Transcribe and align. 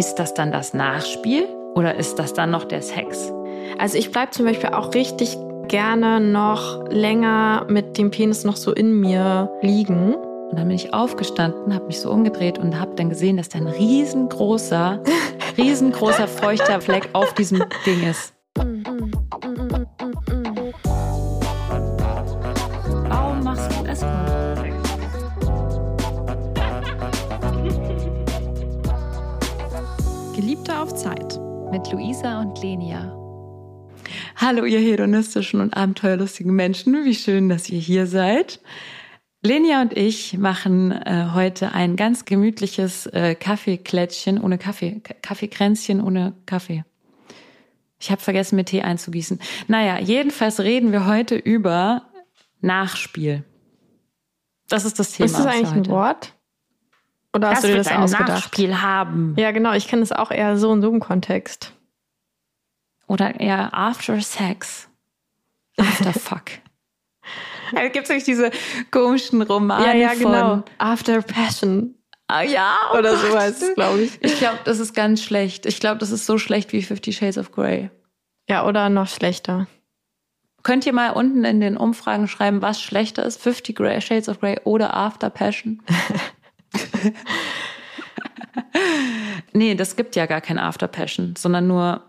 ist 0.00 0.14
das 0.14 0.32
dann 0.32 0.50
das 0.50 0.72
Nachspiel 0.72 1.46
oder 1.74 1.94
ist 1.94 2.18
das 2.18 2.32
dann 2.32 2.50
noch 2.50 2.64
der 2.64 2.80
Sex? 2.80 3.30
Also 3.78 3.98
ich 3.98 4.10
bleibe 4.10 4.30
zum 4.30 4.46
Beispiel 4.46 4.70
auch 4.70 4.94
richtig 4.94 5.36
gerne 5.68 6.20
noch 6.20 6.88
länger 6.88 7.66
mit 7.68 7.98
dem 7.98 8.10
Penis 8.10 8.44
noch 8.44 8.56
so 8.56 8.72
in 8.72 8.98
mir 8.98 9.50
liegen. 9.60 10.14
Und 10.14 10.58
dann 10.58 10.68
bin 10.68 10.76
ich 10.76 10.94
aufgestanden, 10.94 11.74
habe 11.74 11.86
mich 11.86 12.00
so 12.00 12.10
umgedreht 12.10 12.56
und 12.58 12.80
habe 12.80 12.94
dann 12.96 13.10
gesehen, 13.10 13.36
dass 13.36 13.50
da 13.50 13.58
ein 13.58 13.66
riesengroßer, 13.66 15.02
riesengroßer 15.58 16.28
feuchter 16.28 16.80
Fleck 16.80 17.10
auf 17.12 17.34
diesem 17.34 17.62
Ding 17.84 18.02
ist. 18.02 18.32
Mit 31.90 31.92
Luisa 31.92 32.40
und 32.40 32.60
Lenia. 32.62 33.16
Hallo, 34.36 34.64
ihr 34.64 34.80
hedonistischen 34.80 35.60
und 35.60 35.76
abenteuerlustigen 35.76 36.54
Menschen. 36.54 37.04
Wie 37.04 37.14
schön, 37.14 37.48
dass 37.48 37.68
ihr 37.68 37.78
hier 37.78 38.06
seid. 38.06 38.60
Lenia 39.42 39.80
und 39.80 39.96
ich 39.96 40.36
machen 40.36 40.92
äh, 40.92 41.28
heute 41.32 41.72
ein 41.72 41.96
ganz 41.96 42.24
gemütliches 42.24 43.06
äh, 43.06 43.34
Kaffeeklätzchen 43.34 44.40
ohne 44.40 44.58
Kaffee, 44.58 45.00
Kaffeekränzchen 45.22 46.02
ohne 46.02 46.34
Kaffee. 46.46 46.84
Ich 47.98 48.10
habe 48.10 48.20
vergessen, 48.20 48.56
mir 48.56 48.64
Tee 48.64 48.82
einzugießen. 48.82 49.40
Naja, 49.68 49.98
jedenfalls 49.98 50.60
reden 50.60 50.92
wir 50.92 51.06
heute 51.06 51.36
über 51.36 52.02
Nachspiel. 52.60 53.44
Das 54.68 54.84
ist 54.84 54.98
das 54.98 55.12
Thema. 55.12 55.26
Ist 55.26 55.38
das 55.38 55.46
eigentlich 55.46 55.72
ein 55.72 55.86
Wort? 55.88 56.34
Oder 57.34 57.50
hast 57.50 57.58
das 57.58 57.62
du 57.62 57.68
dir 57.68 57.78
das 57.78 57.88
ein 57.88 58.02
ausgedacht? 58.02 58.28
Nachspiel 58.28 58.80
haben. 58.82 59.34
Ja, 59.38 59.50
genau. 59.52 59.72
Ich 59.72 59.88
kenne 59.88 60.00
das 60.00 60.12
auch 60.12 60.30
eher 60.30 60.56
so 60.56 60.72
in 60.72 60.82
so 60.82 60.90
einem 60.90 61.00
Kontext. 61.00 61.72
Oder 63.10 63.40
eher 63.40 63.74
After 63.74 64.20
Sex. 64.20 64.88
After 65.76 66.12
Fuck. 66.12 66.52
Da 67.74 67.88
gibt 67.88 68.08
es 68.08 68.22
diese 68.22 68.52
komischen 68.92 69.42
Romane 69.42 69.98
ja, 69.98 70.12
ja, 70.12 70.14
genau. 70.14 70.48
von 70.48 70.64
After 70.78 71.20
Passion. 71.20 71.96
Ah, 72.28 72.42
ja, 72.42 72.76
oh 72.92 72.98
oder 72.98 73.16
so 73.16 73.36
heißt 73.36 73.64
es, 73.64 73.74
glaube 73.74 74.02
ich. 74.02 74.22
Ich 74.22 74.38
glaube, 74.38 74.60
das 74.64 74.78
ist 74.78 74.94
ganz 74.94 75.24
schlecht. 75.24 75.66
Ich 75.66 75.80
glaube, 75.80 75.98
das 75.98 76.12
ist 76.12 76.24
so 76.24 76.38
schlecht 76.38 76.72
wie 76.72 76.82
Fifty 76.82 77.12
Shades 77.12 77.36
of 77.36 77.50
Grey. 77.50 77.90
Ja, 78.48 78.64
oder 78.64 78.88
noch 78.90 79.08
schlechter. 79.08 79.66
Könnt 80.62 80.86
ihr 80.86 80.92
mal 80.92 81.10
unten 81.10 81.44
in 81.44 81.60
den 81.60 81.76
Umfragen 81.76 82.28
schreiben, 82.28 82.62
was 82.62 82.80
schlechter 82.80 83.24
ist? 83.24 83.42
Fifty 83.42 83.74
Shades 84.00 84.28
of 84.28 84.38
Grey 84.38 84.60
oder 84.62 84.94
After 84.94 85.30
Passion? 85.30 85.82
nee, 89.52 89.74
das 89.74 89.96
gibt 89.96 90.14
ja 90.14 90.26
gar 90.26 90.40
kein 90.40 90.60
After 90.60 90.86
Passion, 90.86 91.34
sondern 91.36 91.66
nur 91.66 92.04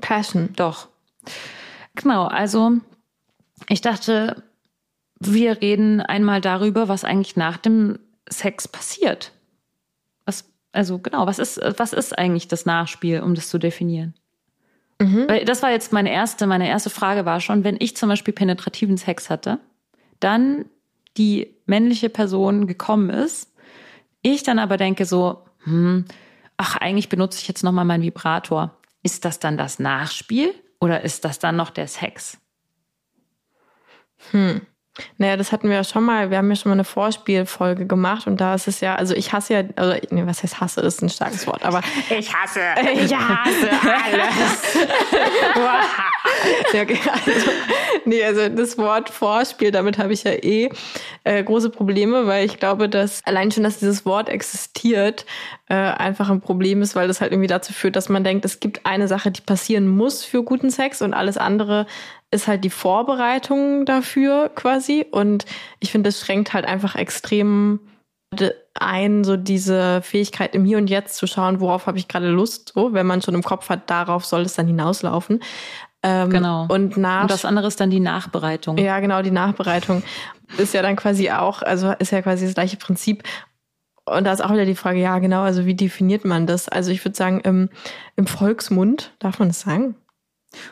Passion. 0.00 0.50
Doch. 0.56 0.88
Genau, 1.94 2.26
also 2.26 2.72
ich 3.68 3.80
dachte, 3.80 4.42
wir 5.20 5.60
reden 5.60 6.00
einmal 6.00 6.40
darüber, 6.40 6.88
was 6.88 7.04
eigentlich 7.04 7.36
nach 7.36 7.56
dem 7.56 7.98
Sex 8.28 8.68
passiert. 8.68 9.32
Was, 10.24 10.50
also 10.72 10.98
genau, 10.98 11.26
was 11.26 11.38
ist, 11.38 11.60
was 11.78 11.92
ist 11.92 12.18
eigentlich 12.18 12.48
das 12.48 12.66
Nachspiel, 12.66 13.20
um 13.20 13.34
das 13.34 13.48
zu 13.48 13.58
definieren? 13.58 14.14
Mhm. 15.00 15.28
Weil 15.28 15.44
das 15.44 15.62
war 15.62 15.70
jetzt 15.70 15.92
meine 15.92 16.12
erste, 16.12 16.46
meine 16.46 16.68
erste 16.68 16.90
Frage 16.90 17.24
war 17.24 17.40
schon, 17.40 17.64
wenn 17.64 17.76
ich 17.78 17.96
zum 17.96 18.08
Beispiel 18.08 18.34
penetrativen 18.34 18.96
Sex 18.96 19.30
hatte, 19.30 19.58
dann 20.20 20.66
die 21.16 21.54
männliche 21.66 22.08
Person 22.08 22.66
gekommen 22.66 23.10
ist, 23.10 23.52
ich 24.22 24.42
dann 24.42 24.58
aber 24.58 24.76
denke 24.76 25.04
so, 25.04 25.42
hm, 25.64 26.04
ach, 26.56 26.76
eigentlich 26.76 27.08
benutze 27.08 27.38
ich 27.40 27.48
jetzt 27.48 27.62
nochmal 27.62 27.84
meinen 27.84 28.02
Vibrator. 28.02 28.76
Ist 29.04 29.24
das 29.26 29.38
dann 29.38 29.58
das 29.58 29.78
Nachspiel 29.78 30.54
oder 30.80 31.02
ist 31.02 31.24
das 31.26 31.38
dann 31.38 31.56
noch 31.56 31.70
der 31.70 31.86
Sex? 31.86 32.38
Hm. 34.30 34.62
Naja, 35.18 35.36
das 35.36 35.50
hatten 35.50 35.68
wir 35.68 35.76
ja 35.76 35.84
schon 35.84 36.04
mal, 36.04 36.30
wir 36.30 36.38
haben 36.38 36.48
ja 36.48 36.54
schon 36.54 36.70
mal 36.70 36.74
eine 36.74 36.84
Vorspielfolge 36.84 37.84
gemacht 37.84 38.28
und 38.28 38.40
da 38.40 38.54
ist 38.54 38.68
es 38.68 38.80
ja, 38.80 38.94
also 38.94 39.12
ich 39.14 39.32
hasse 39.32 39.54
ja, 39.54 39.62
also 39.74 39.96
nee, 40.10 40.24
was 40.24 40.44
heißt 40.44 40.60
hasse, 40.60 40.82
das 40.82 40.94
ist 40.94 41.02
ein 41.02 41.08
starkes 41.08 41.48
Wort, 41.48 41.64
aber 41.64 41.80
ich 42.10 42.32
hasse, 42.32 42.60
ich 42.92 43.12
hasse 43.12 43.70
alles. 43.82 44.78
ja, 46.72 46.82
okay, 46.82 46.98
also, 47.12 47.50
nee, 48.04 48.22
also 48.22 48.48
das 48.48 48.78
Wort 48.78 49.10
Vorspiel, 49.10 49.72
damit 49.72 49.98
habe 49.98 50.12
ich 50.12 50.22
ja 50.22 50.32
eh 50.32 50.70
äh, 51.24 51.42
große 51.42 51.70
Probleme, 51.70 52.28
weil 52.28 52.44
ich 52.44 52.60
glaube, 52.60 52.88
dass 52.88 53.20
allein 53.24 53.50
schon, 53.50 53.64
dass 53.64 53.80
dieses 53.80 54.06
Wort 54.06 54.28
existiert, 54.28 55.26
äh, 55.68 55.74
einfach 55.74 56.30
ein 56.30 56.40
Problem 56.40 56.82
ist, 56.82 56.94
weil 56.94 57.08
das 57.08 57.20
halt 57.20 57.32
irgendwie 57.32 57.48
dazu 57.48 57.72
führt, 57.72 57.96
dass 57.96 58.08
man 58.08 58.22
denkt, 58.22 58.44
es 58.44 58.60
gibt 58.60 58.86
eine 58.86 59.08
Sache, 59.08 59.32
die 59.32 59.40
passieren 59.40 59.88
muss 59.88 60.24
für 60.24 60.44
guten 60.44 60.70
Sex 60.70 61.02
und 61.02 61.14
alles 61.14 61.36
andere 61.36 61.86
ist 62.34 62.48
halt 62.48 62.64
die 62.64 62.70
Vorbereitung 62.70 63.86
dafür 63.86 64.50
quasi. 64.54 65.06
Und 65.10 65.46
ich 65.80 65.92
finde, 65.92 66.08
das 66.08 66.20
schränkt 66.20 66.52
halt 66.52 66.66
einfach 66.66 66.96
extrem 66.96 67.80
ein, 68.74 69.22
so 69.22 69.36
diese 69.36 70.02
Fähigkeit 70.02 70.54
im 70.54 70.64
Hier 70.64 70.78
und 70.78 70.90
Jetzt 70.90 71.16
zu 71.16 71.28
schauen, 71.28 71.60
worauf 71.60 71.86
habe 71.86 71.98
ich 71.98 72.08
gerade 72.08 72.28
Lust, 72.28 72.72
so, 72.74 72.92
wenn 72.92 73.06
man 73.06 73.22
schon 73.22 73.34
im 73.34 73.44
Kopf 73.44 73.68
hat, 73.68 73.88
darauf 73.88 74.24
soll 74.24 74.42
es 74.42 74.54
dann 74.54 74.66
hinauslaufen. 74.66 75.40
Ähm, 76.02 76.30
genau. 76.30 76.66
Und, 76.68 76.96
nach 76.96 77.22
und 77.22 77.30
das 77.30 77.44
andere 77.44 77.68
ist 77.68 77.80
dann 77.80 77.90
die 77.90 78.00
Nachbereitung. 78.00 78.76
Ja, 78.76 78.98
genau, 78.98 79.22
die 79.22 79.30
Nachbereitung 79.30 80.02
ist 80.58 80.74
ja 80.74 80.82
dann 80.82 80.96
quasi 80.96 81.30
auch, 81.30 81.62
also 81.62 81.92
ist 81.98 82.10
ja 82.10 82.20
quasi 82.22 82.44
das 82.44 82.54
gleiche 82.54 82.76
Prinzip. 82.76 83.22
Und 84.04 84.24
da 84.24 84.32
ist 84.32 84.44
auch 84.44 84.52
wieder 84.52 84.66
die 84.66 84.74
Frage, 84.74 84.98
ja, 84.98 85.18
genau, 85.20 85.42
also 85.42 85.64
wie 85.64 85.74
definiert 85.74 86.24
man 86.24 86.46
das? 86.46 86.68
Also 86.68 86.90
ich 86.90 87.02
würde 87.04 87.16
sagen, 87.16 87.40
im, 87.40 87.70
im 88.16 88.26
Volksmund, 88.26 89.12
darf 89.20 89.38
man 89.38 89.48
das 89.48 89.60
sagen? 89.60 89.94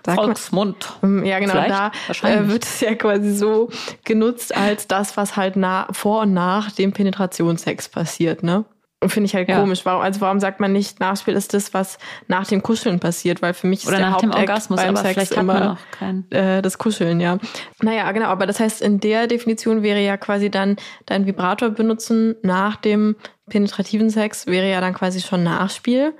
Sag 0.04 0.16
Volksmund. 0.16 0.98
Mal, 1.02 1.26
ja, 1.26 1.38
genau. 1.38 1.54
Da 1.54 1.92
äh, 2.22 2.48
wird 2.48 2.64
es 2.64 2.80
ja 2.80 2.94
quasi 2.94 3.34
so 3.34 3.70
genutzt 4.04 4.56
als 4.56 4.86
das, 4.86 5.16
was 5.16 5.36
halt 5.36 5.56
na, 5.56 5.88
vor 5.92 6.22
und 6.22 6.32
nach 6.32 6.70
dem 6.70 6.92
Penetrationssex 6.92 7.88
passiert, 7.88 8.42
ne? 8.42 8.64
Und 9.02 9.08
finde 9.08 9.26
ich 9.26 9.34
halt 9.34 9.48
ja. 9.48 9.58
komisch. 9.58 9.84
Warum, 9.84 10.00
also 10.00 10.20
warum 10.20 10.38
sagt 10.38 10.60
man 10.60 10.72
nicht, 10.72 11.00
Nachspiel 11.00 11.34
ist 11.34 11.54
das, 11.54 11.74
was 11.74 11.98
nach 12.28 12.46
dem 12.46 12.62
Kuscheln 12.62 13.00
passiert? 13.00 13.42
Weil 13.42 13.52
für 13.52 13.66
mich 13.66 13.80
ist 13.80 13.88
Oder 13.88 13.96
der 13.96 14.06
nach 14.06 14.14
Hauptakt 14.14 14.34
dem 14.34 14.40
Orgasmus, 14.40 14.80
beim 14.80 14.90
aber 14.90 14.98
Sex 14.98 15.14
vielleicht 15.14 15.32
immer 15.32 15.54
hat 15.54 15.60
man 15.60 15.68
noch 15.70 15.90
keinen. 15.90 16.30
Äh, 16.30 16.62
das 16.62 16.78
Kuscheln, 16.78 17.18
ja. 17.18 17.38
Naja, 17.80 18.10
genau. 18.12 18.26
Aber 18.26 18.46
das 18.46 18.60
heißt, 18.60 18.80
in 18.80 19.00
der 19.00 19.26
Definition 19.26 19.82
wäre 19.82 20.00
ja 20.00 20.16
quasi 20.16 20.52
dann 20.52 20.76
dein 21.06 21.26
Vibrator 21.26 21.70
benutzen 21.70 22.36
nach 22.42 22.76
dem 22.76 23.16
penetrativen 23.50 24.08
Sex 24.08 24.46
wäre 24.46 24.70
ja 24.70 24.80
dann 24.80 24.94
quasi 24.94 25.20
schon 25.20 25.42
Nachspiel. 25.42 26.14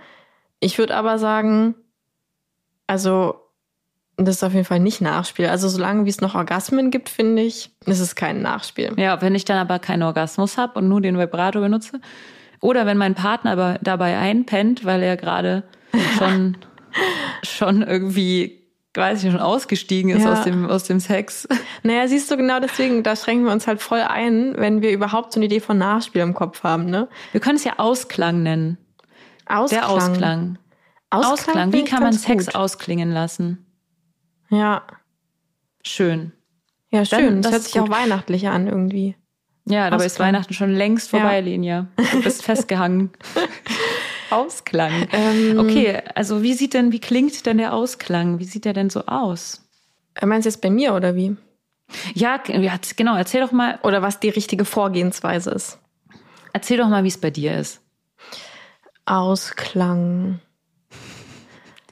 Ich 0.58 0.76
würde 0.78 0.96
aber 0.96 1.18
sagen, 1.18 1.76
also 2.88 3.41
das 4.24 4.36
ist 4.36 4.44
auf 4.44 4.52
jeden 4.52 4.64
Fall 4.64 4.80
nicht 4.80 5.00
Nachspiel. 5.00 5.46
Also 5.46 5.68
solange 5.68 6.04
wie 6.04 6.10
es 6.10 6.20
noch 6.20 6.34
Orgasmen 6.34 6.90
gibt, 6.90 7.08
finde 7.08 7.42
ich, 7.42 7.70
ist 7.86 8.00
es 8.00 8.14
kein 8.14 8.42
Nachspiel. 8.42 8.92
Ja, 8.96 9.20
wenn 9.22 9.34
ich 9.34 9.44
dann 9.44 9.58
aber 9.58 9.78
keinen 9.78 10.02
Orgasmus 10.02 10.58
habe 10.58 10.78
und 10.78 10.88
nur 10.88 11.00
den 11.00 11.18
Vibrator 11.18 11.62
benutze. 11.62 12.00
Oder 12.60 12.86
wenn 12.86 12.96
mein 12.96 13.14
Partner 13.14 13.52
aber 13.52 13.78
dabei 13.82 14.18
einpennt, 14.18 14.84
weil 14.84 15.02
er 15.02 15.16
gerade 15.16 15.64
schon, 16.18 16.56
schon 17.42 17.82
irgendwie 17.82 18.62
weiß 18.94 19.24
ich 19.24 19.30
schon 19.30 19.40
ausgestiegen 19.40 20.10
ist 20.10 20.22
ja. 20.24 20.32
aus 20.32 20.44
dem 20.44 20.68
aus 20.68 20.84
dem 20.84 21.00
Sex. 21.00 21.48
Naja, 21.82 22.06
siehst 22.06 22.30
du 22.30 22.36
genau 22.36 22.60
deswegen, 22.60 23.02
da 23.02 23.16
schränken 23.16 23.46
wir 23.46 23.52
uns 23.52 23.66
halt 23.66 23.82
voll 23.82 24.02
ein, 24.02 24.54
wenn 24.56 24.82
wir 24.82 24.92
überhaupt 24.92 25.32
so 25.32 25.38
eine 25.38 25.46
Idee 25.46 25.58
von 25.58 25.78
Nachspiel 25.78 26.22
im 26.22 26.34
Kopf 26.34 26.62
haben, 26.62 26.84
ne? 26.86 27.08
Wir 27.32 27.40
können 27.40 27.56
es 27.56 27.64
ja 27.64 27.78
Ausklang 27.78 28.42
nennen. 28.42 28.78
Ausklang. 29.46 29.80
Der 29.80 29.88
Ausklang. 29.88 30.58
Ausklang. 31.10 31.32
Ausklang. 31.32 31.72
Wie 31.72 31.84
kann 31.84 32.02
man 32.02 32.12
Sex 32.12 32.46
gut. 32.46 32.54
ausklingen 32.54 33.10
lassen? 33.10 33.66
Ja. 34.52 34.82
Schön. 35.82 36.32
Ja, 36.90 37.04
schön. 37.04 37.24
Dann, 37.24 37.42
das, 37.42 37.44
das 37.44 37.52
hört 37.52 37.62
sich 37.64 37.72
gut. 37.72 37.82
auch 37.82 37.88
weihnachtlich 37.90 38.48
an 38.48 38.68
irgendwie. 38.68 39.16
Ja, 39.64 39.90
dabei 39.90 40.04
ist 40.04 40.20
Weihnachten 40.20 40.52
schon 40.52 40.72
längst 40.72 41.10
vorbei, 41.10 41.36
ja. 41.36 41.40
Linia. 41.40 41.86
Du 42.12 42.22
bist 42.22 42.42
festgehangen. 42.44 43.10
Ausklang. 44.30 45.08
Ähm, 45.12 45.58
okay, 45.58 46.02
also 46.14 46.42
wie 46.42 46.54
sieht 46.54 46.74
denn, 46.74 46.92
wie 46.92 47.00
klingt 47.00 47.46
denn 47.46 47.58
der 47.58 47.72
Ausklang? 47.72 48.38
Wie 48.38 48.44
sieht 48.44 48.64
der 48.64 48.72
denn 48.72 48.90
so 48.90 49.06
aus? 49.06 49.66
Äh, 50.14 50.26
meinst 50.26 50.46
du 50.46 50.50
jetzt 50.50 50.60
bei 50.60 50.70
mir 50.70 50.94
oder 50.94 51.14
wie? 51.14 51.36
Ja, 52.14 52.38
genau. 52.38 53.16
Erzähl 53.16 53.40
doch 53.40 53.52
mal. 53.52 53.78
Oder 53.82 54.02
was 54.02 54.20
die 54.20 54.30
richtige 54.30 54.64
Vorgehensweise 54.64 55.50
ist. 55.50 55.78
Erzähl 56.52 56.78
doch 56.78 56.88
mal, 56.88 57.04
wie 57.04 57.08
es 57.08 57.18
bei 57.18 57.30
dir 57.30 57.56
ist. 57.56 57.80
Ausklang. 59.06 60.40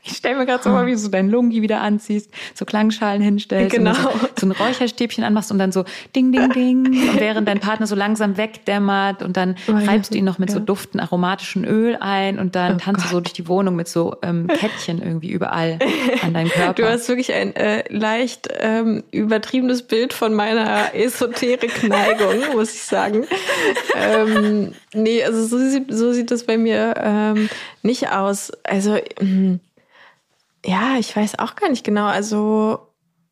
Ich 0.03 0.17
stelle 0.17 0.37
mir 0.39 0.47
gerade 0.47 0.63
so 0.63 0.71
vor, 0.71 0.87
wie 0.87 0.93
du 0.93 0.99
so 0.99 1.09
dein 1.09 1.29
Lungi 1.29 1.61
wieder 1.63 1.81
anziehst, 1.81 2.31
so 2.55 2.65
Klangschalen 2.65 3.21
hinstellst, 3.21 3.77
Genau. 3.77 3.93
so, 3.95 4.11
so 4.39 4.47
ein 4.47 4.53
Räucherstäbchen 4.53 5.25
anmachst 5.25 5.53
und 5.53 5.59
dann 5.59 5.73
so 5.73 5.85
ding, 6.17 6.33
ding, 6.33 6.51
ding. 6.53 6.87
Und 6.87 7.21
während 7.21 7.47
dein 7.47 7.61
Partner 7.61 7.87
so 7.87 7.95
langsam 7.95 8.37
wegdämmert 8.37 9.23
und 9.23 9.37
dann 9.37 9.57
Oh, 9.69 9.73
ja. 9.73 9.87
reibst 9.91 10.15
du 10.15 10.19
ihn 10.19 10.25
noch 10.25 10.39
mit 10.39 10.51
so 10.51 10.59
Ja. 10.59 10.65
duften 10.65 11.01
aromatischen 11.01 11.65
Öl 11.65 11.97
ein 12.01 12.39
und 12.39 12.57
dann 12.57 12.77
Oh 12.77 12.79
tanzt 12.79 13.05
du 13.05 13.09
so 13.09 13.21
durch 13.21 13.35
die 13.35 13.47
Wohnung 13.47 13.77
mit 13.77 13.89
so 13.89 14.17
ähm, 14.23 14.47
Kettchen 14.47 15.03
irgendwie 15.03 15.31
überall 15.31 15.79
an 16.23 16.33
deinem 16.35 16.49
Körper. 16.51 16.73
Du 16.83 16.89
hast 16.89 17.09
wirklich 17.09 17.33
ein 17.35 17.55
äh, 17.57 17.85
leicht 17.93 18.49
ähm, 18.59 19.03
übertriebenes 19.11 19.83
Bild 19.83 20.13
von 20.15 20.33
meiner 20.35 20.95
Esoterik-Neigung, 20.95 22.37
muss 22.55 22.73
ich 22.75 22.83
sagen. 22.83 23.25
ähm, 23.97 24.73
nee, 24.95 25.23
also 25.25 25.45
so 25.45 25.59
sieht, 25.59 25.93
so 25.93 26.13
sieht 26.13 26.31
das 26.31 26.45
bei 26.45 26.57
mir 26.59 26.95
ähm, 26.97 27.49
nicht 27.83 28.11
aus. 28.11 28.51
Also, 28.65 28.97
ähm, 29.21 29.61
ja, 30.65 30.97
ich 30.99 31.15
weiß 31.17 31.39
auch 31.39 31.57
gar 31.57 31.71
nicht 31.71 31.85
genau. 31.85 32.07
Also, 32.07 32.79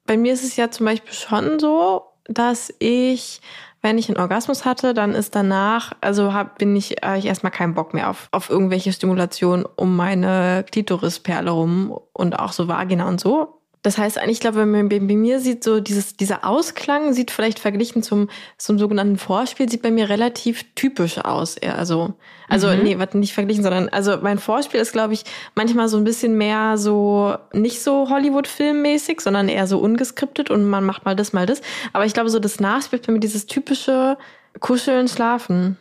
bei 0.06 0.16
mir 0.16 0.32
ist 0.32 0.44
es 0.44 0.56
ja 0.56 0.70
zum 0.70 0.86
Beispiel 0.86 1.12
schon 1.12 1.58
so, 1.58 2.02
dass 2.24 2.72
ich, 2.78 3.40
wenn 3.82 3.98
ich 3.98 4.08
einen 4.08 4.18
Orgasmus 4.18 4.64
hatte, 4.64 4.94
dann 4.94 5.14
ist 5.14 5.34
danach, 5.34 5.92
also 6.00 6.32
hab, 6.32 6.58
bin 6.58 6.74
ich, 6.76 6.96
hab 7.02 7.18
ich 7.18 7.26
erstmal 7.26 7.52
keinen 7.52 7.74
Bock 7.74 7.94
mehr 7.94 8.10
auf, 8.10 8.28
auf 8.32 8.50
irgendwelche 8.50 8.92
Stimulation 8.92 9.66
um 9.76 9.96
meine 9.96 10.64
Klitorisperle 10.70 11.50
rum 11.50 11.98
und 12.12 12.38
auch 12.38 12.52
so 12.52 12.68
Vagina 12.68 13.06
und 13.06 13.20
so. 13.20 13.57
Das 13.82 13.96
heißt 13.96 14.18
eigentlich, 14.18 14.38
ich 14.38 14.40
glaube, 14.40 14.58
wenn 14.58 14.70
man 14.70 14.88
bei, 14.88 14.98
mir 15.00 15.38
sieht 15.40 15.62
so 15.62 15.80
dieses, 15.80 16.16
dieser 16.16 16.44
Ausklang 16.44 17.12
sieht 17.12 17.30
vielleicht 17.30 17.58
verglichen 17.60 18.02
zum, 18.02 18.28
zum 18.56 18.78
sogenannten 18.78 19.18
Vorspiel, 19.18 19.68
sieht 19.68 19.82
bei 19.82 19.90
mir 19.90 20.08
relativ 20.08 20.64
typisch 20.74 21.18
aus. 21.18 21.56
Eher. 21.56 21.78
Also, 21.78 22.14
also 22.48 22.68
Mhm. 22.68 22.82
nee, 22.82 22.98
warte, 22.98 23.18
nicht 23.18 23.34
verglichen, 23.34 23.62
sondern 23.62 23.88
also 23.88 24.16
mein 24.20 24.38
Vorspiel 24.38 24.80
ist, 24.80 24.92
glaube 24.92 25.14
ich, 25.14 25.24
manchmal 25.54 25.88
so 25.88 25.96
ein 25.96 26.04
bisschen 26.04 26.36
mehr 26.36 26.76
so, 26.76 27.36
nicht 27.52 27.80
so 27.82 28.08
Hollywood-Filmmäßig, 28.10 29.20
sondern 29.20 29.48
eher 29.48 29.66
so 29.66 29.78
ungeskriptet 29.78 30.50
und 30.50 30.64
man 30.64 30.84
macht 30.84 31.04
mal 31.04 31.14
das, 31.14 31.32
mal 31.32 31.46
das. 31.46 31.60
Aber 31.92 32.04
ich 32.04 32.14
glaube, 32.14 32.30
so 32.30 32.38
das 32.40 32.58
Nachspiel 32.60 32.98
ist 32.98 33.06
bei 33.06 33.12
mir 33.12 33.20
dieses 33.20 33.46
typische 33.46 34.18
Kuscheln, 34.60 35.08
Schlafen. 35.08 35.76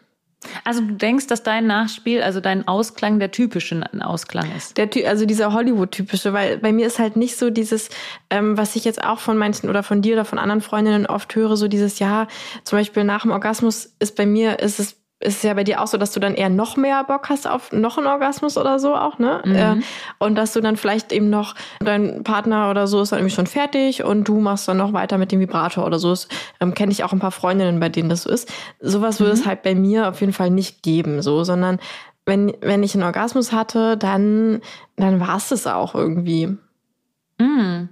Also 0.63 0.81
du 0.81 0.94
denkst, 0.94 1.28
dass 1.28 1.44
dein 1.44 1.66
Nachspiel, 1.66 2.22
also 2.22 2.39
dein 2.39 2.68
Ausklang 2.68 3.19
der 3.19 3.31
typische 3.31 3.81
Ausklang 4.00 4.56
ist. 4.56 4.78
Der, 4.78 4.89
also 5.07 5.25
dieser 5.25 5.51
Hollywood-typische, 5.51 6.31
weil 6.31 6.57
bei 6.60 6.72
mir 6.72 6.86
ist 6.86 7.00
halt 7.00 7.16
nicht 7.16 7.38
so 7.38 7.50
dieses, 7.50 7.89
ähm, 8.30 8.57
was 8.57 8.75
ich 8.75 8.86
jetzt 8.86 9.04
auch 9.04 9.19
von 9.19 9.38
manchen 9.38 9.69
oder 9.69 9.81
von 9.81 10.01
dir 10.01 10.13
oder 10.13 10.25
von 10.25 10.39
anderen 10.39 10.62
Freundinnen 10.62 11.07
oft 11.07 11.34
höre, 11.36 11.57
so 11.57 11.68
dieses, 11.68 12.00
ja, 12.00 12.28
zum 12.63 12.78
Beispiel 12.78 13.04
nach 13.04 13.24
dem 13.24 13.31
Orgasmus 13.31 13.95
ist 14.00 14.16
bei 14.16 14.25
mir, 14.25 14.60
ist 14.60 14.80
es 14.80 14.95
ist 15.19 15.38
es 15.38 15.44
ja 15.44 15.56
bei 15.56 15.64
dir 15.64 15.81
auch 15.81 15.88
so, 15.88 15.98
dass 15.98 16.12
du 16.12 16.19
dann 16.19 16.36
eher 16.36 16.50
noch 16.50 16.78
mehr 16.78 17.04
Bock 17.04 17.30
hast 17.30 17.48
auf 17.48 17.72
noch 17.72 17.98
einen 17.98 18.06
Orgasmus 18.06 18.56
oder 18.56 18.78
so 18.78 18.96
auch, 18.96 19.18
ne? 19.18 19.42
Mhm. 19.44 19.56
Äh, 19.56 19.75
und 20.19 20.36
dass 20.36 20.54
du 20.54 20.62
dann 20.62 20.78
vielleicht 20.78 21.12
eben 21.12 21.31
noch, 21.31 21.56
dein 21.80 22.24
Partner 22.24 22.69
oder 22.69 22.86
so 22.86 23.02
ist 23.02 23.12
dann 23.12 23.19
irgendwie 23.19 23.36
schon 23.36 23.48
fertig 23.48 24.04
und 24.04 24.28
du 24.28 24.40
machst 24.40 24.68
dann 24.68 24.78
noch 24.78 24.94
weiter 24.94 25.18
mit 25.18 25.31
dem 25.31 25.40
Vibrator 25.40 25.86
oder 25.86 25.98
so. 25.98 26.12
Das 26.12 26.28
ähm, 26.60 26.75
kenne 26.75 26.92
ich 26.92 27.04
auch 27.04 27.14
ein 27.14 27.19
paar 27.19 27.31
Freundinnen, 27.31 27.80
bei 27.80 27.90
denen 27.90 28.10
das 28.10 28.24
so 28.24 28.30
ist. 28.30 28.52
Sowas 28.80 29.19
würde 29.19 29.34
es 29.34 29.48
halt 29.48 29.64
bei 29.64 29.74
mir 29.74 30.08
auf 30.10 30.22
jeden 30.22 30.34
Fall 30.34 30.52
nicht 30.52 30.84
geben, 30.84 31.24
so, 31.24 31.44
sondern 31.44 31.80
wenn, 32.25 32.54
wenn 32.62 32.84
ich 32.84 32.94
einen 32.94 33.04
Orgasmus 33.04 33.52
hatte, 33.52 33.98
dann, 33.98 34.62
dann 34.98 35.19
war 35.19 35.38
es 35.38 35.50
das 35.50 35.66
auch 35.66 35.96
irgendwie. 35.96 36.58
Mm. 37.40 37.90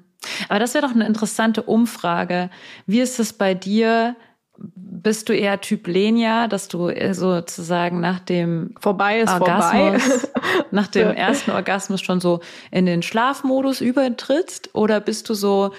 Aber 0.50 0.60
das 0.60 0.74
wäre 0.74 0.86
doch 0.86 0.94
eine 0.94 1.08
interessante 1.08 1.64
Umfrage. 1.64 2.50
Wie 2.86 3.00
ist 3.00 3.20
es 3.20 3.34
bei 3.34 3.54
dir? 3.54 4.16
Bist 4.58 5.30
du 5.30 5.34
eher 5.34 5.60
Typ 5.62 5.88
Lenia, 5.88 6.48
dass 6.48 6.68
du 6.68 6.88
eher 6.90 7.14
sozusagen 7.14 8.00
nach 8.00 8.20
dem 8.20 8.74
Vorbei 8.80 9.20
ist 9.20 9.30
vorbei. 9.30 9.92
Orgasmus, 9.92 10.28
nach 10.72 10.88
dem 10.88 11.10
ersten 11.10 11.52
Orgasmus 11.52 12.02
schon 12.02 12.20
so 12.22 12.40
in 12.72 12.86
den 12.86 13.02
Schlafmodus 13.04 13.82
übertrittst? 13.82 14.74
Oder 14.74 15.00
bist 15.02 15.30
du 15.30 15.34
so 15.34 15.74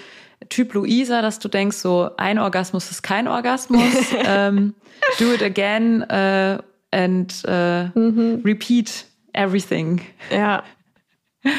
Typ 0.49 0.73
Luisa, 0.75 1.21
dass 1.21 1.39
du 1.39 1.47
denkst, 1.49 1.77
so 1.77 2.11
ein 2.17 2.37
Orgasmus 2.39 2.91
ist 2.91 3.01
kein 3.01 3.27
Orgasmus, 3.27 3.91
ähm, 4.25 4.75
do 5.19 5.33
it 5.33 5.41
again 5.41 6.03
äh, 6.09 6.59
and 6.91 7.43
äh, 7.45 7.85
Mhm. 7.95 8.41
repeat 8.45 9.05
everything? 9.33 10.01
Ja. 10.31 10.63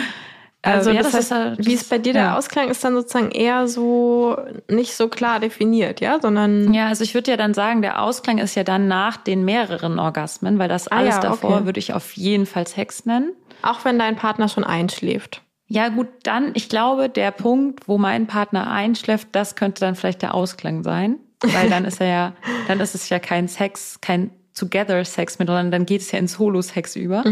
Also 0.74 0.90
Äh, 0.90 0.94
ja, 0.96 1.02
das, 1.02 1.12
das 1.12 1.20
heißt, 1.20 1.30
ist 1.32 1.36
halt- 1.36 1.66
wie 1.66 1.74
es 1.74 1.84
bei 1.84 1.98
dir 1.98 2.12
der 2.12 2.22
ja. 2.22 2.36
Ausklang 2.38 2.68
ist, 2.68 2.82
dann 2.84 2.94
sozusagen 2.94 3.30
eher 3.30 3.66
so 3.68 4.36
nicht 4.70 4.94
so 4.94 5.08
klar 5.08 5.40
definiert, 5.40 6.00
ja, 6.00 6.18
sondern 6.20 6.72
Ja, 6.74 6.88
also 6.88 7.04
ich 7.04 7.14
würde 7.14 7.30
ja 7.30 7.36
dann 7.36 7.54
sagen, 7.54 7.82
der 7.82 8.02
Ausklang 8.02 8.38
ist 8.38 8.54
ja 8.54 8.64
dann 8.64 8.88
nach 8.88 9.16
den 9.16 9.44
mehreren 9.44 9.98
Orgasmen, 9.98 10.58
weil 10.58 10.68
das 10.68 10.88
Ah 10.88 10.96
alles 10.98 11.16
ja, 11.16 11.20
davor 11.20 11.56
okay. 11.56 11.64
würde 11.66 11.78
ich 11.80 11.92
auf 11.94 12.12
jeden 12.16 12.46
Fall 12.46 12.66
Sex 12.66 13.04
nennen. 13.06 13.32
auch 13.62 13.84
wenn 13.84 13.98
dein 13.98 14.16
Partner 14.16 14.48
schon 14.48 14.64
einschläft. 14.64 15.42
Ja, 15.70 15.88
gut, 15.88 16.06
dann, 16.22 16.52
ich 16.54 16.68
glaube, 16.70 17.10
der 17.10 17.30
Punkt, 17.30 17.88
wo 17.88 17.98
mein 17.98 18.26
Partner 18.26 18.70
einschläft, 18.70 19.28
das 19.32 19.54
könnte 19.54 19.80
dann 19.80 19.96
vielleicht 19.96 20.22
der 20.22 20.34
Ausklang 20.34 20.82
sein. 20.82 21.16
Weil 21.42 21.68
dann 21.68 21.84
ist 21.84 22.00
er 22.00 22.06
ja, 22.08 22.32
dann 22.68 22.80
ist 22.80 22.94
es 22.94 23.08
ja 23.10 23.18
kein 23.18 23.48
Sex, 23.48 23.98
kein 24.00 24.30
Together-Sex 24.58 25.38
mehr, 25.38 25.46
sondern 25.46 25.70
dann 25.70 25.86
geht 25.86 26.00
es 26.00 26.10
ja 26.10 26.18
in 26.18 26.26
Solo-Sex 26.26 26.96
über. 26.96 27.22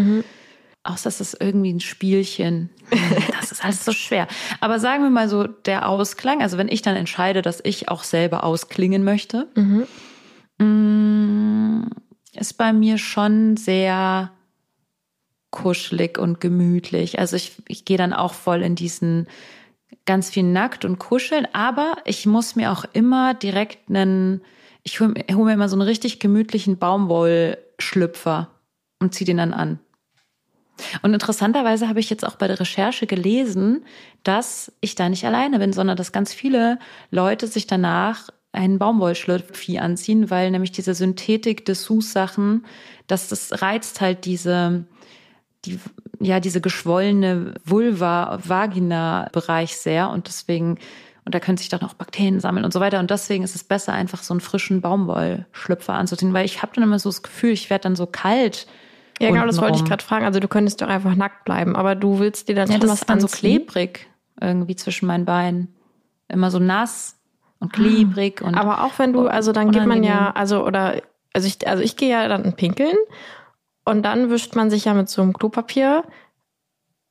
Außer 0.86 1.08
es 1.08 1.20
ist 1.20 1.40
irgendwie 1.40 1.72
ein 1.72 1.80
Spielchen. 1.80 2.70
Das 3.40 3.52
ist 3.52 3.64
alles 3.64 3.84
so 3.84 3.92
schwer. 3.92 4.26
Aber 4.60 4.80
sagen 4.80 5.04
wir 5.04 5.10
mal 5.10 5.28
so, 5.28 5.44
der 5.44 5.88
Ausklang, 5.88 6.42
also 6.42 6.58
wenn 6.58 6.66
ich 6.66 6.82
dann 6.82 6.96
entscheide, 6.96 7.42
dass 7.42 7.60
ich 7.62 7.88
auch 7.88 8.02
selber 8.02 8.42
ausklingen 8.42 9.04
möchte, 9.04 9.46
mm, 10.58 11.82
ist 12.32 12.54
bei 12.54 12.72
mir 12.72 12.98
schon 12.98 13.56
sehr 13.56 14.32
kuschelig 15.52 16.18
und 16.18 16.40
gemütlich. 16.40 17.20
Also 17.20 17.36
ich, 17.36 17.52
ich 17.68 17.84
gehe 17.84 17.98
dann 17.98 18.12
auch 18.12 18.34
voll 18.34 18.62
in 18.62 18.74
diesen 18.74 19.28
ganz 20.06 20.30
viel 20.30 20.42
nackt 20.42 20.84
und 20.84 20.98
kuscheln, 20.98 21.46
aber 21.52 21.96
ich 22.04 22.26
muss 22.26 22.56
mir 22.56 22.72
auch 22.72 22.84
immer 22.92 23.34
direkt 23.34 23.88
einen, 23.88 24.42
ich 24.82 25.00
hole 25.00 25.14
hol 25.32 25.44
mir 25.44 25.52
immer 25.52 25.68
so 25.68 25.76
einen 25.76 25.82
richtig 25.82 26.20
gemütlichen 26.20 26.78
Baumwollschlüpfer 26.78 28.50
und 29.00 29.14
ziehe 29.14 29.26
den 29.26 29.38
dann 29.38 29.52
an. 29.52 29.78
Und 31.02 31.14
interessanterweise 31.14 31.88
habe 31.88 32.00
ich 32.00 32.10
jetzt 32.10 32.26
auch 32.26 32.34
bei 32.36 32.48
der 32.48 32.60
Recherche 32.60 33.06
gelesen, 33.06 33.86
dass 34.22 34.70
ich 34.80 34.94
da 34.94 35.08
nicht 35.08 35.24
alleine 35.24 35.58
bin, 35.58 35.72
sondern 35.72 35.96
dass 35.96 36.12
ganz 36.12 36.34
viele 36.34 36.78
Leute 37.10 37.46
sich 37.46 37.66
danach 37.66 38.28
einen 38.52 38.78
Baumwollschlüpfi 38.78 39.78
anziehen, 39.78 40.28
weil 40.30 40.50
nämlich 40.50 40.72
diese 40.72 40.94
Synthetik-Dessous-Sachen, 40.94 42.66
dass 43.06 43.28
das 43.28 43.62
reizt 43.62 44.00
halt 44.00 44.24
diese, 44.24 44.86
die, 45.64 45.78
ja, 46.20 46.40
diese 46.40 46.60
geschwollene 46.60 47.54
Vulva-Vagina-Bereich 47.64 49.76
sehr 49.76 50.10
und 50.10 50.26
deswegen, 50.26 50.78
und 51.24 51.34
da 51.34 51.40
können 51.40 51.58
sich 51.58 51.68
dann 51.68 51.82
auch 51.82 51.94
Bakterien 51.94 52.40
sammeln 52.40 52.64
und 52.64 52.72
so 52.72 52.80
weiter. 52.80 52.98
Und 52.98 53.10
deswegen 53.10 53.44
ist 53.44 53.54
es 53.54 53.64
besser, 53.64 53.92
einfach 53.92 54.22
so 54.22 54.32
einen 54.32 54.40
frischen 54.40 54.80
Baumwollschlüpfer 54.80 55.92
anzuziehen, 55.94 56.32
weil 56.32 56.46
ich 56.46 56.62
habe 56.62 56.72
dann 56.74 56.84
immer 56.84 56.98
so 56.98 57.10
das 57.10 57.22
Gefühl, 57.22 57.50
ich 57.50 57.68
werde 57.68 57.82
dann 57.82 57.96
so 57.96 58.06
kalt. 58.06 58.66
Ja, 59.20 59.30
genau, 59.30 59.46
das 59.46 59.60
wollte 59.60 59.78
ich 59.78 59.84
gerade 59.84 60.04
fragen. 60.04 60.24
Also 60.24 60.40
du 60.40 60.48
könntest 60.48 60.80
doch 60.82 60.88
einfach 60.88 61.14
nackt 61.14 61.44
bleiben, 61.44 61.74
aber 61.74 61.94
du 61.94 62.18
willst 62.18 62.48
dir 62.48 62.54
dann 62.54 62.70
Ja, 62.70 62.78
schon 62.78 62.88
was 62.88 63.00
dann 63.00 63.20
so 63.20 63.26
anziehen. 63.26 63.66
klebrig 63.66 64.06
irgendwie 64.40 64.76
zwischen 64.76 65.06
meinen 65.06 65.24
Beinen. 65.24 65.74
Immer 66.28 66.50
so 66.50 66.58
nass 66.58 67.18
und 67.58 67.72
klebrig 67.72 68.42
und 68.42 68.54
Aber 68.56 68.84
auch 68.84 68.98
wenn 68.98 69.12
du, 69.12 69.26
also 69.28 69.52
dann 69.52 69.70
geht 69.70 69.86
man 69.86 70.02
ja, 70.04 70.14
unangenehm. 70.28 70.36
also 70.36 70.66
oder, 70.66 71.00
also 71.32 71.46
ich, 71.48 71.66
also 71.66 71.82
ich 71.82 71.96
gehe 71.96 72.10
ja 72.10 72.28
dann 72.28 72.52
pinkeln 72.54 72.96
und 73.84 74.02
dann 74.02 74.28
wischt 74.30 74.54
man 74.56 74.68
sich 74.70 74.84
ja 74.84 74.92
mit 74.94 75.08
so 75.08 75.22
einem 75.22 75.32
Klopapier 75.32 76.04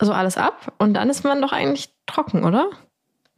so 0.01 0.12
alles 0.13 0.38
ab 0.38 0.74
und 0.78 0.94
dann 0.94 1.10
ist 1.10 1.24
man 1.24 1.41
doch 1.41 1.53
eigentlich 1.53 1.89
trocken, 2.06 2.44
oder? 2.44 2.70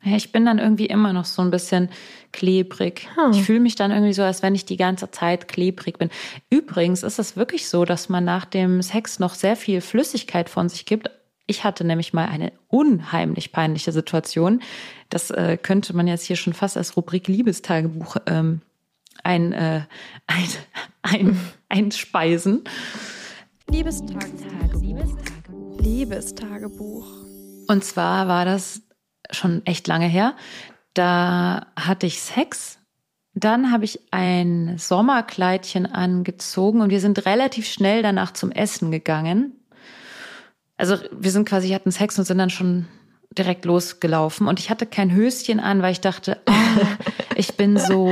Ja, 0.04 0.16
ich 0.16 0.32
bin 0.32 0.46
dann 0.46 0.60
irgendwie 0.60 0.86
immer 0.86 1.12
noch 1.12 1.26
so 1.26 1.42
ein 1.42 1.52
bisschen 1.52 1.90
klebrig. 2.32 3.08
Hm. 3.16 3.32
Ich 3.32 3.44
fühle 3.44 3.60
mich 3.60 3.76
dann 3.76 3.92
irgendwie 3.92 4.14
so, 4.14 4.24
als 4.24 4.44
wenn 4.44 4.56
ich 4.56 4.66
die 4.66 4.78
ganze 4.78 5.12
Zeit 5.12 5.48
klebrig 5.48 5.98
bin. 5.98 6.10
Übrigens 6.50 7.04
ist 7.04 7.20
es 7.20 7.36
wirklich 7.36 7.68
so, 7.68 7.84
dass 7.84 8.08
man 8.08 8.24
nach 8.24 8.46
dem 8.46 8.82
Sex 8.82 9.20
noch 9.20 9.34
sehr 9.34 9.56
viel 9.56 9.82
Flüssigkeit 9.82 10.50
von 10.50 10.70
sich 10.70 10.86
gibt. 10.86 11.10
Ich 11.48 11.64
hatte 11.64 11.84
nämlich 11.84 12.14
mal 12.14 12.28
eine 12.28 12.54
unheimlich 12.68 13.52
peinliche 13.52 13.92
Situation. 13.92 14.62
Das 15.10 15.32
äh, 15.32 15.58
könnte 15.58 15.96
man 15.96 16.08
jetzt 16.08 16.26
hier 16.26 16.36
schon 16.36 16.54
fast 16.54 16.78
als 16.78 16.96
Rubrik 16.96 17.28
Liebestagebuch 17.28 18.18
ähm, 18.28 18.62
ein, 19.24 19.54
äh, 19.54 19.82
ein, 20.28 20.48
ein, 21.02 21.40
einspeisen. 21.70 22.64
Liebestagebuch. 23.70 25.18
Liebestagebuch. 25.80 27.06
Und 27.68 27.84
zwar 27.84 28.28
war 28.28 28.46
das 28.46 28.82
schon 29.32 29.66
echt 29.66 29.88
lange 29.88 30.08
her. 30.08 30.36
Da 30.94 31.68
hatte 31.76 32.08
ich 32.08 32.22
Sex. 32.22 32.80
Dann 33.34 33.72
habe 33.72 33.86
ich 33.86 34.00
ein 34.12 34.76
Sommerkleidchen 34.78 35.86
angezogen 35.86 36.82
und 36.82 36.90
wir 36.90 37.00
sind 37.00 37.26
relativ 37.26 37.68
schnell 37.68 38.02
danach 38.02 38.32
zum 38.32 38.52
Essen 38.52 38.90
gegangen. 38.92 39.54
Also 40.76 40.98
wir 41.12 41.32
sind 41.32 41.48
quasi, 41.48 41.70
hatten 41.70 41.92
Sex 41.92 42.18
und 42.18 42.26
sind 42.26 42.38
dann 42.40 42.50
schon 42.50 42.88
direkt 43.38 43.66
losgelaufen. 43.66 44.48
Und 44.48 44.60
ich 44.60 44.70
hatte 44.70 44.86
kein 44.86 45.14
Höschen 45.14 45.60
an, 45.60 45.82
weil 45.82 45.92
ich 45.92 46.02
dachte, 46.02 46.40
ah, 46.46 46.54
ich 47.36 47.56
bin 47.58 47.78
so, 47.78 48.12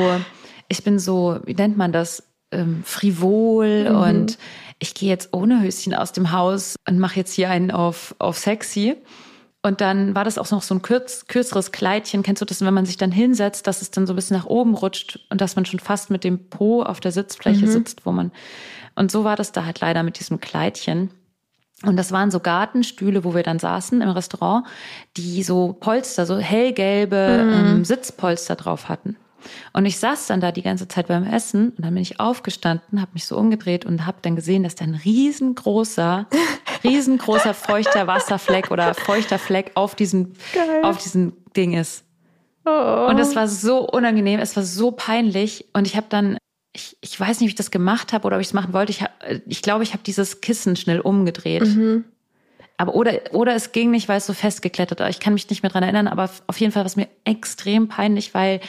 ich 0.67 0.83
bin 0.83 0.99
so, 0.99 1.39
wie 1.45 1.55
nennt 1.55 1.77
man 1.77 1.91
das, 1.91 2.23
ähm, 2.51 2.83
frivol 2.85 3.89
Mhm. 3.89 3.95
und 3.97 4.37
ich 4.77 4.93
gehe 4.93 5.09
jetzt 5.09 5.29
ohne 5.33 5.61
Höschen 5.61 5.95
aus 5.95 6.11
dem 6.11 6.31
Haus 6.31 6.75
und 6.87 6.99
mache 6.99 7.15
jetzt 7.17 7.33
hier 7.33 7.49
einen 7.49 7.71
auf, 7.71 8.13
auf 8.19 8.37
sexy. 8.37 8.95
Und 9.65 9.81
dann 9.81 10.13
war 10.13 10.23
das 10.23 10.37
auch 10.37 10.51
noch 10.51 10.61
so 10.61 10.75
ein 10.75 10.83
kürz, 10.83 11.25
kürzeres 11.25 11.71
Kleidchen. 11.71 12.21
Kennst 12.21 12.39
du 12.39 12.45
das, 12.45 12.63
wenn 12.63 12.73
man 12.75 12.85
sich 12.85 12.97
dann 12.97 13.11
hinsetzt, 13.11 13.65
dass 13.65 13.81
es 13.81 13.89
dann 13.89 14.05
so 14.05 14.13
ein 14.13 14.15
bisschen 14.15 14.37
nach 14.37 14.45
oben 14.45 14.75
rutscht 14.75 15.21
und 15.31 15.41
dass 15.41 15.55
man 15.55 15.65
schon 15.65 15.79
fast 15.79 16.11
mit 16.11 16.23
dem 16.23 16.51
Po 16.51 16.83
auf 16.83 16.99
der 16.99 17.11
Sitzfläche 17.11 17.65
mhm. 17.65 17.71
sitzt, 17.71 18.05
wo 18.05 18.11
man. 18.11 18.31
Und 18.93 19.09
so 19.09 19.23
war 19.23 19.35
das 19.35 19.53
da 19.53 19.65
halt 19.65 19.79
leider 19.79 20.03
mit 20.03 20.19
diesem 20.19 20.39
Kleidchen. 20.39 21.09
Und 21.81 21.97
das 21.97 22.11
waren 22.11 22.29
so 22.29 22.39
Gartenstühle, 22.39 23.23
wo 23.23 23.33
wir 23.33 23.41
dann 23.41 23.57
saßen 23.57 24.03
im 24.03 24.09
Restaurant, 24.09 24.67
die 25.17 25.41
so 25.41 25.75
Polster, 25.79 26.27
so 26.27 26.37
hellgelbe 26.37 27.43
mhm. 27.43 27.53
ähm, 27.53 27.85
Sitzpolster 27.85 28.55
drauf 28.55 28.87
hatten. 28.87 29.17
Und 29.73 29.85
ich 29.85 29.97
saß 29.97 30.27
dann 30.27 30.41
da 30.41 30.51
die 30.51 30.61
ganze 30.61 30.87
Zeit 30.87 31.07
beim 31.07 31.25
Essen 31.25 31.69
und 31.69 31.85
dann 31.85 31.93
bin 31.93 32.03
ich 32.03 32.19
aufgestanden, 32.19 33.01
habe 33.01 33.11
mich 33.13 33.25
so 33.25 33.37
umgedreht 33.37 33.85
und 33.85 34.05
habe 34.05 34.17
dann 34.21 34.35
gesehen, 34.35 34.63
dass 34.63 34.75
da 34.75 34.85
ein 34.85 34.95
riesengroßer, 34.95 36.27
riesengroßer 36.87 37.53
feuchter 37.53 38.07
Wasserfleck 38.07 38.71
oder 38.71 38.93
feuchter 38.93 39.39
Fleck 39.39 39.71
auf 39.75 39.95
diesem, 39.95 40.33
auf 40.83 40.97
diesem 40.97 41.33
Ding 41.55 41.73
ist. 41.73 42.03
Oh. 42.65 43.07
Und 43.09 43.19
es 43.19 43.35
war 43.35 43.47
so 43.47 43.87
unangenehm, 43.87 44.39
es 44.39 44.55
war 44.55 44.63
so 44.63 44.91
peinlich 44.91 45.65
und 45.73 45.85
ich 45.85 45.95
habe 45.95 46.07
dann 46.09 46.37
ich, 46.75 46.97
ich 47.01 47.17
weiß 47.17 47.39
nicht, 47.39 47.47
wie 47.47 47.51
ich 47.51 47.55
das 47.55 47.71
gemacht 47.71 48.11
habe 48.11 48.25
oder 48.25 48.35
ob 48.35 48.41
ich 48.41 48.47
es 48.47 48.53
machen 48.53 48.73
wollte. 48.73 48.91
Ich, 48.91 49.01
hab, 49.01 49.11
ich 49.45 49.61
glaube, 49.61 49.83
ich 49.83 49.93
habe 49.93 50.03
dieses 50.03 50.41
Kissen 50.41 50.75
schnell 50.75 50.99
umgedreht. 50.99 51.63
Mhm. 51.63 52.03
Aber 52.77 52.95
oder, 52.95 53.13
oder 53.31 53.55
es 53.55 53.71
ging 53.71 53.91
nicht, 53.91 54.09
weil 54.09 54.17
es 54.17 54.25
so 54.25 54.33
festgeklettert 54.33 54.99
war. 54.99 55.09
Ich 55.09 55.21
kann 55.21 55.33
mich 55.33 55.49
nicht 55.49 55.63
mehr 55.63 55.71
dran 55.71 55.83
erinnern, 55.83 56.09
aber 56.09 56.29
auf 56.47 56.59
jeden 56.59 56.73
Fall 56.73 56.81
war 56.81 56.87
es 56.87 56.97
mir 56.97 57.07
extrem 57.23 57.87
peinlich, 57.87 58.33
weil 58.33 58.59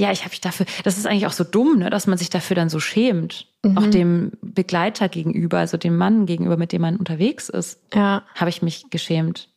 ja, 0.00 0.10
ich 0.10 0.20
habe 0.20 0.30
mich 0.30 0.40
dafür, 0.40 0.64
das 0.82 0.96
ist 0.96 1.06
eigentlich 1.06 1.26
auch 1.26 1.32
so 1.32 1.44
dumm, 1.44 1.78
ne, 1.78 1.90
dass 1.90 2.06
man 2.06 2.16
sich 2.16 2.30
dafür 2.30 2.56
dann 2.56 2.70
so 2.70 2.80
schämt. 2.80 3.46
Mhm. 3.62 3.76
Auch 3.78 3.86
dem 3.86 4.32
Begleiter 4.40 5.10
gegenüber, 5.10 5.58
also 5.58 5.76
dem 5.76 5.98
Mann 5.98 6.24
gegenüber, 6.24 6.56
mit 6.56 6.72
dem 6.72 6.80
man 6.80 6.96
unterwegs 6.96 7.50
ist. 7.50 7.80
Ja. 7.94 8.22
Habe 8.34 8.48
ich 8.48 8.62
mich 8.62 8.88
geschämt. 8.88 9.50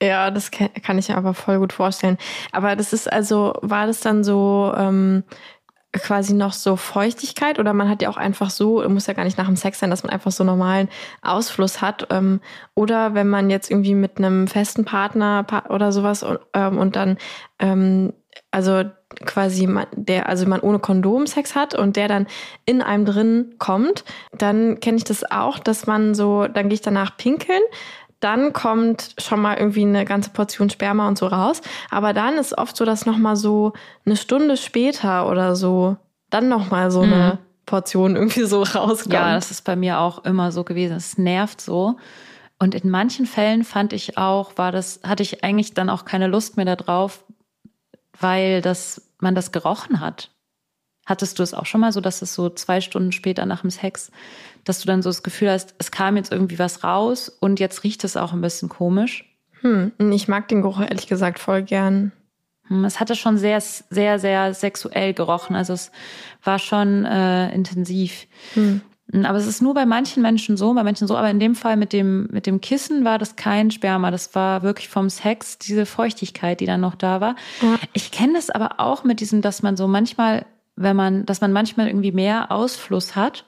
Ja, 0.00 0.30
das 0.30 0.50
kann 0.52 0.98
ich 0.98 1.08
mir 1.08 1.16
aber 1.16 1.34
voll 1.34 1.58
gut 1.58 1.72
vorstellen. 1.72 2.16
Aber 2.52 2.76
das 2.76 2.92
ist 2.92 3.12
also, 3.12 3.54
war 3.60 3.88
das 3.88 4.00
dann 4.00 4.22
so 4.22 4.72
ähm, 4.76 5.24
quasi 5.92 6.32
noch 6.32 6.52
so 6.52 6.76
Feuchtigkeit 6.76 7.58
oder 7.58 7.72
man 7.72 7.88
hat 7.88 8.02
ja 8.02 8.08
auch 8.08 8.16
einfach 8.16 8.50
so, 8.50 8.88
muss 8.88 9.08
ja 9.08 9.14
gar 9.14 9.24
nicht 9.24 9.38
nach 9.38 9.46
dem 9.46 9.56
Sex 9.56 9.80
sein, 9.80 9.90
dass 9.90 10.04
man 10.04 10.12
einfach 10.12 10.30
so 10.30 10.44
normalen 10.44 10.88
Ausfluss 11.22 11.80
hat. 11.80 12.06
Ähm, 12.10 12.40
oder 12.74 13.14
wenn 13.14 13.28
man 13.28 13.50
jetzt 13.50 13.70
irgendwie 13.70 13.94
mit 13.94 14.18
einem 14.18 14.46
festen 14.46 14.84
Partner 14.84 15.44
oder 15.68 15.90
sowas 15.90 16.22
und, 16.22 16.38
ähm, 16.54 16.78
und 16.78 16.94
dann 16.94 17.18
ähm, 17.58 18.12
also 18.50 18.84
quasi 19.24 19.66
man, 19.66 19.86
der, 19.92 20.28
also 20.28 20.46
man 20.46 20.60
ohne 20.60 20.78
Kondom 20.78 21.26
Sex 21.26 21.54
hat 21.54 21.74
und 21.74 21.96
der 21.96 22.08
dann 22.08 22.26
in 22.64 22.82
einem 22.82 23.04
drin 23.04 23.54
kommt, 23.58 24.04
dann 24.36 24.80
kenne 24.80 24.98
ich 24.98 25.04
das 25.04 25.30
auch, 25.30 25.58
dass 25.58 25.86
man 25.86 26.14
so, 26.14 26.46
dann 26.46 26.68
gehe 26.68 26.74
ich 26.74 26.82
danach 26.82 27.16
pinkeln, 27.16 27.62
dann 28.20 28.52
kommt 28.52 29.14
schon 29.18 29.40
mal 29.40 29.58
irgendwie 29.58 29.82
eine 29.82 30.04
ganze 30.04 30.30
Portion 30.30 30.70
Sperma 30.70 31.08
und 31.08 31.18
so 31.18 31.26
raus. 31.26 31.60
Aber 31.90 32.12
dann 32.12 32.34
ist 32.34 32.56
oft 32.56 32.76
so, 32.76 32.84
dass 32.84 33.04
noch 33.04 33.18
mal 33.18 33.36
so 33.36 33.72
eine 34.06 34.16
Stunde 34.16 34.56
später 34.56 35.28
oder 35.28 35.56
so 35.56 35.96
dann 36.30 36.48
noch 36.48 36.70
mal 36.70 36.90
so 36.90 37.02
mhm. 37.02 37.12
eine 37.12 37.38
Portion 37.66 38.14
irgendwie 38.16 38.44
so 38.44 38.62
rauskommt. 38.62 39.12
Ja, 39.12 39.34
das 39.34 39.50
ist 39.50 39.62
bei 39.62 39.76
mir 39.76 39.98
auch 39.98 40.24
immer 40.24 40.52
so 40.52 40.62
gewesen. 40.62 40.96
Es 40.96 41.18
nervt 41.18 41.60
so. 41.60 41.96
Und 42.60 42.76
in 42.76 42.90
manchen 42.90 43.26
Fällen 43.26 43.64
fand 43.64 43.92
ich 43.92 44.18
auch, 44.18 44.56
war 44.56 44.70
das, 44.70 45.00
hatte 45.02 45.24
ich 45.24 45.42
eigentlich 45.42 45.74
dann 45.74 45.90
auch 45.90 46.04
keine 46.04 46.28
Lust 46.28 46.56
mehr 46.56 46.76
darauf, 46.76 47.24
weil 48.18 48.60
das, 48.60 49.02
man 49.18 49.34
das 49.34 49.52
gerochen 49.52 50.00
hat. 50.00 50.30
Hattest 51.04 51.38
du 51.38 51.42
es 51.42 51.54
auch 51.54 51.66
schon 51.66 51.80
mal 51.80 51.92
so, 51.92 52.00
dass 52.00 52.22
es 52.22 52.34
so 52.34 52.48
zwei 52.50 52.80
Stunden 52.80 53.12
später 53.12 53.44
nach 53.44 53.62
dem 53.62 53.70
Sex, 53.70 54.12
dass 54.64 54.80
du 54.80 54.86
dann 54.86 55.02
so 55.02 55.08
das 55.08 55.24
Gefühl 55.24 55.50
hast, 55.50 55.74
es 55.78 55.90
kam 55.90 56.16
jetzt 56.16 56.30
irgendwie 56.30 56.58
was 56.58 56.84
raus 56.84 57.28
und 57.28 57.58
jetzt 57.58 57.82
riecht 57.82 58.04
es 58.04 58.16
auch 58.16 58.32
ein 58.32 58.40
bisschen 58.40 58.68
komisch? 58.68 59.24
Hm, 59.62 59.92
ich 60.12 60.28
mag 60.28 60.48
den 60.48 60.62
Geruch 60.62 60.80
ehrlich 60.80 61.08
gesagt 61.08 61.38
voll 61.38 61.62
gern. 61.62 62.12
Hm, 62.68 62.84
es 62.84 63.00
hatte 63.00 63.16
schon 63.16 63.36
sehr, 63.36 63.60
sehr, 63.60 64.18
sehr 64.18 64.54
sexuell 64.54 65.12
gerochen. 65.12 65.56
Also 65.56 65.72
es 65.72 65.90
war 66.44 66.58
schon 66.58 67.04
äh, 67.04 67.52
intensiv. 67.52 68.26
Hm. 68.54 68.82
Hm, 69.12 69.26
aber 69.26 69.38
es 69.38 69.46
ist 69.46 69.62
nur 69.62 69.74
bei 69.74 69.86
manchen 69.86 70.22
Menschen 70.22 70.56
so, 70.56 70.74
bei 70.74 70.82
manchen 70.82 71.06
so. 71.06 71.16
Aber 71.16 71.30
in 71.30 71.38
dem 71.38 71.54
Fall 71.54 71.76
mit 71.76 71.92
dem, 71.92 72.28
mit 72.32 72.46
dem 72.46 72.60
Kissen 72.60 73.04
war 73.04 73.18
das 73.18 73.36
kein 73.36 73.70
Sperma. 73.70 74.10
Das 74.10 74.34
war 74.34 74.62
wirklich 74.62 74.88
vom 74.88 75.08
Sex 75.10 75.58
diese 75.58 75.86
Feuchtigkeit, 75.86 76.60
die 76.60 76.66
dann 76.66 76.80
noch 76.80 76.94
da 76.94 77.20
war. 77.20 77.36
Ja. 77.60 77.78
Ich 77.92 78.10
kenne 78.10 78.34
das 78.34 78.50
aber 78.50 78.80
auch 78.80 79.04
mit 79.04 79.20
diesem, 79.20 79.42
dass 79.42 79.62
man 79.62 79.76
so 79.76 79.86
manchmal, 79.86 80.46
wenn 80.76 80.96
man, 80.96 81.26
dass 81.26 81.40
man 81.40 81.52
manchmal 81.52 81.86
irgendwie 81.86 82.12
mehr 82.12 82.50
Ausfluss 82.50 83.14
hat. 83.14 83.44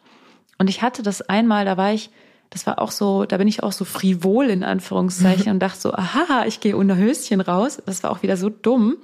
Und 0.59 0.71
ich 0.71 0.83
hatte 0.83 1.03
das 1.03 1.23
einmal, 1.23 1.65
da 1.65 1.77
war 1.77 1.93
ich, 1.93 2.11
das 2.51 2.67
war 2.67 2.79
auch 2.79 2.93
so, 2.93 3.25
da 3.25 3.39
bin 3.39 3.49
ich 3.49 3.63
auch 3.63 3.73
so 3.73 3.85
frivol 3.85 4.47
in 4.47 4.63
Anführungszeichen 4.63 5.51
und 5.51 5.61
dachte 5.61 5.81
so, 5.81 5.93
aha, 5.95 6.45
ich 6.47 6.61
gehe 6.61 6.77
ohne 6.77 6.97
Höschen 6.97 7.41
raus. 7.41 7.83
Das 7.87 8.03
war 8.03 8.11
auch 8.11 8.23
wieder 8.23 8.37
so 8.37 8.51
dumm. 8.51 8.97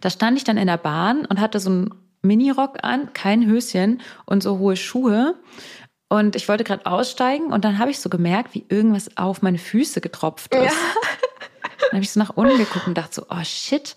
Da 0.00 0.10
stand 0.10 0.36
ich 0.36 0.44
dann 0.44 0.56
in 0.56 0.68
der 0.68 0.76
Bahn 0.76 1.24
und 1.24 1.40
hatte 1.40 1.58
so 1.58 1.70
ein 1.70 1.94
Minirock 2.22 2.78
an, 2.82 3.12
kein 3.12 3.46
Höschen 3.46 4.00
und 4.26 4.42
so 4.42 4.58
hohe 4.58 4.76
Schuhe. 4.76 5.36
Und 6.08 6.36
ich 6.36 6.48
wollte 6.48 6.64
gerade 6.64 6.86
aussteigen 6.86 7.52
und 7.52 7.64
dann 7.64 7.78
habe 7.78 7.90
ich 7.90 8.00
so 8.00 8.08
gemerkt, 8.08 8.54
wie 8.54 8.64
irgendwas 8.68 9.16
auf 9.16 9.42
meine 9.42 9.58
Füße 9.58 10.00
getropft 10.00 10.54
ist. 10.54 10.64
Ja. 10.64 10.70
Dann 11.80 11.92
habe 11.92 12.02
ich 12.02 12.12
so 12.12 12.20
nach 12.20 12.36
unten 12.36 12.58
geguckt 12.58 12.86
und 12.86 12.96
dachte 12.96 13.14
so, 13.14 13.26
oh 13.30 13.44
shit, 13.44 13.96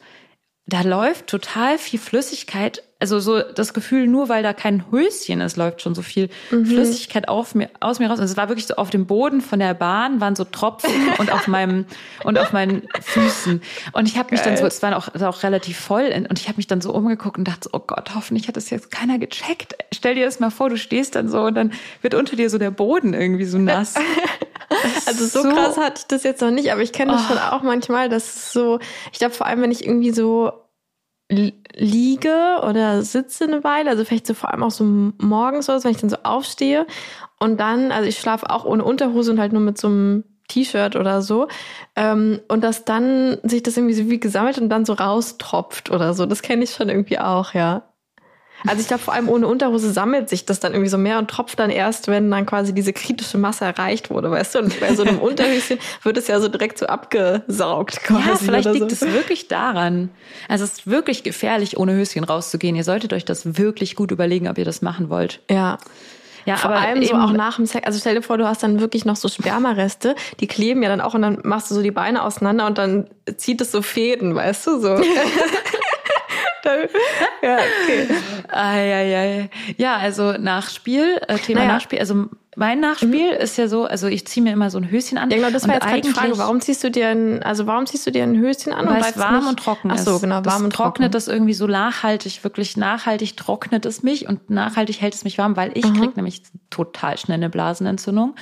da 0.65 0.81
läuft 0.81 1.27
total 1.27 1.77
viel 1.77 1.99
Flüssigkeit. 1.99 2.83
Also 3.01 3.19
so 3.19 3.41
das 3.41 3.73
Gefühl, 3.73 4.05
nur 4.05 4.29
weil 4.29 4.43
da 4.43 4.53
kein 4.53 4.85
Höschen 4.91 5.41
ist, 5.41 5.57
läuft 5.57 5.81
schon 5.81 5.95
so 5.95 6.03
viel 6.03 6.29
mhm. 6.51 6.67
Flüssigkeit 6.67 7.27
auf 7.27 7.55
mir, 7.55 7.69
aus 7.79 7.97
mir 7.97 8.07
raus. 8.07 8.19
Und 8.19 8.25
es 8.25 8.37
war 8.37 8.47
wirklich 8.47 8.67
so 8.67 8.75
auf 8.75 8.91
dem 8.91 9.07
Boden 9.07 9.41
von 9.41 9.57
der 9.57 9.73
Bahn 9.73 10.21
waren 10.21 10.35
so 10.35 10.43
Tropfen 10.43 10.91
und 11.17 11.31
auf 11.31 11.47
meinem 11.47 11.85
und 12.23 12.37
auf 12.37 12.53
meinen 12.53 12.83
Füßen. 13.01 13.61
Und 13.93 14.07
ich 14.07 14.17
habe 14.17 14.29
mich 14.29 14.41
dann 14.41 14.55
so, 14.55 14.67
es 14.67 14.83
war 14.83 14.95
auch, 14.95 15.09
auch 15.19 15.41
relativ 15.41 15.79
voll 15.79 16.13
und 16.29 16.39
ich 16.39 16.47
habe 16.47 16.57
mich 16.57 16.67
dann 16.67 16.79
so 16.79 16.93
umgeguckt 16.93 17.39
und 17.39 17.47
dachte, 17.47 17.63
so, 17.63 17.69
oh 17.73 17.81
Gott, 17.85 18.13
hoffentlich 18.13 18.47
hat 18.47 18.55
das 18.55 18.69
jetzt 18.69 18.91
keiner 18.91 19.17
gecheckt. 19.17 19.75
Stell 19.91 20.13
dir 20.13 20.25
das 20.25 20.39
mal 20.39 20.51
vor, 20.51 20.69
du 20.69 20.77
stehst 20.77 21.15
dann 21.15 21.27
so 21.27 21.41
und 21.41 21.55
dann 21.55 21.73
wird 22.03 22.13
unter 22.13 22.35
dir 22.35 22.51
so 22.51 22.59
der 22.59 22.71
Boden 22.71 23.15
irgendwie 23.15 23.45
so 23.45 23.57
nass. 23.57 23.95
Also 25.05 25.25
so, 25.25 25.43
so, 25.43 25.49
krass 25.49 25.77
hatte 25.77 25.99
ich 25.99 26.07
das 26.07 26.23
jetzt 26.23 26.41
noch 26.41 26.51
nicht, 26.51 26.71
aber 26.71 26.81
ich 26.81 26.93
kenne 26.93 27.11
das 27.11 27.23
oh. 27.25 27.27
schon 27.27 27.37
auch 27.37 27.61
manchmal, 27.61 28.07
dass 28.07 28.53
so, 28.53 28.79
ich 29.11 29.19
glaube 29.19 29.33
vor 29.33 29.45
allem, 29.45 29.61
wenn 29.61 29.71
ich 29.71 29.85
irgendwie 29.85 30.11
so 30.11 30.53
liege 31.31 32.59
oder 32.67 33.01
sitze 33.01 33.45
eine 33.45 33.63
Weile, 33.63 33.89
also 33.89 34.03
vielleicht 34.05 34.27
so 34.27 34.33
vor 34.33 34.51
allem 34.51 34.63
auch 34.63 34.71
so 34.71 34.83
morgens 34.83 35.69
oder 35.69 35.79
so, 35.79 35.85
wenn 35.85 35.91
ich 35.91 36.01
dann 36.01 36.09
so 36.09 36.17
aufstehe 36.23 36.85
und 37.39 37.59
dann, 37.59 37.91
also 37.91 38.07
ich 38.07 38.19
schlafe 38.19 38.49
auch 38.49 38.65
ohne 38.65 38.83
Unterhose 38.83 39.31
und 39.31 39.39
halt 39.39 39.53
nur 39.53 39.61
mit 39.61 39.77
so 39.77 39.87
einem 39.87 40.23
T-Shirt 40.49 40.95
oder 40.95 41.21
so 41.21 41.47
ähm, 41.95 42.39
und 42.49 42.63
dass 42.63 42.83
dann 42.85 43.37
sich 43.43 43.63
das 43.63 43.77
irgendwie 43.77 43.95
so 43.95 44.09
wie 44.09 44.19
gesammelt 44.19 44.57
und 44.57 44.69
dann 44.69 44.85
so 44.85 44.93
raustropft 44.93 45.89
oder 45.89 46.13
so, 46.13 46.25
das 46.25 46.41
kenne 46.41 46.63
ich 46.63 46.71
schon 46.71 46.89
irgendwie 46.89 47.19
auch, 47.19 47.53
ja. 47.53 47.83
Also 48.67 48.81
ich 48.81 48.87
glaube, 48.87 49.03
vor 49.03 49.13
allem 49.13 49.29
ohne 49.29 49.47
Unterhose 49.47 49.91
sammelt 49.91 50.29
sich 50.29 50.45
das 50.45 50.59
dann 50.59 50.73
irgendwie 50.73 50.89
so 50.89 50.97
mehr 50.97 51.17
und 51.17 51.29
tropft 51.29 51.59
dann 51.59 51.69
erst, 51.69 52.07
wenn 52.07 52.29
dann 52.29 52.45
quasi 52.45 52.73
diese 52.73 52.93
kritische 52.93 53.37
Masse 53.37 53.65
erreicht 53.65 54.09
wurde, 54.09 54.29
weißt 54.29 54.55
du? 54.55 54.59
Und 54.59 54.79
bei 54.79 54.93
so 54.93 55.03
einem 55.03 55.19
Unterhöschen 55.19 55.79
wird 56.03 56.17
es 56.17 56.27
ja 56.27 56.39
so 56.39 56.47
direkt 56.47 56.77
so 56.77 56.85
abgesaugt 56.85 58.03
quasi. 58.03 58.27
Ja, 58.27 58.35
vielleicht 58.35 58.71
liegt 58.71 58.91
so. 58.91 59.05
es 59.05 59.13
wirklich 59.13 59.47
daran. 59.47 60.09
Also 60.47 60.63
es 60.63 60.73
ist 60.73 60.87
wirklich 60.87 61.23
gefährlich, 61.23 61.77
ohne 61.77 61.93
Höschen 61.93 62.23
rauszugehen. 62.23 62.75
Ihr 62.75 62.83
solltet 62.83 63.13
euch 63.13 63.25
das 63.25 63.57
wirklich 63.57 63.95
gut 63.95 64.11
überlegen, 64.11 64.47
ob 64.47 64.57
ihr 64.57 64.65
das 64.65 64.81
machen 64.81 65.09
wollt. 65.09 65.39
Ja. 65.49 65.77
Ja, 66.45 66.57
Vor 66.57 66.71
aber 66.71 66.79
allem 66.79 67.03
so 67.03 67.13
auch 67.13 67.33
nach 67.33 67.57
dem 67.57 67.67
Sex. 67.67 67.85
Also 67.85 67.99
stell 67.99 68.15
dir 68.15 68.21
vor, 68.21 68.37
du 68.37 68.47
hast 68.47 68.63
dann 68.63 68.79
wirklich 68.79 69.05
noch 69.05 69.15
so 69.15 69.29
Spermareste, 69.29 70.15
die 70.39 70.47
kleben 70.47 70.81
ja 70.81 70.89
dann 70.89 71.01
auch 71.01 71.13
und 71.13 71.21
dann 71.21 71.39
machst 71.43 71.69
du 71.69 71.75
so 71.75 71.83
die 71.83 71.91
Beine 71.91 72.23
auseinander 72.23 72.65
und 72.65 72.77
dann 72.77 73.07
zieht 73.37 73.61
es 73.61 73.71
so 73.71 73.81
Fäden, 73.81 74.33
weißt 74.33 74.67
du, 74.67 74.79
so. 74.79 74.95
ja, 77.41 77.57
okay. 77.57 78.07
Ah, 78.49 78.77
ja, 78.77 79.01
ja, 79.01 79.45
ja, 79.77 79.97
also 79.97 80.33
Nachspiel, 80.33 81.19
äh, 81.27 81.37
Thema 81.37 81.61
naja. 81.61 81.73
Nachspiel. 81.73 81.99
Also 81.99 82.27
mein 82.57 82.81
Nachspiel 82.81 83.33
mhm. 83.33 83.41
ist 83.41 83.57
ja 83.57 83.67
so, 83.67 83.85
also 83.85 84.07
ich 84.07 84.27
ziehe 84.27 84.43
mir 84.43 84.51
immer 84.51 84.69
so 84.69 84.77
ein 84.77 84.91
Höschen 84.91 85.17
an. 85.17 85.29
Ja, 85.29 85.37
genau, 85.37 85.51
das 85.51 85.67
war 85.67 85.75
jetzt 85.75 85.87
gerade 85.87 86.01
die 86.01 86.09
Frage. 86.09 86.37
Warum 86.37 86.59
ziehst 86.59 86.83
du 86.83 86.91
dir 86.91 87.07
ein, 87.07 87.41
also 87.43 87.65
warum 87.65 87.85
ziehst 87.85 88.05
du 88.05 88.11
dir 88.11 88.23
ein 88.23 88.37
Höschen 88.37 88.73
an? 88.73 88.87
Weil 88.87 89.01
es 89.01 89.17
warm 89.17 89.35
nicht, 89.35 89.47
und 89.47 89.59
trocken 89.59 89.89
ist. 89.89 90.01
Ach 90.01 90.13
so, 90.13 90.19
genau, 90.19 90.35
warm 90.35 90.43
das 90.43 90.61
und 90.61 90.73
trocknet 90.73 91.11
trocken. 91.11 91.11
das 91.11 91.27
irgendwie 91.29 91.53
so 91.53 91.67
nachhaltig, 91.67 92.43
wirklich 92.43 92.75
nachhaltig 92.75 93.37
trocknet 93.37 93.85
es 93.85 94.03
mich 94.03 94.27
und 94.27 94.49
nachhaltig 94.49 94.99
hält 94.99 95.13
es 95.13 95.23
mich 95.23 95.37
warm, 95.37 95.55
weil 95.55 95.71
ich 95.75 95.85
mhm. 95.85 95.99
krieg 95.99 96.15
nämlich 96.17 96.43
total 96.69 97.17
schnell 97.17 97.37
eine 97.37 97.49
Blasenentzündung. 97.49 98.35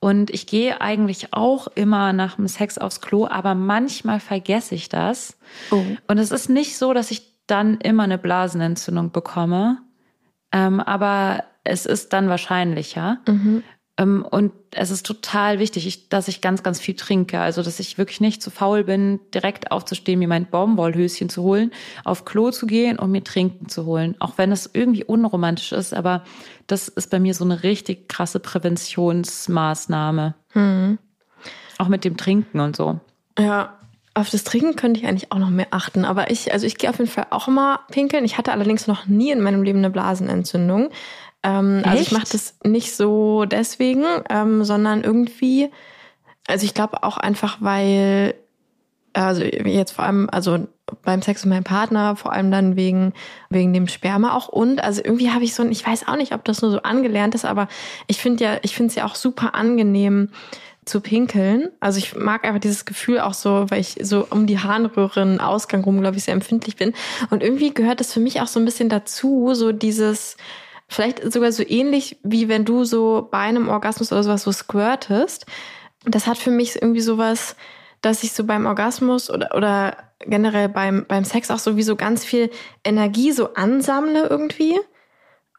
Und 0.00 0.30
ich 0.30 0.46
gehe 0.46 0.80
eigentlich 0.80 1.32
auch 1.32 1.66
immer 1.74 2.12
nach 2.12 2.36
dem 2.36 2.46
Sex 2.46 2.78
aufs 2.78 3.00
Klo, 3.00 3.26
aber 3.26 3.54
manchmal 3.54 4.20
vergesse 4.20 4.74
ich 4.74 4.88
das. 4.88 5.36
Oh. 5.70 5.82
Und 6.06 6.18
es 6.18 6.30
ist 6.30 6.48
nicht 6.48 6.76
so, 6.76 6.92
dass 6.92 7.10
ich 7.10 7.37
dann 7.48 7.78
immer 7.78 8.04
eine 8.04 8.18
Blasenentzündung 8.18 9.10
bekomme. 9.10 9.78
Ähm, 10.52 10.80
aber 10.80 11.44
es 11.64 11.86
ist 11.86 12.12
dann 12.12 12.28
wahrscheinlicher. 12.28 13.18
Mhm. 13.26 13.62
Ähm, 13.98 14.24
und 14.28 14.52
es 14.70 14.90
ist 14.90 15.04
total 15.04 15.58
wichtig, 15.58 15.86
ich, 15.86 16.08
dass 16.08 16.28
ich 16.28 16.40
ganz, 16.40 16.62
ganz 16.62 16.78
viel 16.80 16.94
trinke. 16.94 17.40
Also, 17.40 17.62
dass 17.62 17.80
ich 17.80 17.98
wirklich 17.98 18.20
nicht 18.20 18.42
zu 18.42 18.50
faul 18.50 18.84
bin, 18.84 19.20
direkt 19.34 19.72
aufzustehen, 19.72 20.20
mir 20.20 20.28
mein 20.28 20.48
Baumwollhöschen 20.48 21.28
zu 21.28 21.42
holen, 21.42 21.72
auf 22.04 22.24
Klo 22.24 22.50
zu 22.50 22.66
gehen 22.66 22.98
und 22.98 23.10
mir 23.10 23.24
Trinken 23.24 23.68
zu 23.68 23.84
holen. 23.84 24.14
Auch 24.20 24.34
wenn 24.36 24.52
es 24.52 24.70
irgendwie 24.72 25.04
unromantisch 25.04 25.72
ist, 25.72 25.92
aber 25.92 26.22
das 26.66 26.88
ist 26.88 27.10
bei 27.10 27.18
mir 27.18 27.34
so 27.34 27.44
eine 27.44 27.62
richtig 27.62 28.08
krasse 28.08 28.40
Präventionsmaßnahme. 28.40 30.34
Mhm. 30.54 30.98
Auch 31.78 31.88
mit 31.88 32.04
dem 32.04 32.16
Trinken 32.16 32.60
und 32.60 32.76
so. 32.76 33.00
Ja, 33.38 33.78
auf 34.20 34.30
das 34.30 34.44
Trinken 34.44 34.76
könnte 34.76 35.00
ich 35.00 35.06
eigentlich 35.06 35.32
auch 35.32 35.38
noch 35.38 35.50
mehr 35.50 35.68
achten. 35.70 36.04
Aber 36.04 36.30
ich, 36.30 36.52
also 36.52 36.66
ich 36.66 36.78
gehe 36.78 36.90
auf 36.90 36.98
jeden 36.98 37.10
Fall 37.10 37.26
auch 37.30 37.48
immer 37.48 37.80
pinkeln. 37.90 38.24
Ich 38.24 38.38
hatte 38.38 38.52
allerdings 38.52 38.86
noch 38.86 39.06
nie 39.06 39.30
in 39.30 39.40
meinem 39.40 39.62
Leben 39.62 39.78
eine 39.78 39.90
Blasenentzündung. 39.90 40.90
Ähm, 41.42 41.82
also 41.84 42.02
ich 42.02 42.12
mache 42.12 42.26
das 42.32 42.56
nicht 42.64 42.94
so 42.94 43.44
deswegen, 43.44 44.04
ähm, 44.28 44.64
sondern 44.64 45.02
irgendwie, 45.02 45.70
also 46.46 46.64
ich 46.64 46.74
glaube 46.74 47.02
auch 47.02 47.16
einfach, 47.16 47.58
weil, 47.60 48.34
also 49.12 49.42
jetzt 49.42 49.92
vor 49.92 50.04
allem, 50.04 50.28
also 50.30 50.66
beim 51.02 51.22
Sex 51.22 51.44
mit 51.44 51.54
meinem 51.54 51.64
Partner, 51.64 52.16
vor 52.16 52.32
allem 52.32 52.50
dann 52.50 52.76
wegen, 52.76 53.12
wegen 53.50 53.72
dem 53.72 53.88
Sperma 53.88 54.34
auch 54.34 54.48
und, 54.48 54.82
also 54.82 55.02
irgendwie 55.04 55.30
habe 55.30 55.44
ich 55.44 55.54
so 55.54 55.62
ein, 55.62 55.70
ich 55.70 55.86
weiß 55.86 56.08
auch 56.08 56.16
nicht, 56.16 56.32
ob 56.34 56.44
das 56.44 56.62
nur 56.62 56.70
so 56.70 56.82
angelernt 56.82 57.34
ist, 57.34 57.44
aber 57.44 57.68
ich 58.06 58.18
finde 58.18 58.44
ja, 58.44 58.56
ich 58.62 58.74
finde 58.74 58.88
es 58.90 58.94
ja 58.96 59.04
auch 59.04 59.14
super 59.14 59.54
angenehm, 59.54 60.30
zu 60.88 61.00
pinkeln. 61.00 61.68
Also 61.80 61.98
ich 61.98 62.16
mag 62.16 62.44
einfach 62.44 62.60
dieses 62.60 62.84
Gefühl 62.84 63.20
auch 63.20 63.34
so, 63.34 63.66
weil 63.68 63.80
ich 63.80 63.96
so 64.02 64.26
um 64.30 64.46
die 64.46 64.58
Harnröhren 64.58 65.40
Ausgang 65.40 65.84
rum, 65.84 66.00
glaube 66.00 66.16
ich, 66.16 66.24
sehr 66.24 66.34
empfindlich 66.34 66.76
bin. 66.76 66.94
Und 67.30 67.42
irgendwie 67.42 67.72
gehört 67.72 68.00
das 68.00 68.12
für 68.12 68.20
mich 68.20 68.40
auch 68.40 68.46
so 68.46 68.58
ein 68.58 68.64
bisschen 68.64 68.88
dazu, 68.88 69.54
so 69.54 69.72
dieses, 69.72 70.36
vielleicht 70.88 71.32
sogar 71.32 71.52
so 71.52 71.62
ähnlich 71.66 72.18
wie 72.22 72.48
wenn 72.48 72.64
du 72.64 72.84
so 72.84 73.28
bei 73.30 73.38
einem 73.38 73.68
Orgasmus 73.68 74.10
oder 74.12 74.22
sowas 74.22 74.42
so 74.42 74.52
squirtest. 74.52 75.46
Das 76.04 76.26
hat 76.26 76.38
für 76.38 76.50
mich 76.50 76.80
irgendwie 76.80 77.00
sowas, 77.00 77.56
dass 78.00 78.22
ich 78.22 78.32
so 78.32 78.44
beim 78.44 78.66
Orgasmus 78.66 79.30
oder, 79.30 79.54
oder 79.54 79.96
generell 80.20 80.68
beim, 80.68 81.04
beim 81.06 81.24
Sex 81.24 81.50
auch 81.50 81.58
sowieso 81.58 81.96
ganz 81.96 82.24
viel 82.24 82.50
Energie 82.84 83.32
so 83.32 83.54
ansammle 83.54 84.26
irgendwie 84.26 84.78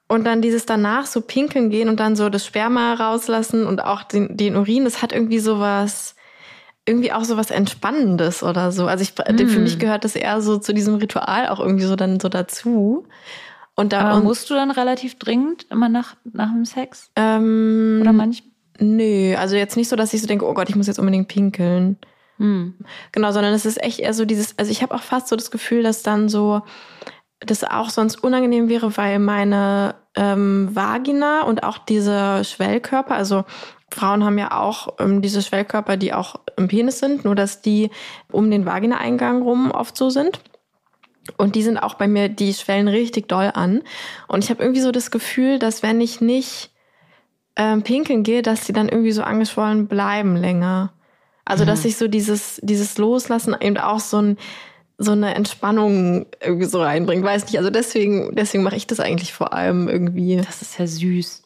und 0.10 0.26
dann 0.26 0.42
dieses 0.42 0.66
danach 0.66 1.06
so 1.06 1.22
pinkeln 1.22 1.70
gehen 1.70 1.88
und 1.88 2.00
dann 2.00 2.16
so 2.16 2.30
das 2.30 2.46
Sperma 2.46 2.96
rauslassen 2.96 3.66
und 3.66 3.82
auch 3.84 4.04
den, 4.04 4.36
den 4.36 4.56
Urin, 4.56 4.84
das 4.84 5.04
hat 5.04 5.14
irgendwie 5.14 5.38
sowas, 5.38 6.16
irgendwie 6.86 7.14
auch 7.14 7.24
sowas 7.24 7.52
Entspannendes 7.52 8.42
oder 8.42 8.72
so. 8.72 8.88
Also 8.88 9.04
ich, 9.04 9.14
mm. 9.14 9.48
für 9.48 9.60
mich 9.60 9.78
gehört 9.78 10.04
das 10.04 10.16
eher 10.16 10.42
so 10.42 10.58
zu 10.58 10.74
diesem 10.74 10.96
Ritual 10.96 11.48
auch 11.48 11.60
irgendwie 11.60 11.86
so 11.86 11.96
dann 11.96 12.20
so 12.20 12.28
dazu. 12.28 13.06
Und 13.76 13.94
da 13.94 14.02
Aber 14.02 14.24
musst 14.24 14.50
du 14.50 14.56
dann 14.56 14.72
relativ 14.72 15.20
dringend 15.20 15.68
immer 15.70 15.90
nach, 15.90 16.16
nach 16.24 16.52
dem 16.52 16.66
Sex? 16.66 17.12
Ähm, 17.16 18.00
oder 18.02 18.12
manchmal? 18.12 18.52
Nö, 18.80 19.36
also 19.36 19.56
jetzt 19.56 19.78
nicht 19.78 19.90
so, 19.90 19.96
dass 19.96 20.14
ich 20.14 20.22
so 20.22 20.28
denke, 20.28 20.48
oh 20.48 20.54
Gott, 20.56 20.70
ich 20.70 20.76
muss 20.76 20.88
jetzt 20.88 21.00
unbedingt 21.00 21.28
pinkeln. 21.28 21.98
Hm. 22.38 22.74
Genau, 23.12 23.32
sondern 23.32 23.54
es 23.54 23.66
ist 23.66 23.82
echt 23.84 24.00
eher 24.00 24.16
so 24.16 24.26
dieses, 24.26 24.58
also 24.58 24.72
ich 24.72 24.82
habe 24.82 24.96
auch 24.96 25.04
fast 25.04 25.28
so 25.28 25.36
das 25.36 25.52
Gefühl, 25.52 25.84
dass 25.84 26.02
dann 26.02 26.30
so 26.30 26.64
das 27.40 27.64
auch 27.64 27.90
sonst 27.90 28.24
unangenehm 28.24 28.70
wäre, 28.70 28.98
weil 28.98 29.20
meine 29.20 29.96
ähm, 30.16 30.70
Vagina 30.74 31.44
und 31.44 31.64
auch 31.64 31.78
diese 31.78 32.44
Schwellkörper, 32.44 33.16
also 33.16 33.46
Frauen 33.92 34.24
haben 34.24 34.38
ja 34.38 34.60
auch 34.60 34.96
ähm, 35.00 35.22
diese 35.22 35.42
Schwellkörper, 35.42 35.98
die 35.98 36.14
auch 36.14 36.36
im 36.58 36.68
Penis 36.68 37.00
sind, 37.00 37.26
nur 37.26 37.36
dass 37.36 37.62
die 37.62 37.90
um 38.32 38.52
den 38.52 38.66
Vagina-Eingang 38.66 39.42
rum 39.42 39.72
oft 39.72 39.98
so 39.98 40.10
sind. 40.10 40.40
Und 41.38 41.56
die 41.56 41.64
sind 41.64 41.78
auch 41.78 41.96
bei 41.96 42.08
mir, 42.08 42.30
die 42.30 42.54
schwellen 42.54 42.88
richtig 42.88 43.28
doll 43.28 43.52
an. 43.54 43.84
Und 44.28 44.44
ich 44.44 44.50
habe 44.50 44.64
irgendwie 44.64 44.82
so 44.82 44.92
das 44.92 45.12
Gefühl, 45.12 45.60
dass 45.60 45.84
wenn 45.84 46.02
ich 46.02 46.22
nicht 46.22 46.72
ähm, 47.56 47.84
pinkeln 47.84 48.24
gehe, 48.24 48.42
dass 48.42 48.66
die 48.66 48.74
dann 48.74 48.90
irgendwie 48.90 49.12
so 49.12 49.22
angeschwollen 49.22 49.88
bleiben 49.88 50.36
länger. 50.36 50.94
Also, 51.46 51.64
mhm. 51.64 51.68
dass 51.68 51.86
ich 51.86 51.98
so 51.98 52.08
dieses, 52.08 52.60
dieses 52.64 52.98
Loslassen 52.98 53.56
eben 53.60 53.78
auch 53.78 54.00
so 54.00 54.22
ein, 54.22 54.38
so 55.00 55.14
eine 55.14 55.34
Entspannung 55.34 56.28
irgendwie 56.42 56.68
so 56.68 56.82
reinbringt. 56.82 57.24
Weiß 57.24 57.46
nicht. 57.46 57.58
Also 57.58 57.70
deswegen, 57.70 58.36
deswegen 58.36 58.64
mache 58.64 58.76
ich 58.76 58.86
das 58.86 59.00
eigentlich 59.00 59.34
vor 59.34 59.54
allem 59.54 59.88
irgendwie. 59.88 60.36
Das 60.36 60.62
ist 60.62 60.78
ja 60.78 60.86
süß. 60.86 61.44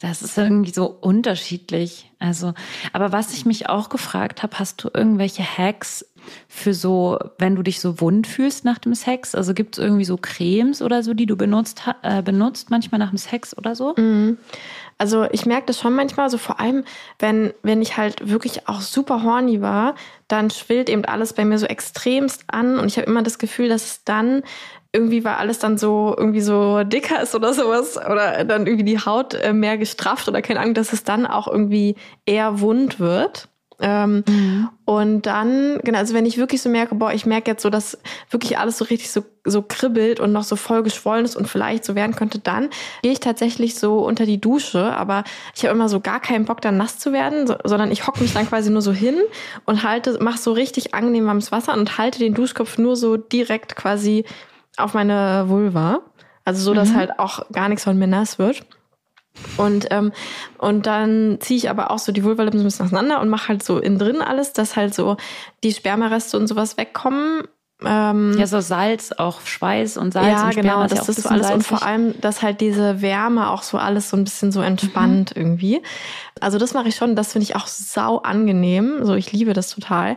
Das 0.00 0.20
ist 0.22 0.36
irgendwie 0.36 0.72
so 0.72 0.86
unterschiedlich. 0.86 2.10
Also, 2.18 2.52
aber 2.92 3.12
was 3.12 3.32
ich 3.32 3.46
mich 3.46 3.68
auch 3.68 3.88
gefragt 3.88 4.42
habe, 4.42 4.58
hast 4.58 4.82
du 4.82 4.90
irgendwelche 4.92 5.42
Hacks 5.42 6.04
für 6.48 6.74
so, 6.74 7.18
wenn 7.38 7.54
du 7.54 7.62
dich 7.62 7.80
so 7.80 8.00
wund 8.00 8.26
fühlst 8.26 8.64
nach 8.64 8.78
dem 8.78 8.94
Sex? 8.94 9.34
Also 9.34 9.54
gibt 9.54 9.78
es 9.78 9.84
irgendwie 9.84 10.04
so 10.04 10.16
Cremes 10.16 10.82
oder 10.82 11.02
so, 11.02 11.14
die 11.14 11.26
du 11.26 11.36
benutzt, 11.36 11.82
äh, 12.02 12.22
benutzt 12.22 12.70
manchmal 12.70 12.98
nach 12.98 13.10
dem 13.10 13.18
Sex 13.18 13.56
oder 13.56 13.74
so? 13.74 13.94
Mhm. 13.96 14.38
Also 14.98 15.26
ich 15.30 15.44
merke 15.44 15.66
das 15.66 15.78
schon 15.78 15.94
manchmal, 15.94 16.30
so 16.30 16.38
vor 16.38 16.58
allem, 16.58 16.84
wenn, 17.18 17.52
wenn 17.62 17.82
ich 17.82 17.96
halt 17.96 18.28
wirklich 18.30 18.66
auch 18.68 18.80
super 18.80 19.22
horny 19.22 19.60
war, 19.60 19.94
dann 20.28 20.50
schwillt 20.50 20.88
eben 20.88 21.04
alles 21.04 21.34
bei 21.34 21.44
mir 21.44 21.58
so 21.58 21.66
extremst 21.66 22.44
an 22.48 22.78
und 22.78 22.86
ich 22.86 22.96
habe 22.96 23.06
immer 23.06 23.22
das 23.22 23.38
Gefühl, 23.38 23.68
dass 23.68 23.84
es 23.84 24.04
dann 24.04 24.42
irgendwie, 24.92 25.24
weil 25.24 25.34
alles 25.34 25.58
dann 25.58 25.76
so 25.76 26.14
irgendwie 26.16 26.40
so 26.40 26.82
dicker 26.82 27.20
ist 27.20 27.34
oder 27.34 27.52
sowas 27.52 27.98
oder 27.98 28.44
dann 28.44 28.66
irgendwie 28.66 28.84
die 28.84 28.98
Haut 28.98 29.34
äh, 29.34 29.52
mehr 29.52 29.76
gestrafft 29.76 30.28
oder 30.28 30.40
keine 30.40 30.60
Ahnung, 30.60 30.74
dass 30.74 30.94
es 30.94 31.04
dann 31.04 31.26
auch 31.26 31.46
irgendwie 31.46 31.96
eher 32.24 32.60
wund 32.60 32.98
wird. 32.98 33.48
Ähm, 33.78 34.24
mhm. 34.26 34.68
Und 34.86 35.26
dann, 35.26 35.80
genau, 35.82 35.98
also 35.98 36.14
wenn 36.14 36.24
ich 36.24 36.38
wirklich 36.38 36.62
so 36.62 36.70
merke, 36.70 36.94
boah, 36.94 37.12
ich 37.12 37.26
merke 37.26 37.50
jetzt 37.50 37.62
so, 37.62 37.70
dass 37.70 37.98
wirklich 38.30 38.58
alles 38.58 38.78
so 38.78 38.86
richtig 38.86 39.10
so, 39.10 39.22
so 39.44 39.62
kribbelt 39.62 40.18
und 40.18 40.32
noch 40.32 40.44
so 40.44 40.56
voll 40.56 40.82
geschwollen 40.82 41.24
ist 41.24 41.36
und 41.36 41.46
vielleicht 41.46 41.84
so 41.84 41.94
werden 41.94 42.16
könnte, 42.16 42.38
dann 42.38 42.70
gehe 43.02 43.12
ich 43.12 43.20
tatsächlich 43.20 43.74
so 43.74 43.98
unter 43.98 44.24
die 44.24 44.40
Dusche. 44.40 44.96
Aber 44.96 45.24
ich 45.54 45.64
habe 45.64 45.74
immer 45.74 45.88
so 45.88 46.00
gar 46.00 46.20
keinen 46.20 46.46
Bock, 46.46 46.60
dann 46.60 46.78
nass 46.78 46.98
zu 46.98 47.12
werden, 47.12 47.46
so, 47.46 47.56
sondern 47.64 47.90
ich 47.90 48.06
hocke 48.06 48.22
mich 48.22 48.32
dann 48.32 48.48
quasi 48.48 48.70
nur 48.70 48.82
so 48.82 48.92
hin 48.92 49.16
und 49.66 49.82
halte, 49.82 50.18
mach 50.20 50.38
so 50.38 50.52
richtig 50.52 50.94
angenehm 50.94 51.26
warmes 51.26 51.52
Wasser 51.52 51.74
und 51.74 51.98
halte 51.98 52.18
den 52.18 52.34
Duschkopf 52.34 52.78
nur 52.78 52.96
so 52.96 53.16
direkt 53.16 53.76
quasi 53.76 54.24
auf 54.78 54.94
meine 54.94 55.44
Vulva. 55.48 56.00
Also 56.44 56.62
so, 56.62 56.74
dass 56.74 56.90
mhm. 56.90 56.96
halt 56.96 57.18
auch 57.18 57.50
gar 57.50 57.68
nichts 57.68 57.84
von 57.84 57.98
mir 57.98 58.06
nass 58.06 58.38
wird. 58.38 58.64
Und, 59.56 59.86
ähm, 59.90 60.12
und 60.58 60.86
dann 60.86 61.38
ziehe 61.40 61.58
ich 61.58 61.70
aber 61.70 61.90
auch 61.90 61.98
so 61.98 62.12
die 62.12 62.24
Vulvalippen 62.24 62.58
so 62.58 62.64
ein 62.64 62.68
bisschen 62.68 62.86
auseinander 62.86 63.20
und 63.20 63.28
mache 63.28 63.48
halt 63.48 63.62
so 63.62 63.78
innen 63.78 63.98
drin 63.98 64.22
alles, 64.22 64.52
dass 64.52 64.76
halt 64.76 64.94
so 64.94 65.16
die 65.64 65.72
Spermareste 65.72 66.36
und 66.36 66.46
sowas 66.46 66.76
wegkommen. 66.76 67.42
Ähm, 67.84 68.36
ja, 68.38 68.46
so 68.46 68.60
Salz, 68.60 69.12
auch 69.12 69.42
Schweiß 69.42 69.98
und 69.98 70.12
Salz 70.12 70.28
ja, 70.28 70.46
und 70.46 70.52
Sperma 70.52 70.86
genau, 70.86 70.86
das 70.86 71.08
ist 71.08 71.22
so 71.22 71.28
alles. 71.28 71.48
Salzig. 71.48 71.70
Und 71.70 71.78
vor 71.78 71.86
allem, 71.86 72.18
dass 72.22 72.42
halt 72.42 72.62
diese 72.62 73.02
Wärme 73.02 73.50
auch 73.50 73.62
so 73.62 73.76
alles 73.76 74.08
so 74.08 74.16
ein 74.16 74.24
bisschen 74.24 74.50
so 74.50 74.62
entspannt 74.62 75.36
mhm. 75.36 75.42
irgendwie. 75.42 75.82
Also 76.40 76.58
das 76.58 76.72
mache 76.72 76.88
ich 76.88 76.96
schon, 76.96 77.16
das 77.16 77.32
finde 77.32 77.44
ich 77.44 77.54
auch 77.54 77.66
sau 77.66 78.18
angenehm. 78.18 79.04
So, 79.04 79.14
ich 79.14 79.30
liebe 79.32 79.52
das 79.52 79.68
total. 79.68 80.16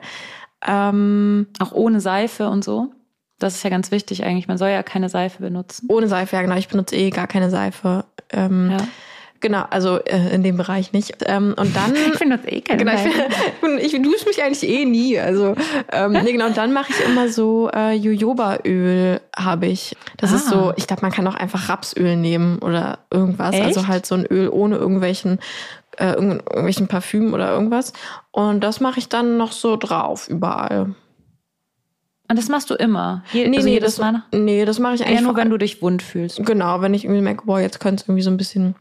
Ähm, 0.66 1.48
auch 1.60 1.74
ohne 1.74 2.00
Seife 2.00 2.50
und 2.50 2.64
so. 2.64 2.92
Das 3.40 3.56
ist 3.56 3.64
ja 3.64 3.70
ganz 3.70 3.92
wichtig 3.92 4.24
eigentlich. 4.24 4.48
Man 4.48 4.58
soll 4.58 4.70
ja 4.70 4.84
keine 4.84 5.10
Seife 5.10 5.42
benutzen. 5.42 5.88
Ohne 5.90 6.08
Seife, 6.08 6.36
ja 6.36 6.42
genau. 6.42 6.56
Ich 6.56 6.68
benutze 6.68 6.96
eh 6.96 7.10
gar 7.10 7.28
keine 7.28 7.50
Seife. 7.50 8.06
Ähm, 8.32 8.72
ja. 8.72 8.78
Genau, 9.42 9.64
also 9.70 10.00
äh, 10.00 10.34
in 10.34 10.44
dem 10.44 10.58
Bereich 10.58 10.92
nicht. 10.92 11.16
Ähm, 11.26 11.56
und 11.58 11.76
dann. 11.76 11.96
ich 12.12 12.18
finde 12.18 12.38
das 12.38 12.46
eh 12.48 12.62
genau, 12.62 12.92
ich, 13.78 13.94
ich 13.94 14.02
dusche 14.02 14.26
mich 14.26 14.44
eigentlich 14.44 14.70
eh 14.70 14.86
nie. 14.86 15.18
Also 15.20 15.56
ähm, 15.92 16.12
nee, 16.12 16.32
genau. 16.32 16.48
Und 16.48 16.58
dann 16.58 16.74
mache 16.74 16.92
ich 16.92 17.06
immer 17.06 17.30
so 17.30 17.70
äh, 17.74 17.94
Jojobaöl 17.94 19.22
habe 19.36 19.68
ich. 19.68 19.96
Das 20.18 20.34
ah. 20.34 20.36
ist 20.36 20.48
so. 20.50 20.56
Ah. 20.56 20.74
Ich 20.78 20.88
glaube, 20.88 21.04
man 21.04 21.12
kann 21.12 21.28
auch 21.28 21.36
einfach 21.36 21.70
Rapsöl 21.70 22.16
nehmen 22.16 22.60
oder 22.60 23.00
irgendwas. 23.12 23.54
Also 23.54 23.58
Echt? 23.58 23.78
Also 23.78 23.88
halt 23.88 24.06
so 24.06 24.16
ein 24.16 24.26
Öl 24.26 24.50
ohne 24.50 24.76
irgendwelchen 24.76 25.40
äh, 25.98 26.14
irgendwelchen 26.14 26.88
Parfüm 26.88 27.34
oder 27.34 27.52
irgendwas. 27.52 27.94
Und 28.32 28.62
das 28.64 28.80
mache 28.80 29.00
ich 29.00 29.10
dann 29.10 29.38
noch 29.38 29.52
so 29.52 29.78
drauf 29.78 30.28
überall. 30.28 30.96
Und 32.30 32.38
das 32.38 32.48
machst 32.48 32.70
du 32.70 32.76
immer? 32.76 33.24
Je, 33.34 33.48
nee, 33.48 33.58
also 33.58 33.70
nee, 33.70 33.80
das, 33.80 33.98
Mal? 33.98 34.24
nee, 34.32 34.64
das 34.64 34.78
mache 34.78 34.96
ich 34.96 35.02
eigentlich. 35.02 35.18
Eher 35.18 35.24
nur, 35.24 35.36
wenn 35.36 35.50
du 35.50 35.58
dich 35.58 35.82
wund 35.82 36.04
fühlst. 36.04 36.46
Genau, 36.46 36.82
wenn 36.82 36.94
ich 36.94 37.06
irgendwie 37.06 37.22
merke, 37.22 37.46
boah, 37.46 37.60
jetzt 37.60 37.80
könnte 37.80 38.04
es 38.04 38.08
irgendwie 38.08 38.22
so 38.22 38.30
ein 38.30 38.38
bisschen 38.38 38.76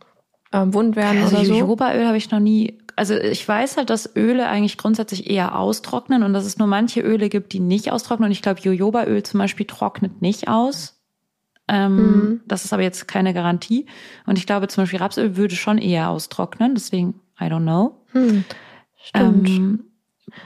ähm, 0.53 0.73
wund 0.75 0.97
werden 0.97 1.23
also 1.23 1.37
oder 1.37 1.45
so. 1.45 1.55
Jojobaöl 1.55 2.07
habe 2.07 2.17
ich 2.17 2.31
noch 2.31 2.41
nie. 2.41 2.79
Also 2.97 3.15
ich 3.15 3.47
weiß 3.47 3.77
halt, 3.77 3.91
dass 3.91 4.17
Öle 4.17 4.49
eigentlich 4.49 4.77
grundsätzlich 4.77 5.31
eher 5.31 5.57
austrocknen 5.57 6.23
und 6.23 6.33
dass 6.33 6.45
es 6.45 6.59
nur 6.59 6.67
manche 6.67 7.01
Öle 7.01 7.29
gibt, 7.29 7.53
die 7.53 7.61
nicht 7.61 7.93
austrocknen. 7.93 8.27
Und 8.27 8.33
ich 8.33 8.43
glaube, 8.43 8.61
Jojobaöl 8.61 9.23
zum 9.23 9.39
Beispiel 9.39 9.67
trocknet 9.67 10.21
nicht 10.21 10.49
aus. 10.49 11.01
Ähm, 11.69 11.97
mhm. 11.97 12.41
Das 12.47 12.65
ist 12.65 12.73
aber 12.73 12.83
jetzt 12.83 13.07
keine 13.07 13.35
Garantie. 13.35 13.87
Und 14.27 14.39
ich 14.39 14.47
glaube, 14.47 14.69
zum 14.69 14.83
Beispiel 14.83 14.99
Rapsöl 14.99 15.37
würde 15.37 15.55
schon 15.55 15.79
eher 15.79 16.11
austrocknen. 16.11 16.75
Deswegen, 16.75 17.21
I 17.41 17.45
don't 17.45 17.63
know. 17.63 17.97
Mhm. 18.15 18.45
Stimmt. 18.97 19.49
Ähm, 19.49 19.85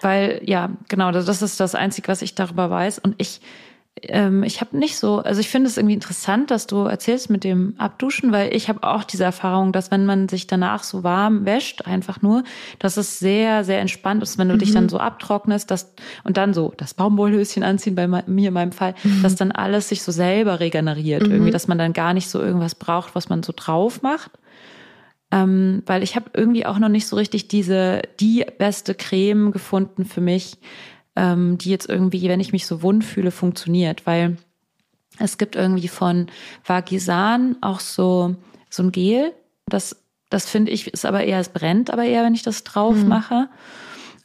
weil, 0.00 0.40
ja, 0.44 0.70
genau, 0.88 1.10
das 1.10 1.42
ist 1.42 1.58
das 1.58 1.74
Einzige, 1.74 2.08
was 2.08 2.22
ich 2.22 2.34
darüber 2.34 2.70
weiß. 2.70 2.98
Und 2.98 3.14
ich 3.18 3.40
ähm, 4.08 4.42
ich 4.42 4.60
habe 4.60 4.76
nicht 4.76 4.96
so, 4.96 5.18
also 5.18 5.40
ich 5.40 5.48
finde 5.48 5.68
es 5.68 5.76
irgendwie 5.76 5.94
interessant, 5.94 6.50
dass 6.50 6.66
du 6.66 6.84
erzählst 6.84 7.30
mit 7.30 7.44
dem 7.44 7.74
Abduschen, 7.78 8.32
weil 8.32 8.54
ich 8.54 8.68
habe 8.68 8.82
auch 8.82 9.04
diese 9.04 9.24
Erfahrung, 9.24 9.72
dass 9.72 9.90
wenn 9.90 10.06
man 10.06 10.28
sich 10.28 10.46
danach 10.46 10.82
so 10.82 11.04
warm 11.04 11.44
wäscht, 11.44 11.86
einfach 11.86 12.20
nur, 12.22 12.42
dass 12.78 12.96
es 12.96 13.18
sehr, 13.18 13.64
sehr 13.64 13.80
entspannt 13.80 14.22
ist, 14.22 14.38
wenn 14.38 14.48
du 14.48 14.54
mhm. 14.54 14.58
dich 14.58 14.72
dann 14.72 14.84
mhm. 14.84 14.88
so 14.88 14.98
abtrocknest 14.98 15.70
dass, 15.70 15.94
und 16.24 16.36
dann 16.36 16.54
so 16.54 16.72
das 16.76 16.94
Baumwollhöschen 16.94 17.62
anziehen, 17.62 17.94
bei 17.94 18.06
mir 18.06 18.48
in 18.48 18.54
meinem 18.54 18.72
Fall, 18.72 18.94
mhm. 19.04 19.22
dass 19.22 19.36
dann 19.36 19.52
alles 19.52 19.88
sich 19.88 20.02
so 20.02 20.10
selber 20.12 20.60
regeneriert. 20.60 21.26
Mhm. 21.26 21.32
Irgendwie, 21.32 21.50
dass 21.50 21.68
man 21.68 21.78
dann 21.78 21.92
gar 21.92 22.14
nicht 22.14 22.28
so 22.28 22.40
irgendwas 22.40 22.74
braucht, 22.74 23.14
was 23.14 23.28
man 23.28 23.42
so 23.42 23.52
drauf 23.54 24.02
macht. 24.02 24.32
Ähm, 25.30 25.82
weil 25.86 26.02
ich 26.02 26.14
habe 26.14 26.30
irgendwie 26.34 26.66
auch 26.66 26.78
noch 26.78 26.90
nicht 26.90 27.06
so 27.06 27.16
richtig 27.16 27.48
diese, 27.48 28.02
die 28.20 28.44
beste 28.58 28.94
Creme 28.94 29.50
gefunden 29.50 30.04
für 30.04 30.20
mich, 30.20 30.58
ähm, 31.16 31.58
die 31.58 31.70
jetzt 31.70 31.88
irgendwie, 31.88 32.28
wenn 32.28 32.40
ich 32.40 32.52
mich 32.52 32.66
so 32.66 32.82
wund 32.82 33.04
fühle, 33.04 33.30
funktioniert, 33.30 34.06
weil 34.06 34.36
es 35.18 35.38
gibt 35.38 35.56
irgendwie 35.56 35.88
von 35.88 36.26
Vagisan 36.64 37.56
auch 37.60 37.80
so, 37.80 38.36
so 38.70 38.82
ein 38.82 38.92
Gel, 38.92 39.32
das, 39.66 39.96
das 40.30 40.48
finde 40.48 40.72
ich, 40.72 40.88
ist 40.88 41.04
aber 41.04 41.24
eher, 41.24 41.38
es 41.38 41.50
brennt 41.50 41.90
aber 41.90 42.04
eher, 42.04 42.24
wenn 42.24 42.34
ich 42.34 42.42
das 42.42 42.64
drauf 42.64 42.96
mhm. 42.96 43.08
mache. 43.08 43.48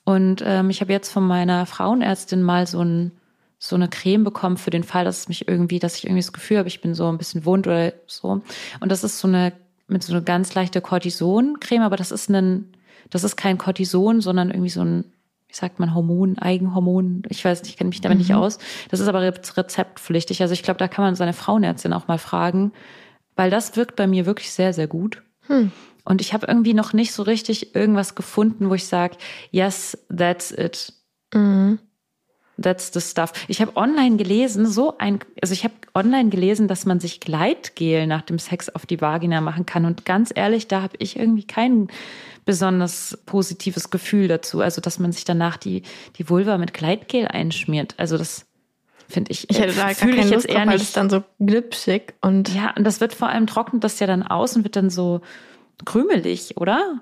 Und 0.06 0.42
ähm, 0.46 0.70
ich 0.70 0.80
habe 0.80 0.94
jetzt 0.94 1.12
von 1.12 1.28
meiner 1.28 1.66
Frauenärztin 1.66 2.42
mal 2.42 2.66
so, 2.66 2.82
ein, 2.82 3.12
so 3.60 3.76
eine 3.76 3.90
Creme 3.90 4.24
bekommen 4.24 4.56
für 4.56 4.70
den 4.70 4.84
Fall, 4.84 5.04
dass 5.04 5.20
es 5.20 5.28
mich 5.28 5.50
irgendwie, 5.50 5.80
dass 5.80 5.98
ich 5.98 6.06
irgendwie 6.06 6.22
das 6.22 6.32
Gefühl 6.32 6.60
habe, 6.60 6.70
ich 6.70 6.80
bin 6.80 6.96
so 6.96 7.10
ein 7.10 7.18
bisschen 7.18 7.44
wund 7.44 7.68
oder 7.68 7.92
so. 8.06 8.42
Und 8.80 8.90
das 8.90 9.04
ist 9.04 9.20
so 9.20 9.28
eine 9.28 9.52
mit 9.88 10.04
so 10.04 10.14
einer 10.14 10.22
ganz 10.22 10.54
leichte 10.54 10.82
Cortison-Creme, 10.82 11.82
aber 11.82 11.96
das 11.96 12.12
ist 12.12 12.30
ein, 12.30 12.74
das 13.10 13.24
ist 13.24 13.38
kein 13.38 13.58
Cortison, 13.58 14.22
sondern 14.22 14.50
irgendwie 14.50 14.70
so 14.70 14.82
ein, 14.82 15.06
wie 15.48 15.56
sagt 15.56 15.80
man, 15.80 15.96
Hormon, 15.96 16.38
Eigenhormon. 16.38 17.24
Ich 17.30 17.44
weiß 17.44 17.62
nicht, 17.62 17.72
ich 17.72 17.78
kenne 17.78 17.90
mich 17.90 18.02
damit 18.02 18.18
mhm. 18.18 18.24
nicht 18.24 18.34
aus. 18.34 18.58
Das 18.90 19.00
ist 19.00 19.08
aber 19.08 19.22
rezeptpflichtig. 19.22 20.42
Also 20.42 20.54
ich 20.54 20.64
glaube, 20.64 20.78
da 20.78 20.88
kann 20.88 21.06
man 21.06 21.16
seine 21.16 21.34
Frauenärztin 21.34 21.94
auch 21.94 22.08
mal 22.08 22.18
fragen, 22.18 22.74
weil 23.36 23.50
das 23.50 23.76
wirkt 23.76 23.96
bei 23.96 24.08
mir 24.08 24.26
wirklich 24.26 24.52
sehr, 24.52 24.74
sehr 24.74 24.88
gut. 24.88 25.24
Hm. 25.48 25.72
Und 26.04 26.22
ich 26.22 26.34
habe 26.34 26.48
irgendwie 26.48 26.74
noch 26.74 26.94
nicht 26.94 27.14
so 27.14 27.24
richtig 27.24 27.76
irgendwas 27.76 28.16
gefunden, 28.16 28.70
wo 28.70 28.74
ich 28.74 28.88
sage, 28.88 29.18
yes, 29.52 29.98
that's 30.16 30.52
it. 30.52 30.94
Mhm. 31.34 31.80
That's 32.60 32.92
the 32.94 33.02
stuff. 33.02 33.34
Ich 33.48 33.62
habe 33.62 33.76
online 33.76 34.18
gelesen, 34.18 34.66
so 34.66 34.98
ein, 34.98 35.20
also 35.42 35.54
ich 35.54 35.64
habe 35.64 35.76
online 35.98 36.30
gelesen, 36.30 36.68
dass 36.68 36.86
man 36.86 37.00
sich 37.00 37.20
Gleitgel 37.20 38.08
nach 38.08 38.22
dem 38.22 38.40
Sex 38.40 38.70
auf 38.70 38.86
die 38.86 39.02
Vagina 39.02 39.42
machen 39.42 39.66
kann. 39.66 39.86
Und 39.86 40.06
ganz 40.06 40.32
ehrlich, 40.34 40.68
da 40.68 40.82
habe 40.82 40.96
ich 41.00 41.18
irgendwie 41.18 41.46
kein 41.46 41.88
besonders 42.46 43.18
positives 43.26 43.90
Gefühl 43.90 44.28
dazu. 44.28 44.62
Also, 44.62 44.80
dass 44.80 45.00
man 45.00 45.12
sich 45.12 45.26
danach 45.26 45.58
die, 45.58 45.84
die 46.18 46.30
Vulva 46.30 46.58
mit 46.58 46.74
Gleitgel 46.74 47.28
einschmiert. 47.28 47.96
Also, 47.98 48.18
das 48.18 48.46
finde 49.10 49.32
ich. 49.32 49.50
Ich 49.50 49.60
hätte 49.60 49.74
da 49.74 49.88
gar 49.88 49.94
keine 49.96 50.12
ich 50.14 50.18
jetzt 50.26 50.34
Lust 50.34 50.50
eher 50.50 50.56
drauf, 50.56 50.68
weil 50.68 50.76
es 50.76 50.94
dann 50.94 51.10
so 51.10 51.24
glitschig 51.40 52.14
und. 52.22 52.54
Ja, 52.54 52.74
und 52.78 52.84
das 52.84 53.02
wird 53.02 53.14
vor 53.14 53.30
allem 53.30 53.48
trocknet 53.48 53.84
das 53.84 54.00
ja 54.00 54.08
dann 54.08 54.24
aus 54.24 54.56
und 54.56 54.64
wird 54.64 54.76
dann 54.76 54.90
so, 54.90 55.22
krümelig, 55.86 56.58
oder? 56.58 57.02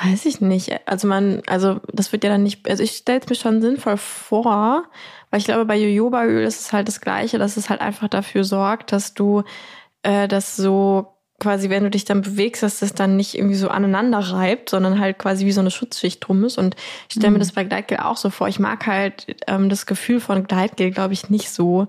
Weiß 0.00 0.26
ich 0.26 0.40
nicht. 0.40 0.70
Also 0.86 1.08
man, 1.08 1.42
also 1.46 1.80
das 1.92 2.12
wird 2.12 2.22
ja 2.22 2.30
dann 2.30 2.44
nicht, 2.44 2.68
also 2.68 2.84
ich 2.84 2.92
stelle 2.92 3.20
es 3.20 3.28
mir 3.28 3.34
schon 3.34 3.60
sinnvoll 3.60 3.96
vor, 3.96 4.84
weil 5.30 5.40
ich 5.40 5.46
glaube, 5.46 5.64
bei 5.64 5.76
Jojobaöl 5.76 6.44
ist 6.44 6.60
es 6.60 6.72
halt 6.72 6.86
das 6.86 7.00
Gleiche, 7.00 7.38
dass 7.38 7.56
es 7.56 7.68
halt 7.68 7.80
einfach 7.80 8.06
dafür 8.08 8.44
sorgt, 8.44 8.92
dass 8.92 9.14
du 9.14 9.42
äh, 10.04 10.28
das 10.28 10.54
so 10.54 11.08
quasi, 11.40 11.68
wenn 11.68 11.82
du 11.82 11.90
dich 11.90 12.04
dann 12.04 12.22
bewegst, 12.22 12.62
dass 12.62 12.78
das 12.78 12.94
dann 12.94 13.16
nicht 13.16 13.34
irgendwie 13.34 13.56
so 13.56 13.68
aneinander 13.68 14.18
reibt, 14.18 14.70
sondern 14.70 15.00
halt 15.00 15.18
quasi 15.18 15.46
wie 15.46 15.52
so 15.52 15.60
eine 15.60 15.70
Schutzschicht 15.70 16.26
drum 16.26 16.44
ist. 16.44 16.58
Und 16.58 16.76
ich 17.08 17.14
stelle 17.14 17.28
mhm. 17.28 17.34
mir 17.34 17.40
das 17.40 17.52
bei 17.52 17.64
Gleitgel 17.64 17.98
auch 17.98 18.16
so 18.16 18.30
vor. 18.30 18.46
Ich 18.46 18.60
mag 18.60 18.86
halt 18.86 19.36
ähm, 19.48 19.68
das 19.68 19.86
Gefühl 19.86 20.20
von 20.20 20.44
Gleitgel, 20.46 20.92
glaube 20.92 21.14
ich, 21.14 21.28
nicht 21.28 21.50
so. 21.50 21.88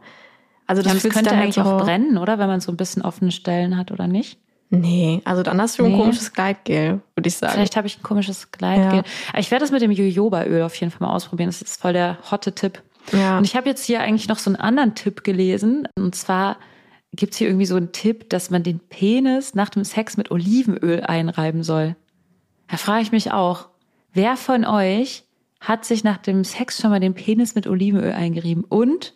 Also 0.66 0.82
das, 0.82 0.94
ja, 0.94 1.00
das 1.00 1.14
könnte 1.14 1.32
eigentlich 1.32 1.58
halt 1.58 1.68
so 1.68 1.74
auch 1.74 1.82
brennen, 1.82 2.18
oder? 2.18 2.40
Wenn 2.40 2.48
man 2.48 2.60
so 2.60 2.72
ein 2.72 2.78
bisschen 2.78 3.04
offene 3.04 3.32
Stellen 3.32 3.78
hat, 3.78 3.92
oder 3.92 4.08
nicht? 4.08 4.40
Nee, 4.72 5.22
also 5.26 5.42
dann 5.42 5.60
hast 5.60 5.80
du 5.80 5.84
nee. 5.84 5.94
ein 5.94 6.00
komisches 6.00 6.32
Gleitgel, 6.32 7.02
würde 7.16 7.28
ich 7.28 7.36
sagen. 7.36 7.54
Vielleicht 7.54 7.76
habe 7.76 7.88
ich 7.88 7.98
ein 7.98 8.04
komisches 8.04 8.52
Gleitgel. 8.52 9.00
Ja. 9.00 9.40
Ich 9.40 9.50
werde 9.50 9.64
das 9.64 9.72
mit 9.72 9.82
dem 9.82 9.92
Jojobaöl 9.92 10.62
auf 10.62 10.76
jeden 10.76 10.92
Fall 10.92 11.08
mal 11.08 11.14
ausprobieren. 11.14 11.50
Das 11.50 11.62
ist 11.62 11.82
voll 11.82 11.94
der 11.94 12.20
hotte 12.30 12.54
Tipp. 12.54 12.82
Ja. 13.12 13.40
Und 13.40 13.46
ich 13.46 13.56
habe 13.56 13.68
jetzt 13.68 13.84
hier 13.84 14.02
eigentlich 14.02 14.28
noch 14.28 14.38
so 14.38 14.50
einen 14.50 14.58
anderen 14.58 14.94
Tipp 14.94 15.24
gelesen. 15.24 15.88
Und 15.96 16.14
zwar 16.14 16.58
gibt's 17.14 17.38
hier 17.38 17.48
irgendwie 17.48 17.66
so 17.66 17.76
einen 17.76 17.92
Tipp, 17.92 18.30
dass 18.30 18.52
man 18.52 18.62
den 18.62 18.80
Penis 18.80 19.56
nach 19.56 19.70
dem 19.70 19.84
Sex 19.84 20.18
mit 20.18 20.30
Olivenöl 20.30 21.02
einreiben 21.02 21.64
soll. 21.64 21.96
Da 22.68 22.78
frage 22.78 23.02
ich 23.02 23.12
mich 23.12 23.32
auch, 23.32 23.70
wer 24.14 24.38
von 24.38 24.66
euch 24.66 25.24
hat 25.60 25.84
sich 25.84 26.04
nach 26.04 26.18
dem 26.18 26.44
Sex 26.44 26.80
schon 26.80 26.92
mal 26.92 27.00
den 27.00 27.16
Penis 27.16 27.56
mit 27.56 27.66
Olivenöl 27.66 28.12
eingerieben? 28.12 28.64
Und 28.64 29.16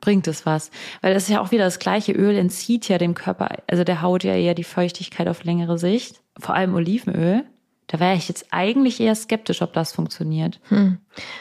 bringt 0.00 0.26
es 0.26 0.46
was. 0.46 0.70
Weil 1.00 1.14
das 1.14 1.24
ist 1.24 1.28
ja 1.30 1.40
auch 1.40 1.50
wieder 1.50 1.64
das 1.64 1.78
gleiche 1.78 2.12
Öl 2.12 2.36
entzieht 2.36 2.88
ja 2.88 2.98
dem 2.98 3.14
Körper, 3.14 3.48
also 3.66 3.84
der 3.84 4.02
Haut 4.02 4.24
ja 4.24 4.34
eher 4.34 4.54
die 4.54 4.64
Feuchtigkeit 4.64 5.28
auf 5.28 5.44
längere 5.44 5.78
Sicht. 5.78 6.20
Vor 6.38 6.54
allem 6.54 6.74
Olivenöl. 6.74 7.44
Da 7.86 7.98
wäre 7.98 8.14
ich 8.14 8.28
jetzt 8.28 8.46
eigentlich 8.52 9.00
eher 9.00 9.16
skeptisch, 9.16 9.62
ob 9.62 9.72
das 9.72 9.92
funktioniert. 9.92 10.60
Hm. 10.68 10.98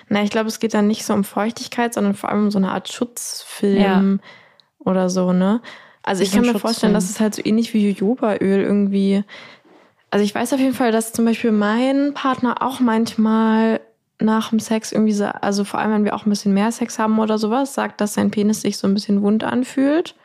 Na, 0.08 0.24
ich 0.24 0.32
glaube, 0.32 0.48
es 0.48 0.60
geht 0.60 0.74
dann 0.74 0.88
nicht 0.88 1.06
so 1.06 1.14
um 1.14 1.24
Feuchtigkeit, 1.24 1.94
sondern 1.94 2.16
vor 2.16 2.30
allem 2.30 2.46
um 2.46 2.52
so 2.52 2.58
eine 2.58 2.72
Art 2.72 2.92
Schutzfilm 2.92 4.20
ja. 4.20 4.30
oder 4.80 5.10
so, 5.10 5.32
ne? 5.32 5.62
Also 6.02 6.24
ich 6.24 6.32
kann 6.32 6.42
mir 6.42 6.58
vorstellen, 6.58 6.96
dass 6.96 7.08
es 7.08 7.20
halt 7.20 7.36
so 7.36 7.42
ähnlich 7.46 7.74
wie 7.76 7.92
Jojobaöl 7.92 8.62
irgendwie. 8.62 9.24
Also 10.10 10.26
ich 10.26 10.34
weiß 10.34 10.54
auf 10.54 10.60
jeden 10.60 10.74
Fall, 10.74 10.92
dass 10.92 11.14
zum 11.14 11.26
Beispiel 11.26 11.52
mein 11.52 12.16
Partner 12.16 12.64
auch 12.64 12.80
manchmal 12.80 13.80
nach 14.22 14.50
dem 14.50 14.60
Sex 14.60 14.92
irgendwie 14.92 15.14
so, 15.14 15.26
also 15.26 15.64
vor 15.64 15.80
allem, 15.80 15.92
wenn 15.94 16.06
wir 16.06 16.16
auch 16.16 16.26
ein 16.26 16.30
bisschen 16.30 16.54
mehr 16.54 16.72
Sex 16.72 17.00
haben 17.00 17.20
oder 17.20 17.38
sowas, 17.38 17.74
sagt, 17.74 18.02
dass 18.02 18.14
sein 18.14 18.32
Penis 18.32 18.62
sich 18.62 18.78
so 18.78 18.88
ein 18.88 18.94
bisschen 18.94 19.22
wund 19.22 19.44
anfühlt. 19.44 20.16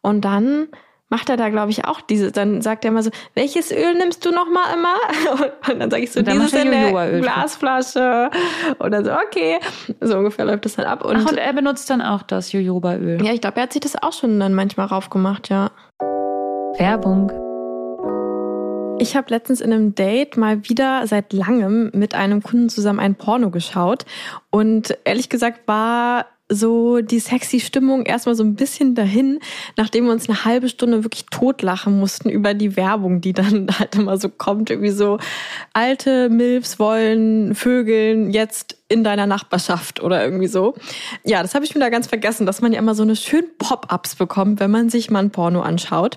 Und 0.00 0.24
dann 0.24 0.68
macht 1.08 1.28
er 1.28 1.36
da, 1.36 1.48
glaube 1.48 1.70
ich, 1.70 1.84
auch 1.84 2.00
diese, 2.00 2.32
dann 2.32 2.62
sagt 2.62 2.84
er 2.84 2.90
immer 2.90 3.02
so, 3.02 3.10
welches 3.34 3.70
Öl 3.70 3.94
nimmst 3.94 4.24
du 4.24 4.30
noch 4.30 4.48
mal 4.48 4.74
immer? 4.74 5.50
Und 5.72 5.80
dann 5.80 5.90
sage 5.90 6.04
ich 6.04 6.12
so, 6.12 6.22
dieses 6.22 6.52
in 6.52 6.70
der 6.70 7.20
Glasflasche. 7.20 8.30
Oder 8.80 9.04
so, 9.04 9.12
okay. 9.12 9.58
So 10.00 10.18
ungefähr 10.18 10.44
läuft 10.44 10.64
das 10.64 10.76
dann 10.76 10.86
ab. 10.86 11.04
Und, 11.04 11.16
Ach, 11.16 11.30
und 11.30 11.38
er 11.38 11.52
benutzt 11.52 11.90
dann 11.90 12.02
auch 12.02 12.22
das 12.22 12.52
Jojobaöl. 12.52 13.24
Ja, 13.24 13.32
ich 13.32 13.40
glaube, 13.40 13.56
er 13.56 13.64
hat 13.64 13.72
sich 13.72 13.82
das 13.82 14.00
auch 14.00 14.12
schon 14.12 14.38
dann 14.40 14.54
manchmal 14.54 14.86
raufgemacht, 14.86 15.48
ja. 15.48 15.70
Werbung. 16.78 17.32
Ich 18.98 19.14
habe 19.14 19.30
letztens 19.30 19.60
in 19.60 19.72
einem 19.72 19.94
Date 19.94 20.36
mal 20.36 20.68
wieder 20.68 21.06
seit 21.06 21.32
langem 21.32 21.90
mit 21.92 22.14
einem 22.14 22.42
Kunden 22.42 22.68
zusammen 22.68 22.98
ein 22.98 23.14
Porno 23.14 23.50
geschaut. 23.50 24.06
Und 24.50 24.96
ehrlich 25.04 25.28
gesagt 25.28 25.68
war 25.68 26.26
so 26.48 27.00
die 27.00 27.18
sexy 27.18 27.60
Stimmung 27.60 28.06
erstmal 28.06 28.36
so 28.36 28.44
ein 28.44 28.54
bisschen 28.54 28.94
dahin, 28.94 29.40
nachdem 29.76 30.04
wir 30.04 30.12
uns 30.12 30.28
eine 30.28 30.44
halbe 30.44 30.68
Stunde 30.68 31.02
wirklich 31.04 31.26
totlachen 31.26 31.98
mussten 31.98 32.30
über 32.30 32.54
die 32.54 32.76
Werbung, 32.76 33.20
die 33.20 33.32
dann 33.32 33.66
halt 33.78 33.96
immer 33.96 34.16
so 34.16 34.28
kommt, 34.28 34.70
irgendwie 34.70 34.90
so 34.90 35.18
alte 35.72 36.30
Milfs 36.30 36.78
wollen 36.78 37.54
Vögeln 37.54 38.30
jetzt 38.30 38.78
in 38.88 39.02
deiner 39.02 39.26
Nachbarschaft 39.26 40.00
oder 40.00 40.22
irgendwie 40.22 40.46
so. 40.46 40.74
Ja, 41.24 41.42
das 41.42 41.54
habe 41.54 41.64
ich 41.64 41.74
mir 41.74 41.80
da 41.80 41.88
ganz 41.88 42.06
vergessen, 42.06 42.46
dass 42.46 42.60
man 42.60 42.72
ja 42.72 42.78
immer 42.78 42.94
so 42.94 43.02
eine 43.02 43.16
schönen 43.16 43.48
Pop-ups 43.58 44.14
bekommt, 44.14 44.60
wenn 44.60 44.70
man 44.70 44.90
sich 44.90 45.10
mal 45.10 45.18
ein 45.18 45.30
Porno 45.30 45.60
anschaut. 45.62 46.16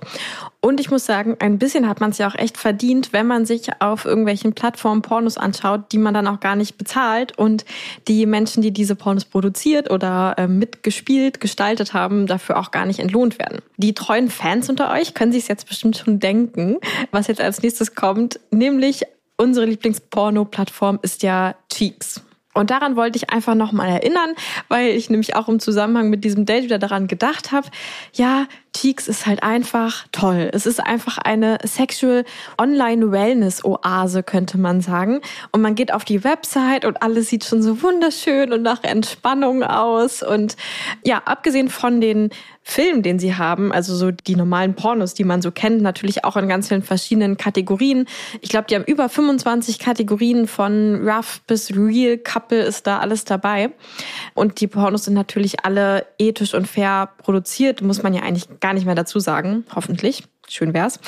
Und 0.62 0.80
ich 0.80 0.92
muss 0.92 1.06
sagen, 1.06 1.38
ein 1.40 1.58
bisschen 1.58 1.88
hat 1.88 2.00
man 2.00 2.12
es 2.12 2.20
ja 2.20 2.30
auch 2.30 2.36
echt 2.36 2.58
verdient, 2.58 3.12
wenn 3.12 3.26
man 3.26 3.46
sich 3.46 3.70
auf 3.80 4.06
irgendwelchen 4.06 4.54
Plattformen 4.54 5.02
Pornos 5.02 5.38
anschaut, 5.38 5.92
die 5.92 5.98
man 5.98 6.14
dann 6.14 6.28
auch 6.28 6.42
gar 6.42 6.56
nicht 6.56 6.78
bezahlt 6.78 7.38
und 7.38 7.66
die 8.08 8.26
Menschen, 8.26 8.62
die 8.62 8.72
diese 8.72 8.96
Pornos 8.96 9.26
produziert 9.26 9.90
oder 9.90 10.36
äh, 10.38 10.48
mitgespielt, 10.48 11.40
gestaltet 11.40 11.94
haben, 11.94 12.28
dafür 12.28 12.60
auch 12.60 12.72
gar 12.72 12.86
nicht 12.86 13.00
entlohnt 13.00 13.40
werden. 13.40 13.62
Die 13.78 13.94
treuen 13.96 14.30
Fans 14.30 14.70
unter 14.70 14.92
euch 14.92 15.16
können 15.16 15.32
sich 15.32 15.48
jetzt 15.48 15.68
bestimmt 15.68 15.98
schon 15.98 16.20
denken, 16.20 16.78
was 17.12 17.28
jetzt 17.28 17.42
als 17.42 17.64
nächstes 17.64 17.96
kommt, 17.96 18.40
nämlich 18.52 19.04
unsere 19.38 19.66
Lieblingsporno-Plattform 19.66 21.00
ist 21.02 21.24
ja 21.24 21.56
Cheeks. 21.72 22.22
Und 22.54 22.72
daran 22.72 22.96
wollte 22.96 23.18
ich 23.18 23.30
einfach 23.30 23.56
nochmal 23.56 23.90
erinnern, 23.90 24.34
weil 24.70 24.90
ich 24.90 25.10
nämlich 25.10 25.36
auch 25.36 25.48
im 25.48 25.60
Zusammenhang 25.60 26.10
mit 26.10 26.24
diesem 26.24 26.46
Date 26.46 26.64
wieder 26.64 26.80
daran 26.80 27.08
gedacht 27.08 27.52
habe, 27.52 27.70
ja, 28.14 28.48
Cheeks 28.74 29.08
ist 29.08 29.26
halt 29.26 29.44
einfach 29.44 30.06
toll. 30.12 30.50
Es 30.54 30.66
ist 30.66 30.80
einfach 30.80 31.18
eine 31.18 31.58
Sexual 31.66 32.24
Online 32.58 33.12
Wellness 33.12 33.66
Oase, 33.66 34.24
könnte 34.24 34.58
man 34.58 34.82
sagen. 34.82 35.22
Und 35.52 35.62
man 35.62 35.76
geht 35.76 35.94
auf 35.94 36.06
die 36.06 36.24
Website 36.24 36.86
und 36.86 37.02
alles 37.02 37.30
sieht 37.30 37.46
schon 37.46 37.62
so 37.62 37.82
wunderschön 37.82 38.54
und 38.54 38.62
nach 38.62 38.84
Entspannung 38.84 39.64
aus. 39.64 40.24
Und 40.24 40.56
ja, 41.04 41.22
abgesehen 41.26 41.70
von 41.70 42.00
den 42.00 42.30
Film, 42.70 43.02
den 43.02 43.18
sie 43.18 43.36
haben, 43.36 43.72
also 43.72 43.96
so 43.96 44.12
die 44.12 44.36
normalen 44.36 44.76
Pornos, 44.76 45.16
die 45.16 45.24
man 45.24 45.42
so 45.42 45.50
kennt, 45.50 45.82
natürlich 45.82 46.24
auch 46.24 46.38
in 46.38 46.48
ganz 46.48 46.68
vielen 46.68 46.84
verschiedenen 46.84 47.36
Kategorien. 47.36 48.06
Ich 48.42 48.50
glaube, 48.50 48.68
die 48.70 48.76
haben 48.76 48.84
über 48.86 49.10
25 49.10 49.80
Kategorien 49.80 50.48
von 50.48 51.08
Rough 51.08 51.42
bis 51.48 51.76
Real 51.76 52.18
Couple 52.18 52.62
ist 52.62 52.86
da 52.86 53.00
alles 53.00 53.26
dabei. 53.26 53.72
Und 54.36 54.62
die 54.62 54.68
Pornos 54.68 55.06
sind 55.06 55.16
natürlich 55.16 55.66
alle 55.66 56.06
ethisch 56.20 56.54
und 56.54 56.68
fair 56.68 57.10
produziert, 57.18 57.82
muss 57.82 58.04
man 58.04 58.14
ja 58.14 58.22
eigentlich 58.22 58.48
gar 58.60 58.74
nicht 58.74 58.86
mehr 58.86 58.96
dazu 58.96 59.20
sagen, 59.20 59.66
hoffentlich. 59.74 60.24
Schön 60.48 60.74
wär's. 60.74 61.00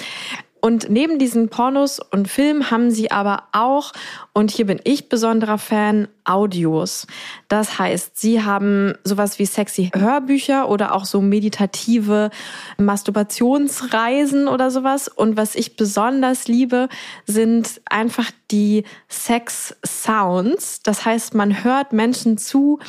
Und 0.62 0.92
neben 0.92 1.18
diesen 1.18 1.50
Pornos 1.50 2.00
und 2.00 2.28
Filmen 2.28 2.70
haben 2.70 2.92
sie 2.92 3.10
aber 3.10 3.46
auch, 3.52 3.94
und 4.32 4.52
hier 4.52 4.68
bin 4.68 4.80
ich 4.84 5.10
besonderer 5.10 5.58
Fan, 5.58 6.08
Audios. 6.24 7.08
Das 7.48 7.80
heißt, 7.80 8.20
sie 8.20 8.44
haben 8.44 8.94
sowas 9.04 9.40
wie 9.40 9.48
sexy 9.48 9.90
Hörbücher 9.92 10.70
oder 10.70 10.94
auch 10.94 11.06
so 11.06 11.20
meditative 11.20 12.30
Masturbationsreisen 12.78 14.48
oder 14.48 14.70
sowas. 14.70 15.08
Und 15.08 15.36
was 15.36 15.56
ich 15.56 15.78
besonders 15.78 16.48
liebe, 16.48 16.90
sind 17.26 17.82
einfach 17.90 18.30
die 18.52 18.84
Sex 19.08 19.76
Sounds. 19.86 20.82
Das 20.84 21.06
heißt, 21.06 21.34
man 21.34 21.64
hört 21.64 21.94
Menschen 21.94 22.38
zu, 22.38 22.80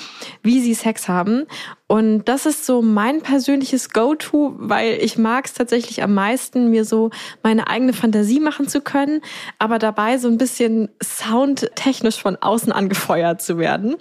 wie 0.43 0.61
sie 0.61 0.75
Sex 0.75 1.09
haben. 1.09 1.47
Und 1.87 2.25
das 2.25 2.47
ist 2.47 2.65
so 2.65 2.81
mein 2.81 3.21
persönliches 3.21 3.91
Go-To, 3.91 4.55
weil 4.57 4.95
ich 5.03 5.19
mag 5.19 5.45
es 5.45 5.53
tatsächlich 5.53 6.03
am 6.03 6.15
meisten, 6.15 6.71
mir 6.71 6.87
so 6.87 7.11
meine 7.43 7.67
eigene 7.67 7.93
Fantasie 7.93 8.41
machen 8.41 8.67
zu 8.67 8.81
können, 8.81 9.21
aber 9.59 9.79
dabei 9.79 10.17
so 10.17 10.29
ein 10.29 10.39
bisschen 10.39 10.89
soundtechnisch 11.03 12.21
von 12.21 12.37
außen 12.37 12.73
angefeuert 12.73 13.43
zu 13.43 13.59
werden. 13.59 13.97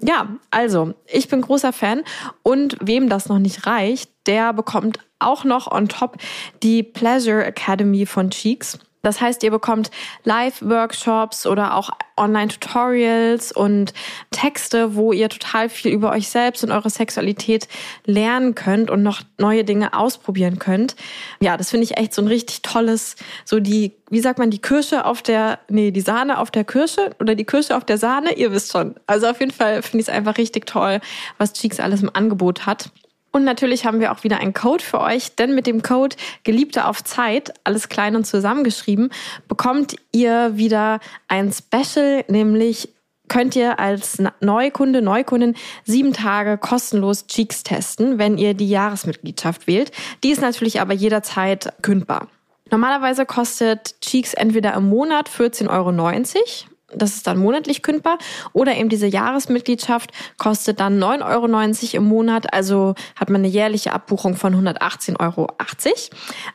Ja, 0.00 0.28
also, 0.50 0.94
ich 1.06 1.28
bin 1.28 1.42
großer 1.42 1.74
Fan 1.74 2.02
und 2.42 2.78
wem 2.80 3.10
das 3.10 3.28
noch 3.28 3.38
nicht 3.38 3.66
reicht, 3.66 4.10
der 4.26 4.54
bekommt 4.54 4.98
auch 5.18 5.44
noch 5.44 5.70
on 5.70 5.88
top 5.88 6.16
die 6.62 6.82
Pleasure 6.82 7.44
Academy 7.44 8.06
von 8.06 8.30
Cheeks. 8.30 8.78
Das 9.06 9.20
heißt, 9.20 9.44
ihr 9.44 9.52
bekommt 9.52 9.92
Live-Workshops 10.24 11.46
oder 11.46 11.76
auch 11.76 11.90
Online-Tutorials 12.16 13.52
und 13.52 13.94
Texte, 14.32 14.96
wo 14.96 15.12
ihr 15.12 15.28
total 15.28 15.68
viel 15.68 15.92
über 15.92 16.10
euch 16.10 16.26
selbst 16.28 16.64
und 16.64 16.72
eure 16.72 16.90
Sexualität 16.90 17.68
lernen 18.04 18.56
könnt 18.56 18.90
und 18.90 19.04
noch 19.04 19.20
neue 19.38 19.62
Dinge 19.62 19.94
ausprobieren 19.94 20.58
könnt. 20.58 20.96
Ja, 21.38 21.56
das 21.56 21.70
finde 21.70 21.84
ich 21.84 21.96
echt 21.96 22.14
so 22.14 22.20
ein 22.20 22.26
richtig 22.26 22.62
tolles, 22.62 23.14
so 23.44 23.60
die, 23.60 23.92
wie 24.10 24.18
sagt 24.18 24.40
man, 24.40 24.50
die 24.50 24.60
Kirsche 24.60 25.04
auf 25.04 25.22
der, 25.22 25.60
nee, 25.68 25.92
die 25.92 26.00
Sahne 26.00 26.38
auf 26.38 26.50
der 26.50 26.64
Kirsche 26.64 27.14
oder 27.20 27.36
die 27.36 27.44
Kirsche 27.44 27.76
auf 27.76 27.84
der 27.84 27.98
Sahne, 27.98 28.34
ihr 28.34 28.50
wisst 28.50 28.72
schon. 28.72 28.96
Also 29.06 29.28
auf 29.28 29.38
jeden 29.38 29.52
Fall 29.52 29.82
finde 29.82 29.98
ich 29.98 30.08
es 30.08 30.12
einfach 30.12 30.36
richtig 30.36 30.66
toll, 30.66 30.98
was 31.38 31.52
Cheeks 31.52 31.78
alles 31.78 32.02
im 32.02 32.10
Angebot 32.12 32.66
hat. 32.66 32.90
Und 33.36 33.44
natürlich 33.44 33.84
haben 33.84 34.00
wir 34.00 34.12
auch 34.12 34.24
wieder 34.24 34.40
einen 34.40 34.54
Code 34.54 34.82
für 34.82 34.98
euch, 34.98 35.36
denn 35.36 35.54
mit 35.54 35.66
dem 35.66 35.82
Code 35.82 36.16
Geliebte 36.42 36.86
auf 36.86 37.04
Zeit, 37.04 37.52
alles 37.64 37.90
klein 37.90 38.16
und 38.16 38.24
zusammengeschrieben, 38.24 39.10
bekommt 39.46 39.94
ihr 40.10 40.56
wieder 40.56 41.00
ein 41.28 41.52
Special, 41.52 42.24
nämlich 42.28 42.88
könnt 43.28 43.54
ihr 43.54 43.78
als 43.78 44.22
Neukunde, 44.40 45.02
Neukundin 45.02 45.54
sieben 45.84 46.14
Tage 46.14 46.56
kostenlos 46.56 47.26
Cheeks 47.26 47.62
testen, 47.62 48.18
wenn 48.18 48.38
ihr 48.38 48.54
die 48.54 48.70
Jahresmitgliedschaft 48.70 49.66
wählt. 49.66 49.92
Die 50.24 50.30
ist 50.30 50.40
natürlich 50.40 50.80
aber 50.80 50.94
jederzeit 50.94 51.74
kündbar. 51.82 52.28
Normalerweise 52.70 53.26
kostet 53.26 54.00
Cheeks 54.00 54.32
entweder 54.32 54.72
im 54.72 54.88
Monat 54.88 55.28
14,90 55.28 55.68
Euro 55.68 56.64
das 56.94 57.16
ist 57.16 57.26
dann 57.26 57.38
monatlich 57.38 57.82
kündbar. 57.82 58.18
Oder 58.52 58.76
eben 58.76 58.88
diese 58.88 59.06
Jahresmitgliedschaft 59.06 60.12
kostet 60.38 60.80
dann 60.80 61.02
9,90 61.02 61.24
Euro 61.24 61.96
im 61.96 62.04
Monat. 62.04 62.52
Also 62.52 62.94
hat 63.16 63.28
man 63.28 63.40
eine 63.40 63.48
jährliche 63.48 63.92
Abbuchung 63.92 64.36
von 64.36 64.54
118,80 64.54 65.20
Euro. 65.20 65.48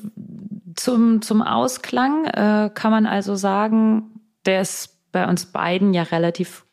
zum, 0.77 1.23
zum 1.23 1.41
Ausklang 1.41 2.27
äh, 2.27 2.71
kann 2.75 2.91
man 2.91 3.07
also 3.07 3.35
sagen, 3.35 4.21
der 4.45 4.61
ist 4.61 4.99
bei 5.13 5.27
uns 5.27 5.47
beiden 5.47 5.95
ja 5.95 6.03
relativ 6.03 6.67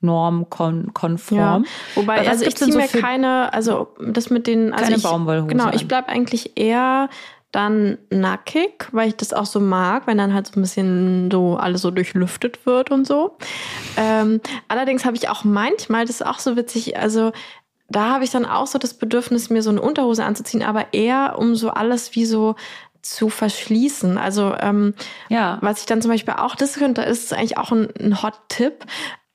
normkonform. 0.00 1.30
Ja. 1.30 1.62
Wobei, 1.94 2.28
also 2.28 2.44
ich 2.44 2.56
ziehe 2.56 2.74
mir 2.76 2.88
so 2.88 2.98
keine, 2.98 3.52
also 3.54 3.94
das 4.04 4.28
mit 4.28 4.46
den, 4.46 4.72
also 4.72 4.84
keine 4.84 4.96
ich, 4.96 5.02
Baumwollhose 5.02 5.46
Genau, 5.46 5.70
ich 5.72 5.88
bleib 5.88 6.08
eigentlich 6.08 6.58
eher 6.58 7.08
dann 7.52 7.98
nackig, 8.10 8.88
weil 8.92 9.08
ich 9.08 9.16
das 9.16 9.32
auch 9.32 9.46
so 9.46 9.60
mag, 9.60 10.06
wenn 10.06 10.18
dann 10.18 10.32
halt 10.32 10.46
so 10.46 10.58
ein 10.58 10.62
bisschen 10.62 11.30
so 11.30 11.56
alles 11.56 11.82
so 11.82 11.90
durchlüftet 11.90 12.64
wird 12.66 12.90
und 12.90 13.06
so. 13.06 13.36
Ähm, 13.96 14.40
allerdings 14.68 15.04
habe 15.04 15.16
ich 15.16 15.28
auch 15.28 15.44
manchmal, 15.44 16.06
das 16.06 16.16
ist 16.16 16.26
auch 16.26 16.38
so 16.38 16.56
witzig, 16.56 16.96
also 16.96 17.32
da 17.88 18.14
habe 18.14 18.24
ich 18.24 18.30
dann 18.30 18.46
auch 18.46 18.66
so 18.66 18.78
das 18.78 18.94
Bedürfnis, 18.94 19.50
mir 19.50 19.62
so 19.62 19.68
eine 19.68 19.82
Unterhose 19.82 20.24
anzuziehen, 20.24 20.62
aber 20.62 20.94
eher 20.94 21.36
um 21.38 21.54
so 21.54 21.70
alles 21.70 22.14
wie 22.16 22.24
so 22.24 22.56
zu 23.02 23.28
verschließen. 23.28 24.16
Also 24.16 24.54
ähm, 24.58 24.94
ja. 25.28 25.58
was 25.60 25.80
ich 25.80 25.86
dann 25.86 26.00
zum 26.00 26.10
Beispiel 26.10 26.34
auch, 26.34 26.54
das 26.54 26.74
könnte, 26.74 27.02
ist 27.02 27.32
eigentlich 27.34 27.58
auch 27.58 27.72
ein, 27.72 27.88
ein 28.00 28.22
Hot-Tipp 28.22 28.86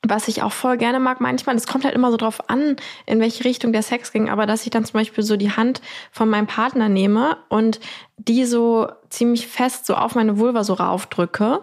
was 0.06 0.28
ich 0.28 0.44
auch 0.44 0.52
voll 0.52 0.78
gerne 0.78 1.00
mag 1.00 1.22
manchmal, 1.22 1.56
es 1.56 1.68
kommt 1.68 1.84
halt 1.84 1.96
immer 1.96 2.12
so 2.12 2.18
drauf 2.18 2.50
an, 2.50 2.76
in 3.06 3.20
welche 3.20 3.44
Richtung 3.44 3.74
der 3.74 3.82
Sex 3.82 4.12
ging, 4.12 4.30
aber 4.30 4.46
dass 4.46 4.64
ich 4.64 4.70
dann 4.70 4.86
zum 4.86 4.94
Beispiel 4.94 5.24
so 5.24 5.38
die 5.38 5.52
Hand 5.52 5.82
von 6.12 6.30
meinem 6.30 6.48
Partner 6.48 6.88
nehme 6.90 7.38
und 7.50 7.80
die 8.18 8.46
so 8.46 8.88
ziemlich 9.10 9.48
fest 9.48 9.86
so 9.86 9.96
auf 9.96 10.16
meine 10.16 10.38
Vulva 10.38 10.64
so 10.64 10.74
raufdrücke 10.74 11.62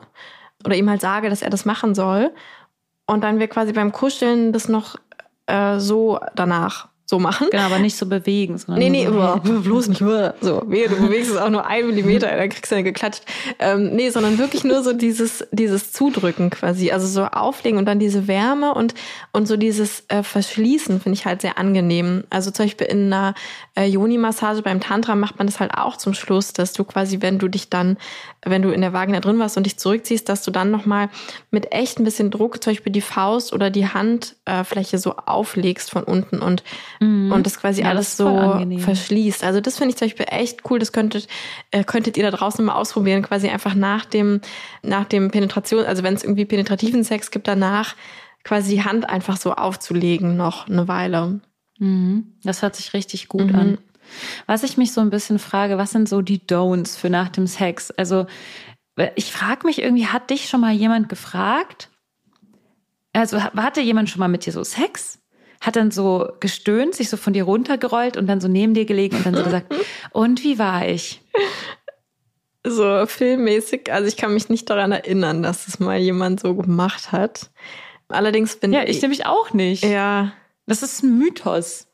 oder 0.65 0.77
ihm 0.77 0.91
halt 0.91 1.01
sage, 1.01 1.31
dass 1.31 1.43
er 1.43 1.51
das 1.51 1.65
machen 1.65 1.95
soll 1.95 2.33
und 3.07 3.23
dann 3.23 3.39
wir 3.39 3.49
quasi 3.49 3.73
beim 3.73 3.93
Kuscheln 3.93 4.53
das 4.53 4.69
noch 4.69 4.97
äh, 5.47 5.79
so 5.79 6.19
danach 6.35 6.89
so 7.15 7.21
machen. 7.21 7.47
Genau, 7.51 7.63
aber 7.63 7.79
nicht 7.79 7.97
so 7.97 8.07
bewegen. 8.07 8.59
Sondern 8.59 8.83
nee, 8.83 8.91
nee, 8.91 9.07
so, 9.07 9.41
hey. 9.45 9.59
bloß 9.61 9.89
nicht. 9.89 10.01
So, 10.01 10.63
wehe, 10.67 10.89
du 10.89 10.97
bewegst 10.97 11.31
es 11.31 11.37
auch 11.37 11.49
nur 11.49 11.65
ein 11.65 11.87
Millimeter, 11.87 12.27
dann 12.27 12.49
kriegst 12.49 12.73
du 12.73 12.77
dann 12.77 12.85
geklatscht. 12.85 13.23
Ähm, 13.61 13.95
nee, 13.95 14.11
sondern 14.11 14.39
wirklich 14.39 14.65
nur 14.65 14.83
so 14.83 14.93
dieses, 14.93 15.47
dieses 15.53 15.93
Zudrücken 15.93 16.51
quasi. 16.51 16.91
Also 16.91 17.07
so 17.07 17.25
auflegen 17.25 17.79
und 17.79 17.87
dann 17.87 18.01
diese 18.01 18.27
Wärme 18.27 18.75
und, 18.75 18.95
und 19.33 19.47
so 19.47 19.57
dieses 19.57 20.05
äh, 20.09 20.25
Verschließen 20.25 21.01
finde 21.01 21.17
ich 21.17 21.25
halt 21.25 21.43
sehr 21.43 21.57
angenehm. 21.57 22.25
Also 22.31 22.51
zum 22.51 22.67
Beispiel 22.67 22.89
in 22.89 23.13
einer 23.13 23.35
äh, 23.77 23.87
Yoni-Massage 23.87 24.63
beim 24.63 24.81
Tantra 24.81 25.15
macht 25.15 25.39
man 25.39 25.47
das 25.47 25.61
halt 25.61 25.73
auch 25.75 25.97
zum 25.97 26.15
Schluss, 26.15 26.53
dass 26.53 26.73
du 26.73 26.83
quasi, 26.83 27.23
wenn 27.23 27.39
du 27.39 27.47
dich 27.47 27.71
dann, 27.71 27.97
wenn 28.45 28.63
du 28.63 28.71
in 28.71 28.81
der 28.81 28.93
Vagina 28.93 29.21
drin 29.21 29.39
warst 29.39 29.57
und 29.57 29.67
dich 29.67 29.79
zurückziehst, 29.79 30.29
dass 30.29 30.43
du 30.43 30.51
dann 30.51 30.73
nochmal 30.73 31.11
mit 31.53 31.73
echt 31.73 32.01
ein 32.01 32.05
bisschen 32.05 32.33
Druck, 32.33 32.63
zum 32.63 32.73
Beispiel 32.73 32.93
die 32.93 33.01
Faust 33.01 33.53
oder 33.53 33.71
die 33.71 33.87
Handfläche 33.87 34.97
äh, 34.97 34.99
so 34.99 35.15
auflegst 35.17 35.91
von 35.91 36.03
unten 36.03 36.41
und 36.41 36.65
mhm. 37.05 37.33
und 37.33 37.47
das 37.47 37.59
quasi 37.59 37.83
ja, 37.83 37.89
alles 37.89 38.17
das 38.17 38.27
so 38.27 38.67
verschließt. 38.79 39.45
Also 39.45 39.61
das 39.61 39.79
finde 39.79 39.91
ich 39.91 39.97
zum 39.97 40.09
Beispiel 40.09 40.27
echt 40.29 40.69
cool. 40.71 40.79
Das 40.79 40.93
könntet, 40.93 41.29
äh, 41.71 41.85
könntet 41.85 42.17
ihr 42.17 42.31
da 42.31 42.37
draußen 42.37 42.65
mal 42.65 42.75
ausprobieren, 42.75 43.23
quasi 43.23 43.49
einfach 43.49 43.75
nach 43.75 44.05
dem, 44.05 44.41
nach 44.83 45.05
dem 45.05 45.31
Penetration, 45.31 45.85
also 45.85 46.03
wenn 46.03 46.15
es 46.15 46.25
irgendwie 46.25 46.45
penetrativen 46.45 47.05
Sex 47.05 47.31
gibt, 47.31 47.49
danach 47.49 47.95
quasi 48.45 48.75
die 48.75 48.85
Hand 48.85 49.09
einfach 49.09 49.37
so 49.37 49.55
aufzulegen 49.55 50.37
noch 50.37 50.69
eine 50.69 50.89
Weile. 50.89 51.41
Mhm. 51.79 52.35
Das 52.43 52.63
hört 52.63 52.77
sich 52.77 52.95
richtig 52.95 53.29
gut 53.29 53.53
mhm. 53.53 53.59
an. 53.59 53.79
Was 54.47 54.63
ich 54.63 54.77
mich 54.77 54.93
so 54.93 55.01
ein 55.01 55.11
bisschen 55.11 55.39
frage, 55.39 55.79
was 55.79 55.91
sind 55.91 56.09
so 56.09 56.21
die 56.21 56.39
Don'ts 56.39 56.97
für 56.97 57.11
nach 57.11 57.31
dem 57.31 57.47
Sex? 57.47 57.91
Also 57.91 58.27
ich 59.17 59.33
frage 59.33 59.67
mich 59.67 59.83
irgendwie, 59.83 60.07
hat 60.07 60.31
dich 60.31 60.49
schon 60.49 60.61
mal 60.61 60.73
jemand 60.73 61.09
gefragt? 61.09 61.91
Also 63.13 63.43
hatte 63.43 63.81
jemand 63.81 64.11
schon 64.11 64.21
mal 64.21 64.29
mit 64.29 64.47
dir 64.47 64.53
so 64.53 64.63
Sex? 64.63 65.19
Hat 65.65 65.77
dann 65.77 65.91
so 65.91 66.29
gestöhnt, 66.41 66.95
sich 66.95 67.09
so 67.09 67.17
von 67.17 67.33
dir 67.33 67.45
runtergerollt 67.45 68.17
und 68.17 68.27
dann 68.27 68.41
so 68.41 68.49
neben 68.49 68.75
dir 68.75 68.85
gelegen 68.85 69.17
und 69.17 69.27
dann 69.27 69.35
so 69.35 69.43
gesagt, 69.43 69.75
und 70.13 70.45
wie 70.45 70.59
war 70.59 70.87
ich? 70.87 71.23
So 72.67 73.05
filmmäßig, 73.07 73.93
also 73.93 74.09
ich 74.09 74.17
kann 74.17 74.35
mich 74.35 74.49
nicht 74.49 74.69
daran 74.71 74.93
erinnern, 74.93 75.43
dass 75.43 75.69
es 75.69 75.81
mal 75.81 75.99
jemand 75.99 76.41
so 76.41 76.55
gemacht 76.55 77.13
hat. 77.13 77.51
Allerdings 78.09 78.57
bin 78.57 78.73
ich. 78.73 78.79
Ja, 78.79 78.85
ich 78.85 79.01
nämlich 79.03 79.27
auch 79.27 79.53
nicht. 79.53 79.85
Ja. 79.85 80.33
Das 80.67 80.83
ist 80.83 81.03
ein 81.03 81.19
Mythos. 81.19 81.87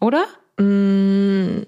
Oder? 0.00 0.24
Mm, 0.58 1.62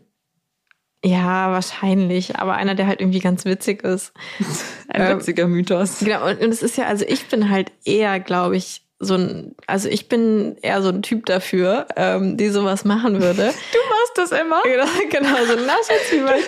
ja, 1.04 1.52
wahrscheinlich. 1.52 2.36
Aber 2.36 2.54
einer, 2.54 2.74
der 2.74 2.86
halt 2.86 3.00
irgendwie 3.00 3.20
ganz 3.20 3.44
witzig 3.44 3.82
ist. 3.84 4.12
ein 4.88 5.16
witziger 5.16 5.46
Mythos. 5.46 6.00
Genau. 6.00 6.28
Und, 6.28 6.40
und 6.40 6.50
es 6.50 6.62
ist 6.62 6.76
ja, 6.76 6.86
also 6.86 7.04
ich 7.06 7.26
bin 7.26 7.50
halt 7.50 7.72
eher, 7.84 8.20
glaube 8.20 8.56
ich, 8.56 8.87
so 9.00 9.14
ein, 9.14 9.54
also 9.66 9.88
ich 9.88 10.08
bin 10.08 10.56
eher 10.60 10.82
so 10.82 10.88
ein 10.88 11.02
Typ 11.02 11.26
dafür, 11.26 11.86
ähm, 11.94 12.36
die 12.36 12.48
sowas 12.48 12.84
machen 12.84 13.22
würde. 13.22 13.54
Du 13.72 13.78
machst 13.90 14.32
das 14.32 14.40
immer? 14.40 14.60
Genau, 14.64 14.86
genau 15.10 15.44
so 15.46 15.54
nass 15.64 15.88
wie 16.10 16.24
weich. 16.24 16.44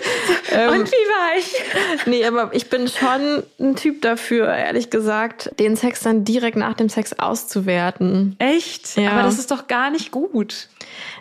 Ähm, 0.51 0.71
Und 0.71 0.91
wie 0.91 0.93
war 0.93 1.39
ich? 1.39 2.07
Nee, 2.07 2.25
aber 2.25 2.51
ich 2.53 2.69
bin 2.69 2.89
schon 2.89 3.43
ein 3.61 3.77
Typ 3.77 4.03
dafür, 4.03 4.49
ehrlich 4.53 4.91
gesagt, 4.91 5.53
den 5.59 5.77
Sex 5.77 6.01
dann 6.01 6.25
direkt 6.25 6.57
nach 6.57 6.75
dem 6.75 6.89
Sex 6.89 7.19
auszuwerten. 7.19 8.35
Echt? 8.39 8.97
Ja. 8.97 9.13
Aber 9.13 9.23
das 9.23 9.39
ist 9.39 9.51
doch 9.51 9.69
gar 9.69 9.91
nicht 9.91 10.11
gut. 10.11 10.69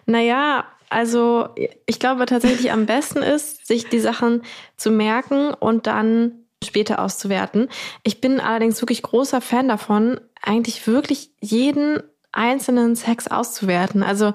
Naja, 0.06 0.66
also 0.90 1.50
ich 1.86 2.00
glaube 2.00 2.26
tatsächlich 2.26 2.72
am 2.72 2.86
besten 2.88 3.20
ist, 3.20 3.68
sich 3.68 3.88
die 3.88 4.00
Sachen 4.00 4.42
zu 4.78 4.90
merken 4.90 5.54
und 5.54 5.86
dann 5.86 6.39
später 6.64 7.00
auszuwerten. 7.00 7.70
Ich 8.04 8.22
bin 8.22 8.40
allerdings 8.40 8.82
wirklich 8.82 9.02
großer 9.02 9.42
Fan 9.42 9.68
davon, 9.68 10.20
eigentlich 10.42 10.88
wirklich 10.88 11.32
jeden 11.40 12.02
einzelnen 12.32 12.96
Sex 12.96 13.28
auszuwerten. 13.28 14.04
Also 14.04 14.34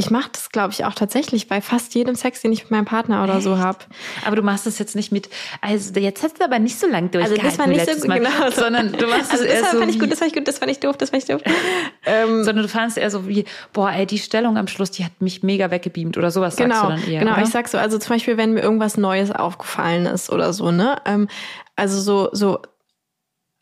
ich 0.00 0.10
mache 0.10 0.30
das, 0.32 0.48
glaube 0.48 0.72
ich, 0.72 0.86
auch 0.86 0.94
tatsächlich 0.94 1.46
bei 1.46 1.60
fast 1.60 1.94
jedem 1.94 2.14
Sex, 2.14 2.40
den 2.40 2.52
ich 2.52 2.62
mit 2.62 2.70
meinem 2.70 2.86
Partner 2.86 3.22
oder 3.22 3.34
Echt? 3.34 3.44
so 3.44 3.58
habe. 3.58 3.78
Aber 4.24 4.34
du 4.34 4.42
machst 4.42 4.66
das 4.66 4.78
jetzt 4.78 4.96
nicht 4.96 5.12
mit, 5.12 5.28
also 5.60 6.00
jetzt 6.00 6.22
hast 6.22 6.40
du 6.40 6.44
aber 6.44 6.58
nicht 6.58 6.78
so 6.78 6.86
lange 6.86 7.10
durchgehalten. 7.10 7.44
Also 7.44 7.56
das 7.56 7.58
war 7.58 7.66
nicht 7.66 8.00
so 8.00 8.08
Mal, 8.08 8.18
genau, 8.18 8.50
sondern 8.50 8.92
du 8.92 9.06
machst 9.06 9.30
also 9.30 9.44
das 9.44 9.52
eher 9.52 9.64
so 9.70 9.78
fand 9.78 9.90
ich 9.90 10.00
gut, 10.00 10.10
das 10.10 10.18
fand 10.18 10.30
ich 10.30 10.36
gut, 10.36 10.48
das 10.48 10.58
fand 10.58 10.72
ich 10.72 10.80
doof, 10.80 10.96
das 10.96 11.10
fand 11.10 11.22
ich 11.22 11.28
doof. 11.28 11.42
ähm, 12.06 12.44
sondern 12.44 12.62
du 12.62 12.68
fandest 12.68 12.96
eher 12.96 13.10
so 13.10 13.28
wie, 13.28 13.44
boah, 13.74 13.92
ey, 13.92 14.06
die 14.06 14.18
Stellung 14.18 14.56
am 14.56 14.68
Schluss, 14.68 14.90
die 14.90 15.04
hat 15.04 15.20
mich 15.20 15.42
mega 15.42 15.70
weggebeamt 15.70 16.16
oder 16.16 16.30
sowas 16.30 16.56
genau, 16.56 16.74
sagst 16.74 16.84
du 16.84 16.88
dann 16.88 17.12
eher. 17.12 17.20
Genau, 17.20 17.32
oder? 17.32 17.42
ich 17.42 17.50
sag 17.50 17.68
so, 17.68 17.76
also 17.76 17.98
zum 17.98 18.14
Beispiel, 18.14 18.38
wenn 18.38 18.54
mir 18.54 18.62
irgendwas 18.62 18.96
Neues 18.96 19.30
aufgefallen 19.30 20.06
ist 20.06 20.30
oder 20.30 20.54
so, 20.54 20.70
ne? 20.70 20.96
Ähm, 21.04 21.28
also 21.76 22.00
so, 22.00 22.30
so, 22.32 22.60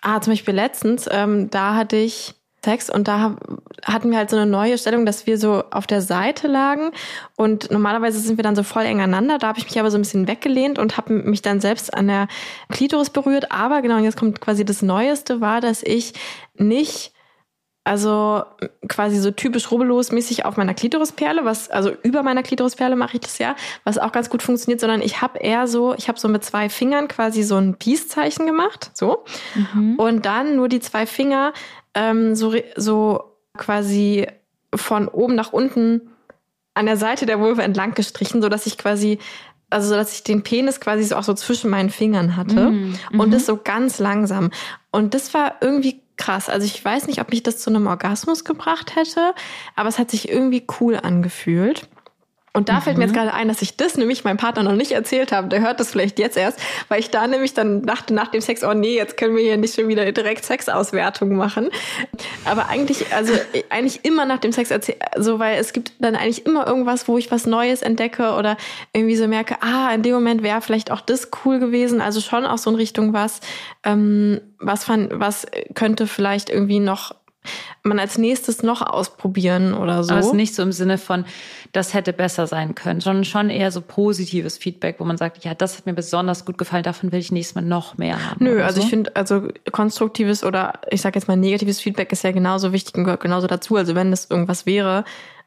ah, 0.03 0.21
zum 0.21 0.35
Beispiel 0.35 0.55
letztens, 0.55 1.09
ähm, 1.11 1.51
da 1.51 1.75
hatte 1.75 1.97
ich 1.97 2.38
Sex 2.69 2.91
und 2.91 3.09
da 3.09 3.37
hatten 3.83 4.11
wir 4.11 4.19
halt 4.19 4.29
so 4.29 4.37
eine 4.37 4.45
neue 4.45 4.77
Stellung, 4.77 5.07
dass 5.07 5.27
wir 5.27 5.39
so 5.39 5.65
auf 5.71 5.87
der 5.87 6.03
Seite 6.03 6.49
lagen 6.49 6.91
und 7.35 7.71
normalerweise 7.71 8.19
sind 8.19 8.37
wir 8.37 8.43
dann 8.43 8.57
so 8.57 8.63
voll 8.63 8.83
eng 8.83 9.01
aneinander. 9.01 9.39
Da 9.39 9.49
habe 9.49 9.59
ich 9.59 9.65
mich 9.65 9.81
aber 9.81 9.91
so 9.91 9.97
ein 9.97 10.03
bisschen 10.03 10.29
weggelehnt 10.29 10.79
und 10.79 10.99
habe 10.99 11.15
mich 11.15 11.41
dann 11.41 11.61
selbst 11.61 11.95
an 11.95 12.09
der 12.09 12.29
Klitoris 12.69 13.09
berührt. 13.09 13.51
Aber 13.51 13.81
genau, 13.81 13.99
jetzt 13.99 14.19
kommt 14.19 14.43
quasi 14.43 14.67
das 14.67 14.83
Neueste 14.83 15.41
war, 15.41 15.63
dass 15.63 15.83
ich 15.83 16.13
nicht 16.57 17.13
also 17.89 18.45
quasi 18.87 19.19
so 19.19 19.31
typisch 19.31 19.71
rubbellos-mäßig 19.71 20.45
auf 20.45 20.59
meiner 20.59 20.75
Klitorisperle, 20.75 21.47
was 21.47 21.71
also 21.71 21.91
über 22.03 22.23
meiner 22.23 22.43
Klitorisperle 22.43 22.97
mache 22.97 23.15
ich 23.15 23.21
das 23.21 23.39
ja, 23.39 23.57
was 23.85 23.97
auch 23.97 24.13
ganz 24.13 24.29
gut 24.29 24.43
funktioniert, 24.43 24.81
sondern 24.81 25.01
ich 25.01 25.23
habe 25.23 25.39
eher 25.39 25.67
so, 25.67 25.95
ich 25.95 26.07
habe 26.09 26.21
so 26.21 26.29
mit 26.29 26.45
zwei 26.45 26.69
Fingern 26.69 27.09
quasi 27.09 27.43
so 27.43 27.57
ein 27.57 27.77
Peace-Zeichen 27.77 28.45
gemacht, 28.45 28.91
so 28.93 29.25
mhm. 29.55 29.95
und 29.97 30.27
dann 30.27 30.57
nur 30.57 30.69
die 30.69 30.81
zwei 30.81 31.07
Finger 31.07 31.55
ähm, 31.95 32.37
so, 32.37 32.55
so 32.77 33.25
quasi 33.57 34.27
von 34.75 35.09
oben 35.09 35.35
nach 35.35 35.55
unten 35.55 36.11
an 36.75 36.85
der 36.85 36.99
Seite 36.99 37.25
der 37.25 37.41
Vulva 37.41 37.63
entlang 37.63 37.95
gestrichen, 37.95 38.43
so 38.43 38.51
dass 38.51 38.67
ich 38.67 38.77
quasi 38.77 39.19
also 39.71 39.89
so 39.89 39.95
dass 39.95 40.13
ich 40.13 40.25
den 40.25 40.43
Penis 40.43 40.79
quasi 40.79 41.05
so 41.05 41.17
auch 41.17 41.25
so 41.25 41.33
zwischen 41.33 41.71
meinen 41.71 41.91
Fingern 41.91 42.37
hatte 42.37 42.71
mm, 42.71 42.99
und 43.19 43.33
das 43.33 43.43
mhm. 43.43 43.47
so 43.47 43.61
ganz 43.63 43.99
langsam 43.99 44.51
und 44.91 45.15
das 45.15 45.33
war 45.33 45.57
irgendwie 45.63 46.03
krass. 46.19 46.49
Also 46.49 46.67
ich 46.67 46.85
weiß 46.85 47.07
nicht, 47.07 47.21
ob 47.21 47.31
mich 47.31 47.43
das 47.43 47.59
zu 47.59 47.71
einem 47.71 47.87
Orgasmus 47.87 48.45
gebracht 48.45 48.97
hätte, 48.97 49.35
aber 49.75 49.89
es 49.89 49.99
hat 49.99 50.11
sich 50.11 50.29
irgendwie 50.29 50.67
cool 50.81 50.97
angefühlt. 50.97 51.89
Und 52.53 52.69
da 52.69 52.75
mhm. 52.75 52.83
fällt 52.83 52.99
mir 52.99 53.05
jetzt 53.05 53.13
mhm. 53.13 53.19
gerade 53.19 53.35
ein, 53.35 53.49
dass 53.49 53.63
ich 53.63 53.77
das 53.77 53.97
nämlich 53.97 54.25
meinem 54.25 54.37
Partner 54.37 54.63
noch 54.63 54.75
nicht 54.75 54.93
erzählt 54.93 55.33
habe. 55.33 55.49
Der 55.49 55.61
hört 55.61 55.81
das 55.81 55.91
vielleicht 55.91 56.19
jetzt 56.19 56.37
erst, 56.37 56.61
weil 56.89 57.01
ich 57.01 57.11
da 57.11 57.27
nämlich 57.27 57.55
dann 57.55 57.83
dachte 57.83 58.15
nach 58.15 58.29
dem 58.29 58.41
Sex, 58.41 58.65
oh 58.65 58.75
nee, 58.75 58.97
jetzt 58.97 59.17
können 59.17 59.37
wir 59.37 59.43
hier 59.43 59.57
nicht 59.57 59.75
schon 59.75 59.89
wieder 59.89 60.11
direkt 60.13 60.45
Sexauswertung 60.45 61.37
machen. 61.37 61.71
Aber 62.45 62.69
eigentlich, 62.69 63.13
also 63.15 63.33
eigentlich 63.71 64.05
immer 64.05 64.25
nach 64.25 64.39
dem 64.39 64.53
Sex 64.53 64.71
erzählen, 64.71 64.99
so 65.17 65.39
weil 65.39 65.59
es 65.59 65.73
gibt 65.73 65.93
dann 65.99 66.17
eigentlich 66.17 66.47
immer 66.47 66.67
irgendwas, 66.67 67.09
wo 67.09 67.19
ich 67.19 67.31
was 67.31 67.47
Neues 67.47 67.83
entdecke 67.83 68.33
oder 68.33 68.57
irgendwie 68.93 69.17
so 69.17 69.29
merke, 69.29 69.57
ah, 69.61 69.93
in 69.95 70.03
dem 70.03 70.15
Moment 70.15 70.43
wäre 70.43 70.61
vielleicht 70.61 70.91
auch 70.91 71.01
das 71.01 71.31
cool 71.45 71.59
gewesen. 71.59 72.01
Also 72.01 72.21
schon 72.21 72.47
auch 72.47 72.59
so 72.59 72.71
in 72.71 72.77
Richtung 72.77 73.13
was, 73.13 73.41
ähm, 73.85 74.41
was 74.59 74.85
fand, 74.85 75.11
was 75.13 75.47
könnte 75.75 76.07
vielleicht 76.07 76.51
irgendwie 76.51 76.81
noch 76.81 77.15
man 77.83 77.99
als 77.99 78.19
nächstes 78.19 78.63
noch 78.63 78.83
ausprobieren 78.83 79.75
oder 79.75 80.03
so. 80.03 80.11
Aber 80.11 80.21
es 80.21 80.27
ist 80.27 80.35
nicht 80.35 80.55
so 80.55 80.63
im 80.63 80.73
Sinne 80.73 80.99
von, 80.99 81.25
das 81.73 81.95
hätte 81.95 82.13
besser 82.13 82.47
sein 82.47 82.75
können, 82.75 83.01
sondern 83.01 83.25
schon 83.25 83.51
eher 83.51 83.71
so 83.71 83.81
positives 83.81 84.59
Feedback, 84.59 84.97
wo 84.99 85.05
man 85.05 85.17
sagt, 85.17 85.45
ja, 85.45 85.55
das 85.55 85.79
hat 85.79 85.87
mir 85.87 85.95
besonders 85.95 86.45
gut 86.45 86.59
gefallen, 86.59 86.83
davon 86.83 87.13
will 87.13 87.21
ich 87.21 87.33
nächstes 87.33 87.55
Mal 87.55 87.63
noch 87.63 87.97
mehr 87.99 88.31
haben. 88.31 88.45
Nö, 88.45 88.63
also 88.63 88.81
so. 88.81 88.85
ich 88.85 88.91
finde, 88.91 89.15
also 89.17 89.49
konstruktives 89.71 90.45
oder 90.45 90.81
ich 90.91 91.01
sage 91.01 91.19
jetzt 91.19 91.29
mal 91.29 91.37
negatives 91.37 91.81
Feedback 91.81 92.13
ist 92.13 92.25
ja 92.25 92.33
genauso 92.33 92.73
wichtig 92.73 92.95
und 92.97 93.05
gehört 93.05 93.23
genauso 93.23 93.47
dazu. 93.47 93.77
Also 93.77 93.95
wenn 93.95 94.11
das 94.11 94.31
irgendwas 94.31 94.67
wäre, 94.67 95.05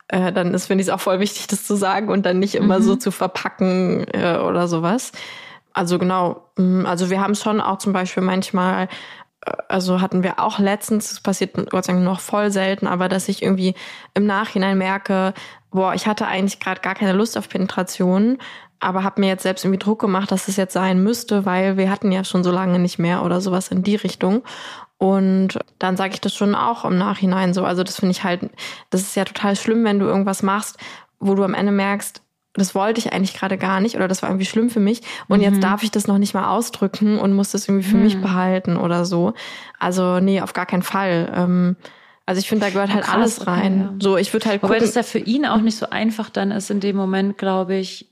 äh, 0.08 0.32
dann 0.32 0.54
ist, 0.54 0.68
finde 0.68 0.82
ich 0.82 0.88
es 0.88 0.94
auch 0.94 1.00
voll 1.00 1.20
wichtig, 1.20 1.48
das 1.48 1.66
zu 1.66 1.76
sagen 1.76 2.10
und 2.10 2.26
dann 2.26 2.40
nicht 2.40 2.56
immer 2.56 2.80
mhm. 2.80 2.84
so 2.84 2.96
zu 2.96 3.12
verpacken 3.12 4.06
äh, 4.14 4.38
oder 4.38 4.68
sowas. 4.68 5.12
Also 5.74 6.00
genau, 6.00 6.50
mm, 6.58 6.86
also 6.86 7.10
wir 7.10 7.22
haben 7.22 7.36
schon 7.36 7.62
auch 7.62 7.78
zum 7.78 7.94
Beispiel 7.94 8.24
manchmal 8.24 8.90
also 9.68 10.02
hatten 10.02 10.24
wir 10.24 10.40
auch 10.40 10.60
letztens, 10.60 11.10
das 11.10 11.20
passiert 11.20 11.56
Gott 11.70 11.86
sei 11.86 11.94
Dank 11.94 12.06
noch 12.06 12.20
voll 12.20 12.52
selten, 12.52 12.88
aber 12.88 13.10
dass 13.10 13.28
ich 13.28 13.42
irgendwie 13.42 13.74
im 14.14 14.26
Nachhinein 14.26 14.78
merke, 14.78 15.34
boah, 15.72 15.94
ich 15.94 16.06
hatte 16.06 16.28
eigentlich 16.28 16.60
gerade 16.60 16.82
gar 16.82 16.96
keine 16.96 17.14
Lust 17.14 17.38
auf 17.38 17.50
Penetration, 17.50 18.38
aber 18.80 19.04
habe 19.04 19.22
mir 19.22 19.28
jetzt 19.28 19.44
selbst 19.44 19.64
irgendwie 19.64 19.80
Druck 19.80 20.00
gemacht, 20.00 20.32
dass 20.32 20.48
es 20.48 20.58
jetzt 20.58 20.74
sein 20.74 21.02
müsste, 21.04 21.46
weil 21.46 21.78
wir 21.78 21.90
hatten 21.90 22.12
ja 22.12 22.24
schon 22.24 22.44
so 22.44 22.52
lange 22.52 22.80
nicht 22.80 23.00
mehr 23.00 23.24
oder 23.24 23.42
sowas 23.42 23.70
in 23.70 23.84
die 23.84 23.96
Richtung. 23.96 24.44
Und 24.98 25.60
dann 25.80 25.98
sage 25.98 26.14
ich 26.14 26.22
das 26.22 26.36
schon 26.36 26.54
auch 26.54 26.86
im 26.86 26.98
Nachhinein 26.98 27.54
so. 27.54 27.64
Also 27.64 27.84
das 27.84 28.00
finde 28.00 28.12
ich 28.12 28.24
halt, 28.24 28.50
das 28.92 29.02
ist 29.02 29.16
ja 29.16 29.26
total 29.26 29.56
schlimm, 29.56 29.84
wenn 29.84 30.00
du 30.00 30.06
irgendwas 30.06 30.44
machst, 30.44 30.78
wo 31.20 31.34
du 31.36 31.44
am 31.44 31.54
Ende 31.54 31.72
merkst, 31.72 32.22
das 32.54 32.76
wollte 32.76 33.00
ich 33.00 33.14
eigentlich 33.14 33.34
gerade 33.34 33.58
gar 33.58 33.80
nicht 33.80 33.96
oder 33.96 34.08
das 34.08 34.22
war 34.22 34.30
irgendwie 34.30 34.46
schlimm 34.46 34.70
für 34.70 34.80
mich 34.80 35.02
und 35.28 35.38
mhm. 35.38 35.44
jetzt 35.44 35.64
darf 35.64 35.84
ich 35.84 35.92
das 35.92 36.08
noch 36.08 36.18
nicht 36.18 36.34
mal 36.34 36.50
ausdrücken 36.50 37.18
und 37.18 37.34
muss 37.34 37.52
das 37.52 37.68
irgendwie 37.68 37.88
für 37.88 37.98
mhm. 37.98 38.04
mich 38.04 38.22
behalten 38.22 38.78
oder 38.78 39.06
so. 39.06 39.34
Also 39.80 40.20
nee, 40.20 40.42
auf 40.42 40.54
gar 40.54 40.66
keinen 40.66 40.84
Fall. 40.84 41.32
Ähm, 41.34 41.76
also 42.26 42.40
ich 42.40 42.50
finde, 42.50 42.66
da 42.66 42.72
gehört 42.72 42.94
halt 42.94 43.06
Krass, 43.06 43.16
alles 43.16 43.48
rein. 43.48 43.82
Okay, 43.82 43.94
ja. 43.94 44.00
So, 44.00 44.18
ich 44.18 44.34
würde 44.34 44.50
halt 44.50 44.64
Wobei 44.64 44.80
das 44.80 44.96
ja 44.96 45.04
für 45.04 45.20
ihn 45.20 45.46
auch 45.46 45.62
nicht 45.62 45.78
so 45.78 45.90
einfach 45.90 46.30
dann 46.30 46.52
ist 46.52 46.70
in 46.70 46.80
dem 46.80 46.96
Moment, 46.96 47.38
glaube 47.38 47.76
ich, 47.76 48.10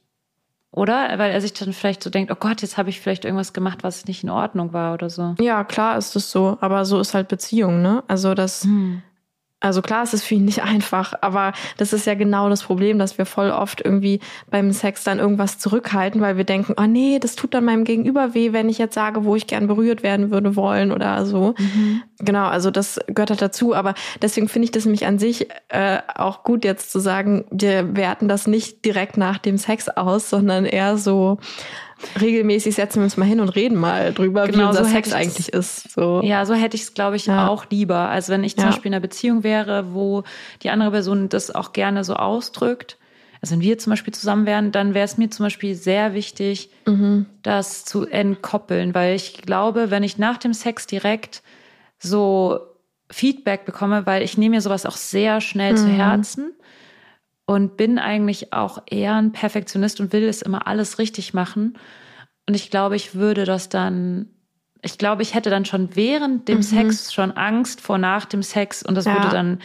oder? 0.72 1.18
Weil 1.18 1.32
er 1.32 1.42
sich 1.42 1.54
dann 1.54 1.74
vielleicht 1.74 2.04
so 2.04 2.10
denkt, 2.10 2.32
oh 2.32 2.38
Gott, 2.40 2.62
jetzt 2.62 2.78
habe 2.78 2.90
ich 2.90 3.00
vielleicht 3.00 3.26
irgendwas 3.26 3.54
gemacht, 3.54 3.80
was 3.82 4.06
nicht 4.06 4.24
in 4.24 4.30
Ordnung 4.30 4.74
war 4.74 4.94
oder 4.94 5.10
so. 5.10 5.36
Ja, 5.40 5.64
klar 5.64 5.98
ist 5.98 6.16
das 6.16 6.32
so, 6.32 6.58
aber 6.62 6.86
so 6.86 7.00
ist 7.00 7.14
halt 7.14 7.28
Beziehung, 7.28 7.82
ne? 7.82 8.04
Also 8.08 8.34
das 8.34 8.64
hm. 8.64 9.02
Also 9.62 9.82
klar, 9.82 10.04
es 10.04 10.14
ist 10.14 10.24
für 10.24 10.36
ihn 10.36 10.46
nicht 10.46 10.64
einfach, 10.64 11.14
aber 11.22 11.54
das 11.78 11.94
ist 11.94 12.06
ja 12.06 12.16
genau 12.16 12.50
das 12.50 12.64
Problem, 12.64 12.98
dass 13.00 13.18
wir 13.18 13.26
voll 13.26 13.52
oft 13.52 13.82
irgendwie 13.84 14.20
beim 14.50 14.72
Sex 14.72 15.04
dann 15.04 15.20
irgendwas 15.20 15.60
zurückhalten, 15.60 16.22
weil 16.22 16.38
wir 16.38 16.44
denken, 16.46 16.76
oh 16.78 16.86
nee, 16.86 17.20
das 17.20 17.36
tut 17.36 17.54
dann 17.54 17.66
meinem 17.66 17.84
Gegenüber 17.84 18.34
weh, 18.34 18.54
wenn 18.54 18.70
ich 18.70 18.78
jetzt 18.78 18.96
sage, 18.96 19.26
wo 19.26 19.36
ich 19.36 19.48
gern 19.48 19.68
berührt 19.68 20.04
werden 20.04 20.32
würde 20.32 20.56
wollen 20.56 20.92
oder 20.92 21.26
so. 21.26 21.56
Mhm. 21.58 22.04
Genau, 22.20 22.48
also 22.48 22.72
das 22.72 23.00
gehört 23.08 23.30
halt 23.30 23.42
dazu. 23.42 23.74
Aber 23.74 23.94
deswegen 24.22 24.48
finde 24.48 24.66
ich 24.66 24.72
das 24.72 24.86
nämlich 24.86 25.06
an 25.06 25.20
sich 25.20 25.48
äh, 25.70 26.00
auch 26.16 26.44
gut, 26.44 26.64
jetzt 26.64 26.92
zu 26.92 27.00
sagen, 27.00 27.46
wir 27.52 27.96
werten 27.96 28.28
das 28.28 28.48
nicht 28.48 28.86
direkt 28.86 29.18
nach 29.18 29.38
dem 29.38 29.58
Sex 29.58 29.90
aus, 29.90 30.30
sondern 30.30 30.66
eher 30.66 30.98
so 30.98 31.40
regelmäßig 32.20 32.76
setzen 32.76 33.00
wir 33.00 33.04
uns 33.04 33.18
mal 33.18 33.26
hin 33.26 33.40
und 33.40 33.50
reden 33.50 33.78
mal 33.78 34.14
drüber, 34.14 34.48
genau, 34.48 34.58
wie 34.58 34.64
unser 34.64 34.86
so 34.86 34.92
Sex 34.92 35.14
eigentlich 35.14 35.50
ist. 35.50 35.92
So. 35.92 36.22
Ja, 36.24 36.46
so 36.46 36.54
hätte 36.54 36.76
ich 36.76 36.84
es, 36.84 36.94
glaube 36.94 37.16
ich, 37.16 37.26
ja. 37.26 37.48
auch 37.48 37.66
lieber. 37.70 38.10
Also 38.10 38.32
wenn 38.32 38.44
ich 38.44 38.56
zum 38.56 38.66
ja. 38.66 38.72
Beispiel 38.72 38.90
in 38.90 38.94
einer 38.94 39.02
Beziehung 39.02 39.44
wäre, 39.44 39.94
wo 39.94 40.24
die 40.64 40.70
andere 40.70 40.92
Person 40.92 41.30
das 41.30 41.54
auch 41.54 41.74
gerne 41.74 42.04
so 42.04 42.16
ausdrückt, 42.16 42.98
also 43.42 43.54
wenn 43.54 43.62
wir 43.62 43.78
zum 43.78 43.92
Beispiel 43.92 44.14
zusammen 44.14 44.46
wären, 44.46 44.72
dann 44.72 44.94
wäre 44.94 45.06
es 45.06 45.18
mir 45.18 45.30
zum 45.30 45.46
Beispiel 45.46 45.76
sehr 45.76 46.14
wichtig, 46.14 46.70
mhm. 46.86 47.26
das 47.42 47.86
zu 47.86 48.06
entkoppeln, 48.06 48.94
weil 48.94 49.16
ich 49.16 49.34
glaube, 49.42 49.92
wenn 49.92 50.04
ich 50.04 50.18
nach 50.18 50.38
dem 50.38 50.54
Sex 50.54 50.88
direkt 50.88 51.42
so 52.00 52.60
Feedback 53.10 53.66
bekomme, 53.66 54.06
weil 54.06 54.24
ich 54.24 54.38
nehme 54.38 54.56
mir 54.56 54.62
sowas 54.62 54.86
auch 54.86 54.98
sehr 54.98 55.42
schnell 55.42 55.74
mhm. 55.74 55.78
zu 55.78 55.88
Herzen 55.88 56.54
und 57.50 57.78
bin 57.78 57.98
eigentlich 57.98 58.54
auch 58.54 58.84
eher 58.86 59.16
ein 59.16 59.32
Perfektionist 59.32 60.00
und 60.00 60.14
will 60.14 60.26
es 60.26 60.44
immer 60.44 60.68
alles 60.68 61.00
richtig 61.00 61.34
machen. 61.34 61.80
Und 62.48 62.54
ich 62.54 62.70
glaube, 62.70 62.96
ich 62.96 63.16
würde 63.16 63.44
das 63.44 63.70
dann, 63.70 64.28
ich 64.84 65.00
glaube, 65.00 65.24
ich 65.24 65.34
hätte 65.34 65.50
dann 65.50 65.66
schon 65.66 65.96
während 65.96 66.48
dem 66.48 66.58
mhm. 66.58 66.62
Sex 66.62 67.12
schon 67.12 67.32
Angst 67.32 67.82
vor 67.82 67.98
nach 67.98 68.26
dem 68.26 68.44
Sex 68.44 68.84
und 68.84 68.94
das 68.94 69.06
ja. 69.06 69.16
würde 69.16 69.30
dann 69.30 69.62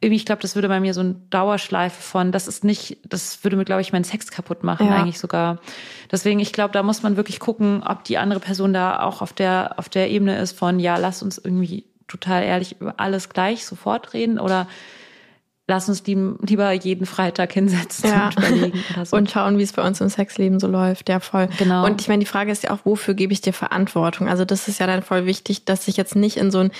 irgendwie, 0.00 0.16
ich 0.16 0.24
glaube, 0.24 0.40
das 0.40 0.54
würde 0.54 0.68
bei 0.68 0.80
mir 0.80 0.94
so 0.94 1.00
eine 1.00 1.16
Dauerschleife 1.28 2.00
von, 2.00 2.32
das 2.32 2.48
ist 2.48 2.64
nicht, 2.64 3.00
das 3.04 3.44
würde 3.44 3.58
mir, 3.58 3.66
glaube 3.66 3.82
ich, 3.82 3.92
meinen 3.92 4.04
Sex 4.04 4.30
kaputt 4.30 4.64
machen, 4.64 4.86
ja. 4.86 4.96
eigentlich 4.96 5.18
sogar. 5.18 5.58
Deswegen, 6.10 6.40
ich 6.40 6.54
glaube, 6.54 6.72
da 6.72 6.82
muss 6.82 7.02
man 7.02 7.18
wirklich 7.18 7.38
gucken, 7.38 7.82
ob 7.82 8.04
die 8.04 8.16
andere 8.16 8.40
Person 8.40 8.72
da 8.72 9.02
auch 9.02 9.20
auf 9.20 9.34
der, 9.34 9.74
auf 9.76 9.90
der 9.90 10.08
Ebene 10.08 10.38
ist 10.38 10.58
von, 10.58 10.80
ja, 10.80 10.96
lass 10.96 11.22
uns 11.22 11.36
irgendwie 11.36 11.84
total 12.08 12.44
ehrlich 12.44 12.80
über 12.80 12.94
alles 12.96 13.28
gleich 13.28 13.66
sofort 13.66 14.14
reden 14.14 14.38
oder 14.38 14.66
lass 15.68 15.88
uns 15.88 16.02
die, 16.02 16.16
lieber 16.42 16.70
jeden 16.72 17.06
Freitag 17.06 17.52
hinsetzen 17.52 18.10
ja. 18.10 18.26
und 18.26 18.38
überlegen. 18.38 18.84
So. 19.04 19.16
Und 19.16 19.30
schauen, 19.30 19.58
wie 19.58 19.62
es 19.62 19.72
bei 19.72 19.86
uns 19.86 20.00
im 20.00 20.08
Sexleben 20.08 20.60
so 20.60 20.68
läuft. 20.68 21.08
Ja, 21.08 21.20
voll. 21.20 21.48
Genau. 21.58 21.84
Und 21.84 22.00
ich 22.00 22.08
meine, 22.08 22.20
die 22.20 22.26
Frage 22.26 22.52
ist 22.52 22.62
ja 22.62 22.70
auch, 22.70 22.80
wofür 22.84 23.14
gebe 23.14 23.32
ich 23.32 23.40
dir 23.40 23.52
Verantwortung? 23.52 24.28
Also 24.28 24.44
das 24.44 24.68
ist 24.68 24.78
ja 24.78 24.86
dann 24.86 25.02
voll 25.02 25.26
wichtig, 25.26 25.64
dass 25.64 25.88
ich 25.88 25.96
jetzt 25.96 26.14
nicht 26.14 26.36
in 26.36 26.50
so 26.50 26.58
ein 26.58 26.70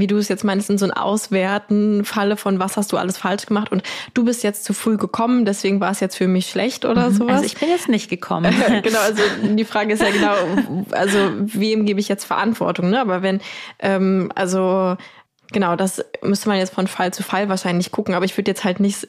wie 0.00 0.06
du 0.06 0.16
es 0.16 0.28
jetzt 0.28 0.44
meinst, 0.44 0.70
in 0.70 0.78
so 0.78 0.84
ein 0.84 0.92
Auswerten 0.92 2.04
falle 2.04 2.36
von 2.36 2.58
was 2.58 2.76
hast 2.76 2.92
du 2.92 2.96
alles 2.96 3.18
falsch 3.18 3.46
gemacht 3.46 3.72
und 3.72 3.82
du 4.14 4.24
bist 4.24 4.44
jetzt 4.44 4.64
zu 4.64 4.72
früh 4.72 4.96
gekommen, 4.96 5.44
deswegen 5.44 5.80
war 5.80 5.90
es 5.90 6.00
jetzt 6.00 6.16
für 6.16 6.28
mich 6.28 6.48
schlecht 6.48 6.84
oder 6.84 7.10
mhm. 7.10 7.14
sowas. 7.14 7.34
Also 7.36 7.46
ich 7.46 7.56
bin 7.56 7.68
jetzt 7.68 7.88
nicht 7.88 8.08
gekommen. 8.08 8.54
genau, 8.82 9.00
also 9.00 9.22
die 9.42 9.64
Frage 9.64 9.94
ist 9.94 10.02
ja 10.02 10.10
genau, 10.10 10.34
also 10.92 11.18
wem 11.38 11.84
gebe 11.84 12.00
ich 12.00 12.08
jetzt 12.08 12.24
Verantwortung, 12.24 12.90
ne? 12.90 13.00
Aber 13.00 13.22
wenn, 13.22 13.40
ähm, 13.80 14.30
also 14.34 14.96
genau, 15.52 15.76
das 15.76 16.04
müsste 16.22 16.48
man 16.48 16.58
jetzt 16.58 16.74
von 16.74 16.86
Fall 16.86 17.12
zu 17.12 17.22
Fall 17.22 17.48
wahrscheinlich 17.48 17.90
gucken, 17.90 18.14
aber 18.14 18.24
ich 18.24 18.36
würde 18.36 18.50
jetzt 18.50 18.64
halt 18.64 18.80
nicht 18.80 19.06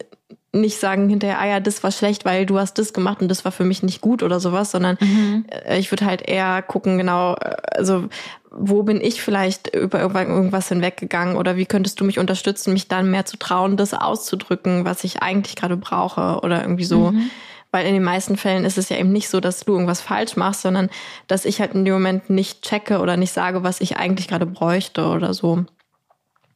nicht 0.51 0.79
sagen 0.79 1.09
hinterher, 1.09 1.39
ah 1.39 1.47
ja, 1.47 1.59
das 1.59 1.83
war 1.83 1.91
schlecht, 1.91 2.25
weil 2.25 2.45
du 2.45 2.57
hast 2.57 2.79
das 2.79 2.93
gemacht 2.93 3.21
und 3.21 3.27
das 3.27 3.45
war 3.45 3.51
für 3.51 3.65
mich 3.65 3.83
nicht 3.83 4.01
gut 4.01 4.23
oder 4.23 4.39
sowas, 4.39 4.71
sondern 4.71 4.97
mhm. 4.99 5.45
Äh, 5.49 5.79
ich 5.79 5.91
würde 5.91 6.05
halt 6.05 6.27
eher 6.27 6.61
gucken, 6.63 6.97
genau, 6.97 7.35
äh, 7.35 7.55
also 7.75 8.05
wo 8.51 8.81
bin 8.81 8.99
ich 8.99 9.21
vielleicht 9.21 9.75
über 9.75 10.01
irgendwas 10.01 10.69
hinweggegangen 10.69 11.35
oder 11.35 11.55
wie 11.55 11.67
könntest 11.67 11.99
du 11.99 12.03
mich 12.03 12.17
unterstützen, 12.17 12.73
mich 12.73 12.87
dann 12.87 13.11
mehr 13.11 13.25
zu 13.25 13.37
trauen, 13.37 13.77
das 13.77 13.93
auszudrücken, 13.93 14.85
was 14.85 15.03
ich 15.03 15.21
eigentlich 15.21 15.55
gerade 15.55 15.77
brauche 15.77 16.39
oder 16.41 16.61
irgendwie 16.61 16.85
so. 16.85 17.11
Mhm. 17.11 17.29
Weil 17.71 17.85
in 17.85 17.93
den 17.93 18.03
meisten 18.03 18.35
Fällen 18.35 18.65
ist 18.65 18.79
es 18.79 18.89
ja 18.89 18.97
eben 18.97 19.11
nicht 19.11 19.29
so, 19.29 19.39
dass 19.39 19.59
du 19.59 19.73
irgendwas 19.73 20.01
falsch 20.01 20.35
machst, 20.35 20.63
sondern 20.63 20.89
dass 21.27 21.45
ich 21.45 21.59
halt 21.59 21.75
in 21.75 21.85
dem 21.85 21.93
Moment 21.93 22.31
nicht 22.31 22.63
checke 22.63 22.97
oder 22.99 23.15
nicht 23.15 23.31
sage, 23.31 23.61
was 23.61 23.81
ich 23.81 23.97
eigentlich 23.97 24.27
gerade 24.27 24.47
bräuchte 24.47 25.05
oder 25.05 25.35
so. 25.35 25.65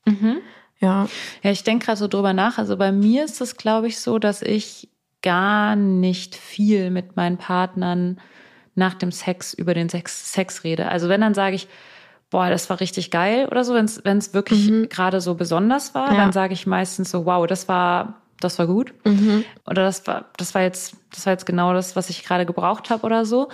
Mhm. 0.06 0.38
Ja. 0.80 1.08
Ja, 1.42 1.52
ich 1.52 1.64
denke 1.64 1.86
gerade 1.86 1.98
so 1.98 2.08
drüber 2.08 2.34
nach. 2.34 2.58
Also 2.58 2.78
bei 2.78 2.92
mir 2.92 3.24
ist 3.24 3.42
es, 3.42 3.56
glaube 3.56 3.88
ich, 3.88 4.00
so, 4.00 4.20
dass 4.20 4.42
ich 4.42 4.90
gar 5.22 5.76
nicht 5.76 6.36
viel 6.36 6.92
mit 6.92 7.16
meinen 7.16 7.38
Partnern 7.38 8.20
nach 8.76 8.94
dem 8.94 9.12
Sex 9.12 9.54
über 9.54 9.74
den 9.74 9.90
Sex, 9.90 10.34
Sex 10.34 10.64
rede. 10.64 10.90
Also 10.90 11.10
wenn, 11.10 11.22
dann 11.22 11.34
sage 11.34 11.56
ich, 11.56 11.68
boah, 12.30 12.50
das 12.50 12.70
war 12.70 12.80
richtig 12.80 13.12
geil 13.12 13.48
oder 13.50 13.64
so, 13.64 13.76
wenn 13.76 13.86
es 14.18 14.34
wirklich 14.34 14.70
mhm. 14.70 14.90
gerade 14.90 15.22
so 15.22 15.36
besonders 15.36 15.94
war, 15.94 16.12
ja. 16.12 16.18
dann 16.18 16.32
sage 16.32 16.54
ich 16.54 16.66
meistens 16.66 17.12
so, 17.12 17.26
wow, 17.26 17.46
das 17.46 17.68
war, 17.68 18.22
das 18.40 18.58
war 18.58 18.68
gut. 18.68 18.94
Mhm. 19.06 19.46
Oder 19.68 19.84
das 19.84 20.06
war, 20.08 20.26
das 20.38 20.56
war 20.56 20.64
jetzt, 20.64 20.96
das 21.12 21.26
war 21.26 21.34
jetzt 21.34 21.46
genau 21.46 21.74
das, 21.74 21.96
was 21.96 22.10
ich 22.10 22.26
gerade 22.26 22.46
gebraucht 22.46 22.90
habe 22.90 23.06
oder 23.06 23.26
so. 23.26 23.50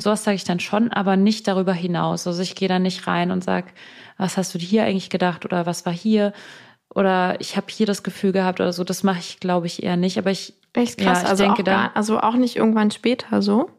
Sowas 0.00 0.24
sage 0.24 0.36
ich 0.36 0.44
dann 0.44 0.60
schon, 0.60 0.90
aber 0.92 1.16
nicht 1.16 1.46
darüber 1.46 1.72
hinaus. 1.72 2.26
Also 2.26 2.42
ich 2.42 2.54
gehe 2.54 2.68
da 2.68 2.78
nicht 2.78 3.06
rein 3.06 3.30
und 3.30 3.44
sage, 3.44 3.68
was 4.16 4.36
hast 4.36 4.54
du 4.54 4.58
dir 4.58 4.66
hier 4.66 4.84
eigentlich 4.84 5.10
gedacht 5.10 5.44
oder 5.44 5.66
was 5.66 5.86
war 5.86 5.92
hier? 5.92 6.32
Oder 6.94 7.40
ich 7.40 7.56
habe 7.56 7.66
hier 7.70 7.86
das 7.86 8.02
Gefühl 8.02 8.32
gehabt 8.32 8.60
oder 8.60 8.72
so. 8.72 8.84
Das 8.84 9.02
mache 9.02 9.20
ich, 9.20 9.40
glaube 9.40 9.66
ich, 9.66 9.82
eher 9.82 9.96
nicht. 9.96 10.18
Aber 10.18 10.30
ich, 10.30 10.54
Echt 10.72 10.98
krass. 10.98 11.18
Ja, 11.18 11.24
ich 11.24 11.30
also, 11.30 11.44
denke 11.44 11.62
auch 11.62 11.66
gar, 11.66 11.96
also 11.96 12.20
auch 12.20 12.34
nicht 12.34 12.56
irgendwann 12.56 12.90
später 12.90 13.42
so? 13.42 13.70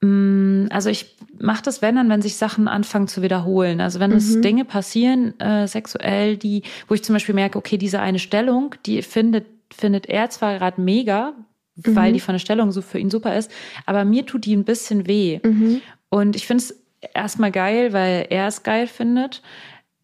Mm, 0.00 0.66
also 0.70 0.90
ich 0.90 1.16
mache 1.38 1.62
das, 1.62 1.82
wenn 1.82 1.96
dann, 1.96 2.08
wenn 2.08 2.22
sich 2.22 2.36
Sachen 2.36 2.68
anfangen 2.68 3.08
zu 3.08 3.22
wiederholen. 3.22 3.80
Also 3.80 4.00
wenn 4.00 4.10
mhm. 4.10 4.16
es 4.16 4.40
Dinge 4.40 4.64
passieren, 4.64 5.38
äh, 5.40 5.66
sexuell, 5.66 6.36
die, 6.36 6.62
wo 6.86 6.94
ich 6.94 7.04
zum 7.04 7.14
Beispiel 7.14 7.34
merke, 7.34 7.58
okay, 7.58 7.78
diese 7.78 8.00
eine 8.00 8.18
Stellung, 8.18 8.74
die 8.86 9.02
findet, 9.02 9.46
findet 9.72 10.06
er 10.06 10.30
zwar 10.30 10.58
gerade 10.58 10.80
mega, 10.80 11.34
mhm. 11.84 11.96
weil 11.96 12.12
die 12.12 12.20
von 12.20 12.34
der 12.34 12.40
Stellung 12.40 12.72
so 12.72 12.82
für 12.82 12.98
ihn 12.98 13.10
super 13.10 13.36
ist, 13.36 13.50
aber 13.86 14.04
mir 14.04 14.26
tut 14.26 14.44
die 14.44 14.54
ein 14.54 14.64
bisschen 14.64 15.06
weh. 15.06 15.40
Mhm. 15.42 15.80
Und 16.10 16.36
ich 16.36 16.46
finde 16.46 16.64
es 16.64 16.80
erstmal 17.14 17.52
geil, 17.52 17.92
weil 17.92 18.26
er 18.30 18.46
es 18.48 18.62
geil 18.62 18.86
findet. 18.86 19.42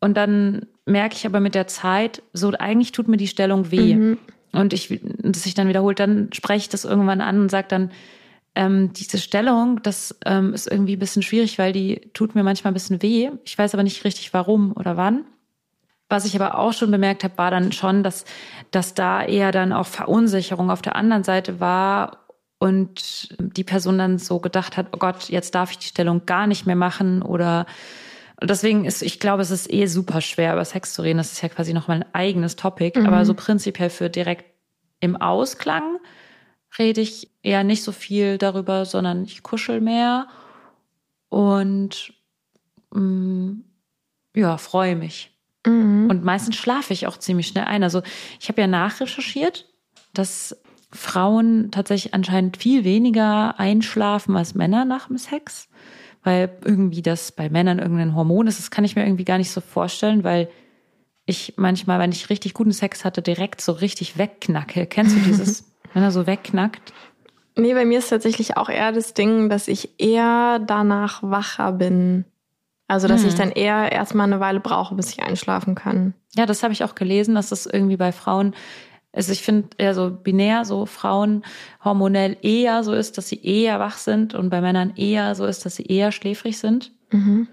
Und 0.01 0.17
dann 0.17 0.67
merke 0.87 1.17
ich 1.17 1.27
aber 1.27 1.41
mit 1.41 1.55
der 1.55 1.67
Zeit, 1.67 2.23
so 2.33 2.53
eigentlich 2.59 2.93
tut 2.93 3.09
mir 3.09 3.17
die 3.17 3.27
Stellung 3.27 3.71
weh. 3.71 3.95
Mhm. 3.95 4.19
Und 4.53 4.73
ich, 4.73 5.01
dass 5.19 5.43
sich 5.43 5.55
dann 5.55 5.69
wiederholt, 5.69 5.99
dann 5.99 6.29
spreche 6.33 6.59
ich 6.65 6.69
das 6.69 6.85
irgendwann 6.85 7.21
an 7.21 7.41
und 7.41 7.51
sage 7.51 7.67
dann, 7.69 7.91
ähm, 8.55 8.93
diese 8.93 9.19
Stellung, 9.19 9.83
das 9.83 10.17
ähm, 10.25 10.55
ist 10.55 10.71
irgendwie 10.71 10.95
ein 10.95 11.01
bisschen 11.01 11.23
schwierig, 11.23 11.59
weil 11.59 11.73
die 11.73 12.03
tut 12.13 12.37
mir 12.37 12.45
manchmal 12.45 12.71
ein 12.71 12.75
bisschen 12.75 13.03
weh. 13.03 13.31
Ich 13.45 13.59
weiß 13.59 13.75
aber 13.75 13.83
nicht 13.83 14.05
richtig 14.05 14.33
warum 14.33 14.73
oder 14.77 14.97
wann. 14.97 15.25
Was 16.15 16.27
ich 16.27 16.41
aber 16.41 16.61
auch 16.61 16.73
schon 16.73 16.93
bemerkt 16.93 17.25
habe, 17.25 17.37
war 17.39 17.51
dann 17.51 17.73
schon, 17.73 18.05
dass, 18.05 18.25
dass 18.71 18.95
da 18.95 19.25
eher 19.25 19.51
dann 19.51 19.73
auch 19.73 19.87
Verunsicherung 19.87 20.71
auf 20.71 20.81
der 20.81 20.95
anderen 20.95 21.25
Seite 21.25 21.59
war 21.59 22.29
und 22.61 23.35
die 23.41 23.65
Person 23.65 23.99
dann 23.99 24.19
so 24.21 24.39
gedacht 24.39 24.77
hat, 24.77 24.87
oh 24.93 24.99
Gott, 24.99 25.29
jetzt 25.29 25.57
darf 25.57 25.73
ich 25.73 25.79
die 25.79 25.89
Stellung 25.89 26.25
gar 26.25 26.47
nicht 26.47 26.67
mehr 26.67 26.77
machen 26.77 27.21
oder 27.21 27.67
deswegen 28.41 28.85
ist, 28.85 29.03
ich 29.03 29.19
glaube, 29.19 29.43
es 29.43 29.51
ist 29.51 29.69
eh 29.73 29.87
super 29.87 30.21
schwer, 30.21 30.53
über 30.53 30.65
Sex 30.65 30.95
zu 30.95 31.03
reden. 31.03 31.19
Das 31.19 31.33
ist 31.33 31.43
ja 31.43 31.49
quasi 31.49 31.75
nochmal 31.75 32.03
ein 32.03 32.15
eigenes 32.15 32.55
Topic. 32.55 32.97
Mhm. 32.97 33.07
Aber 33.09 33.25
so 33.25 33.35
prinzipiell 33.35 33.91
für 33.91 34.09
direkt 34.09 34.45
im 35.01 35.17
Ausklang 35.17 35.99
rede 36.79 37.01
ich 37.01 37.29
eher 37.43 37.65
nicht 37.65 37.83
so 37.83 37.91
viel 37.91 38.39
darüber, 38.39 38.85
sondern 38.85 39.25
ich 39.25 39.43
kuschel 39.43 39.81
mehr 39.81 40.29
und 41.29 42.15
mh, 42.93 43.01
mm, 43.01 43.65
ja, 44.37 44.59
freue 44.59 44.95
mich. 44.95 45.34
Mhm. 45.67 46.09
Und 46.11 46.25
meistens 46.25 46.57
schlafe 46.57 46.93
ich 46.93 47.07
auch 47.07 47.17
ziemlich 47.17 47.49
schnell 47.49 47.65
ein. 47.65 47.83
Also 47.83 48.03
ich 48.41 48.49
habe 48.49 48.61
ja 48.61 48.67
nachrecherchiert, 48.67 49.67
dass 50.13 50.57
Frauen 50.93 51.71
tatsächlich 51.71 52.15
anscheinend 52.15 52.57
viel 52.57 52.85
weniger 52.85 53.59
einschlafen 53.59 54.37
als 54.37 54.55
Männer 54.55 54.85
nach 54.85 55.09
dem 55.09 55.19
Sex, 55.19 55.69
weil 56.23 56.57
irgendwie 56.65 57.03
das 57.03 57.33
bei 57.33 57.51
Männern 57.51 57.81
irgendein 57.81 58.15
Hormon 58.15 58.47
ist. 58.47 58.59
Das 58.59 58.71
kann 58.71 58.85
ich 58.85 58.95
mir 58.95 59.05
irgendwie 59.05 59.25
gar 59.25 59.39
nicht 59.39 59.51
so 59.51 59.61
vorstellen, 59.61 60.23
weil 60.23 60.49
ich 61.27 61.55
manchmal, 61.57 61.99
wenn 61.99 62.13
ich 62.13 62.31
richtig 62.31 62.55
guten 62.55 62.73
Sex 62.73 63.05
hatte, 63.05 63.23
direkt 63.23 63.61
so 63.61 63.73
richtig 63.73 64.19
wegknacke. 64.19 64.87
Kennst 64.87 65.17
du 65.17 65.21
dieses, 65.21 65.65
wenn 65.93 66.03
er 66.03 66.11
so 66.11 66.27
wegknackt? 66.27 66.93
Nee, 67.57 67.75
bei 67.75 67.85
mir 67.85 67.99
ist 67.99 68.09
tatsächlich 68.09 68.57
auch 68.57 68.69
eher 68.69 68.93
das 68.93 69.15
Ding, 69.15 69.49
dass 69.49 69.69
ich 69.69 70.01
eher 70.01 70.59
danach 70.59 71.23
wacher 71.23 71.73
bin. 71.73 72.25
Also, 72.87 73.09
dass 73.09 73.23
hm. 73.23 73.29
ich 73.29 73.35
dann 73.35 73.51
eher 73.51 73.93
erstmal 73.93 74.27
eine 74.27 74.41
Weile 74.41 74.61
brauche, 74.61 74.95
bis 74.95 75.11
ich 75.11 75.23
einschlafen 75.23 75.75
kann. 75.75 76.15
Ja, 76.37 76.47
das 76.47 76.63
habe 76.63 76.73
ich 76.73 76.85
auch 76.85 76.95
gelesen, 76.95 77.35
dass 77.35 77.49
das 77.49 77.67
irgendwie 77.67 77.97
bei 77.97 78.13
Frauen, 78.13 78.55
also 79.13 79.33
ich 79.33 79.43
finde 79.43 79.69
eher 79.79 79.95
so 79.95 80.11
binär, 80.11 80.65
so 80.65 80.85
Frauen 80.85 81.45
hormonell 81.83 82.37
eher 82.43 82.85
so 82.85 82.93
ist, 82.93 83.17
dass 83.17 83.29
sie 83.29 83.43
eher 83.43 83.79
wach 83.81 83.97
sind 83.97 84.35
und 84.35 84.51
bei 84.51 84.61
Männern 84.61 84.95
eher 84.97 85.35
so 85.35 85.47
ist, 85.47 85.65
dass 85.65 85.77
sie 85.77 85.85
eher 85.85 86.13
schläfrig 86.13 86.59
sind. 86.59 86.93
Mhm. 87.11 87.49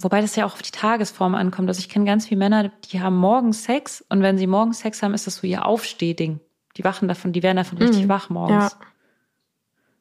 Wobei 0.00 0.20
das 0.20 0.36
ja 0.36 0.46
auch 0.46 0.52
auf 0.52 0.62
die 0.62 0.70
Tagesform 0.70 1.34
ankommt. 1.34 1.68
Also 1.68 1.80
ich 1.80 1.88
kenne 1.88 2.04
ganz 2.04 2.26
viele 2.26 2.38
Männer, 2.38 2.70
die 2.92 3.00
haben 3.00 3.16
morgens 3.16 3.64
Sex 3.64 4.04
und 4.08 4.22
wenn 4.22 4.38
sie 4.38 4.46
morgens 4.46 4.78
Sex 4.78 5.02
haben, 5.02 5.14
ist 5.14 5.26
das 5.26 5.36
so 5.36 5.46
ihr 5.46 5.66
Aufstehding. 5.66 6.38
Die 6.76 6.84
wachen 6.84 7.08
davon, 7.08 7.32
die 7.32 7.42
werden 7.42 7.56
davon 7.56 7.78
richtig 7.78 8.04
mhm. 8.04 8.08
wach 8.08 8.30
morgens. 8.30 8.76
Ja. 8.78 8.86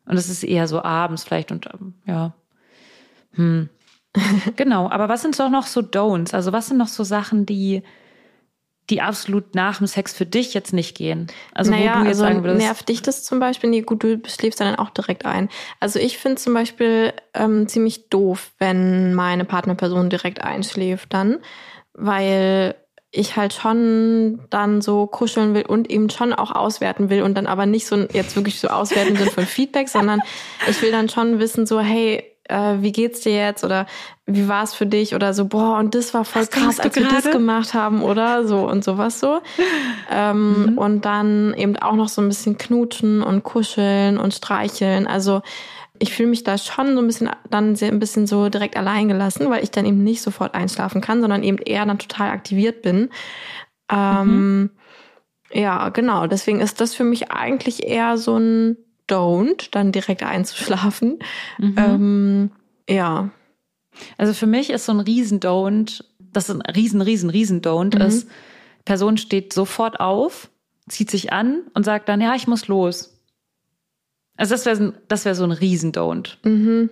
Und 0.06 0.18
es 0.18 0.30
ist 0.30 0.44
eher 0.44 0.68
so 0.68 0.84
abends 0.84 1.24
vielleicht 1.24 1.52
und 1.52 1.66
ähm, 1.74 1.96
ja. 2.06 2.34
Hm. 3.32 3.70
Genau, 4.56 4.90
aber 4.90 5.10
was 5.10 5.22
sind 5.22 5.40
doch 5.40 5.50
noch 5.50 5.68
so 5.68 5.82
Don'ts? 5.82 6.34
Also 6.34 6.52
was 6.52 6.68
sind 6.68 6.78
noch 6.78 6.88
so 6.88 7.04
Sachen, 7.04 7.46
die 7.46 7.84
die 8.90 9.02
absolut 9.02 9.54
nach 9.54 9.80
dem 9.80 9.88
Sex 9.88 10.14
für 10.14 10.26
dich 10.26 10.54
jetzt 10.54 10.72
nicht 10.74 10.96
gehen? 10.96 11.28
Also 11.54 11.72
naja, 11.72 11.96
wo 11.96 12.00
du 12.00 12.06
jetzt 12.06 12.08
also 12.08 12.22
sagen 12.22 12.44
würdest. 12.44 12.66
Nervt 12.66 12.90
dich 12.90 13.02
das 13.02 13.24
zum 13.24 13.40
Beispiel? 13.40 13.70
Nee, 13.70 13.82
gut, 13.82 14.04
du 14.04 14.22
schläfst 14.26 14.62
dann 14.62 14.76
auch 14.76 14.92
direkt 14.92 15.26
ein. 15.26 15.50
Also 15.80 16.00
ich 16.00 16.18
finde 16.18 16.38
zum 16.38 16.54
Beispiel 16.54 17.14
ähm, 17.34 17.68
ziemlich 17.68 18.10
doof, 18.10 18.52
wenn 18.60 19.14
meine 19.14 19.46
Partnerperson 19.46 20.10
direkt 20.10 20.42
einschläft 20.42 21.14
dann, 21.14 21.40
weil 21.94 22.76
ich 23.12 23.36
halt 23.36 23.54
schon 23.54 24.42
dann 24.50 24.82
so 24.82 25.08
kuscheln 25.08 25.54
will 25.54 25.66
und 25.66 25.90
eben 25.90 26.10
schon 26.10 26.34
auch 26.34 26.52
auswerten 26.52 27.10
will 27.10 27.24
und 27.24 27.36
dann 27.36 27.48
aber 27.48 27.66
nicht 27.66 27.88
so 27.88 27.96
jetzt 27.96 28.36
wirklich 28.36 28.60
so 28.60 28.68
auswerten 28.68 29.16
sind 29.16 29.32
von 29.32 29.46
Feedback, 29.46 29.90
sondern 29.90 30.22
ich 30.70 30.82
will 30.82 30.92
dann 30.92 31.10
schon 31.10 31.40
wissen 31.40 31.66
so, 31.66 31.80
hey, 31.80 32.24
äh, 32.50 32.76
wie 32.82 32.92
geht's 32.92 33.22
dir 33.22 33.36
jetzt 33.36 33.64
oder 33.64 33.86
wie 34.26 34.48
war 34.48 34.64
es 34.64 34.74
für 34.74 34.86
dich 34.86 35.16
oder 35.16 35.34
so, 35.34 35.46
boah, 35.46 35.78
und 35.78 35.96
das 35.96 36.14
war 36.14 36.26
voll 36.26 36.44
Was 36.44 36.50
krass, 36.50 36.80
als 36.80 36.96
wir 36.96 37.08
das 37.08 37.32
gemacht 37.32 37.74
haben 37.74 38.02
oder 38.02 38.46
so 38.46 38.68
und 38.68 38.84
sowas 38.84 39.20
so. 39.20 39.42
Ähm, 40.10 40.72
mhm. 40.72 40.78
Und 40.78 41.04
dann 41.04 41.54
eben 41.56 41.76
auch 41.76 41.96
noch 41.96 42.08
so 42.08 42.22
ein 42.22 42.30
bisschen 42.30 42.58
knutschen 42.58 43.22
und 43.22 43.44
kuscheln 43.44 44.18
und 44.18 44.34
streicheln. 44.34 45.06
Also 45.06 45.42
ich 46.00 46.14
fühle 46.14 46.30
mich 46.30 46.46
da 46.46 46.58
schon 46.58 46.96
so 46.96 47.02
ein 47.02 47.08
bisschen 47.08 47.30
dann 47.50 47.76
sehr 47.76 47.92
ein 47.92 48.00
bisschen 48.00 48.26
so 48.26 48.48
direkt 48.48 48.78
allein 48.78 49.10
gelassen, 49.10 49.50
weil 49.50 49.64
ich 49.64 49.72
dann 49.72 49.86
eben 49.86 50.04
nicht 50.04 50.22
sofort 50.22 50.56
einschlafen 50.56 51.02
kann, 51.02 51.20
sondern 51.20 51.44
eben 51.44 51.58
eher 51.58 51.86
dann 51.86 52.00
total 52.00 52.30
aktiviert 52.30 52.82
bin. 52.82 53.10
Ähm, 53.92 54.60
mhm. 54.60 54.70
Ja, 55.52 55.90
genau. 55.90 56.28
Deswegen 56.28 56.62
ist 56.62 56.80
das 56.80 56.96
für 56.96 57.04
mich 57.04 57.32
eigentlich 57.32 57.86
eher 57.86 58.18
so 58.18 58.38
ein 58.38 58.78
Don't, 59.10 59.70
dann 59.72 59.92
direkt 59.92 60.24
einzuschlafen. 60.24 61.20
Mhm. 61.58 61.76
Ähm, 61.78 62.52
ja. 62.90 63.30
Also 64.18 64.34
für 64.34 64.48
mich 64.48 64.70
ist 64.70 64.86
so 64.86 64.92
ein 64.92 65.00
Riesen-Don't, 65.00 66.04
das 66.20 66.50
ein 66.50 66.62
Riesen, 66.62 67.02
Riesen, 67.02 67.30
Riesen-Don't 67.30 67.96
mhm. 67.96 68.02
ist, 68.02 68.30
Person 68.86 69.18
steht 69.18 69.54
sofort 69.54 70.00
auf, 70.00 70.50
zieht 70.88 71.12
sich 71.12 71.34
an 71.34 71.64
und 71.74 71.84
sagt 71.84 72.08
dann, 72.10 72.22
ja, 72.22 72.36
ich 72.36 72.48
muss 72.48 72.68
los. 72.68 73.18
Also 74.38 74.54
das 74.54 74.66
wäre 74.66 74.94
das 75.08 75.26
wär 75.26 75.36
so 75.36 75.44
ein 75.44 75.52
Riesendon't. 75.52 76.38
Mhm. 76.44 76.90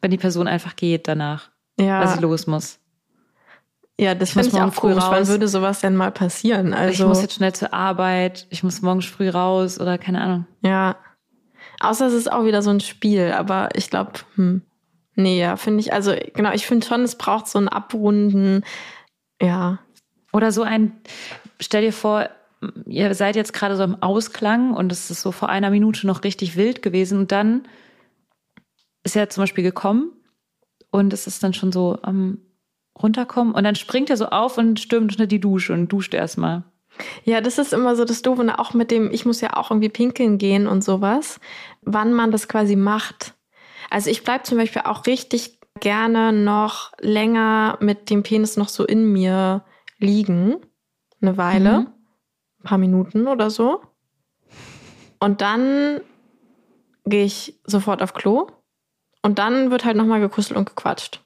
Wenn 0.00 0.10
die 0.10 0.18
Person 0.18 0.48
einfach 0.48 0.76
geht 0.76 1.08
danach, 1.08 1.50
ja. 1.78 2.00
weil 2.00 2.08
sie 2.08 2.20
los 2.20 2.46
muss. 2.46 2.78
Ja, 4.00 4.14
das 4.14 4.30
finde 4.30 4.48
ich 4.48 4.54
auch 4.54 4.72
früh 4.72 4.92
raus. 4.92 5.04
Wann 5.10 5.28
würde 5.28 5.48
sowas 5.48 5.80
denn 5.80 5.96
mal 5.96 6.10
passieren? 6.10 6.72
Also 6.72 6.92
ich 7.02 7.06
muss 7.06 7.20
jetzt 7.20 7.34
schnell 7.34 7.52
zur 7.52 7.74
Arbeit, 7.74 8.46
ich 8.50 8.62
muss 8.62 8.80
morgens 8.80 9.04
früh 9.04 9.28
raus 9.28 9.78
oder 9.78 9.98
keine 9.98 10.20
Ahnung. 10.20 10.46
Ja. 10.62 10.96
Außer 11.82 12.06
es 12.06 12.14
ist 12.14 12.30
auch 12.30 12.44
wieder 12.44 12.62
so 12.62 12.70
ein 12.70 12.80
Spiel, 12.80 13.32
aber 13.32 13.70
ich 13.74 13.90
glaube, 13.90 14.12
hm. 14.36 14.62
Nee, 15.14 15.38
ja, 15.40 15.56
finde 15.56 15.80
ich, 15.80 15.92
also 15.92 16.14
genau, 16.32 16.52
ich 16.52 16.66
finde 16.66 16.86
schon, 16.86 17.02
es 17.02 17.16
braucht 17.16 17.46
so 17.46 17.58
ein 17.58 17.68
Abrunden, 17.68 18.64
Ja. 19.40 19.80
Oder 20.32 20.52
so 20.52 20.62
ein, 20.62 20.92
stell 21.60 21.82
dir 21.82 21.92
vor, 21.92 22.30
ihr 22.86 23.14
seid 23.14 23.36
jetzt 23.36 23.52
gerade 23.52 23.76
so 23.76 23.82
im 23.82 24.02
Ausklang 24.02 24.72
und 24.72 24.90
es 24.90 25.10
ist 25.10 25.20
so 25.20 25.32
vor 25.32 25.50
einer 25.50 25.68
Minute 25.68 26.06
noch 26.06 26.24
richtig 26.24 26.56
wild 26.56 26.80
gewesen 26.80 27.18
und 27.18 27.32
dann 27.32 27.68
ist 29.02 29.16
er 29.16 29.28
zum 29.28 29.42
Beispiel 29.42 29.64
gekommen 29.64 30.12
und 30.90 31.12
es 31.12 31.26
ist 31.26 31.42
dann 31.42 31.52
schon 31.52 31.72
so 31.72 31.98
am 32.02 32.38
runterkommen 33.00 33.54
und 33.54 33.64
dann 33.64 33.74
springt 33.74 34.08
er 34.08 34.16
so 34.16 34.26
auf 34.26 34.56
und 34.56 34.80
stürmt 34.80 35.12
unter 35.12 35.26
die 35.26 35.40
Dusche 35.40 35.72
und 35.72 35.88
duscht 35.88 36.14
erstmal. 36.14 36.62
Ja, 37.24 37.40
das 37.40 37.58
ist 37.58 37.72
immer 37.72 37.96
so 37.96 38.04
das 38.04 38.22
Doofe, 38.22 38.44
ne? 38.44 38.58
auch 38.58 38.74
mit 38.74 38.90
dem, 38.90 39.10
ich 39.10 39.24
muss 39.24 39.40
ja 39.40 39.56
auch 39.56 39.70
irgendwie 39.70 39.88
pinkeln 39.88 40.38
gehen 40.38 40.66
und 40.66 40.84
sowas, 40.84 41.40
wann 41.82 42.12
man 42.12 42.30
das 42.30 42.48
quasi 42.48 42.76
macht. 42.76 43.34
Also 43.90 44.10
ich 44.10 44.24
bleib 44.24 44.46
zum 44.46 44.58
Beispiel 44.58 44.82
auch 44.84 45.06
richtig 45.06 45.58
gerne 45.80 46.32
noch 46.32 46.92
länger 47.00 47.78
mit 47.80 48.10
dem 48.10 48.22
Penis 48.22 48.56
noch 48.56 48.68
so 48.68 48.84
in 48.84 49.12
mir 49.12 49.64
liegen, 49.98 50.56
eine 51.20 51.36
Weile, 51.36 51.80
mhm. 51.80 51.86
ein 52.60 52.64
paar 52.64 52.78
Minuten 52.78 53.26
oder 53.26 53.50
so. 53.50 53.82
Und 55.18 55.40
dann 55.40 56.00
gehe 57.04 57.24
ich 57.24 57.60
sofort 57.64 58.02
auf 58.02 58.14
Klo 58.14 58.48
und 59.22 59.38
dann 59.38 59.70
wird 59.70 59.84
halt 59.84 59.96
nochmal 59.96 60.20
gekuschelt 60.20 60.56
und 60.56 60.68
gequatscht. 60.68 61.21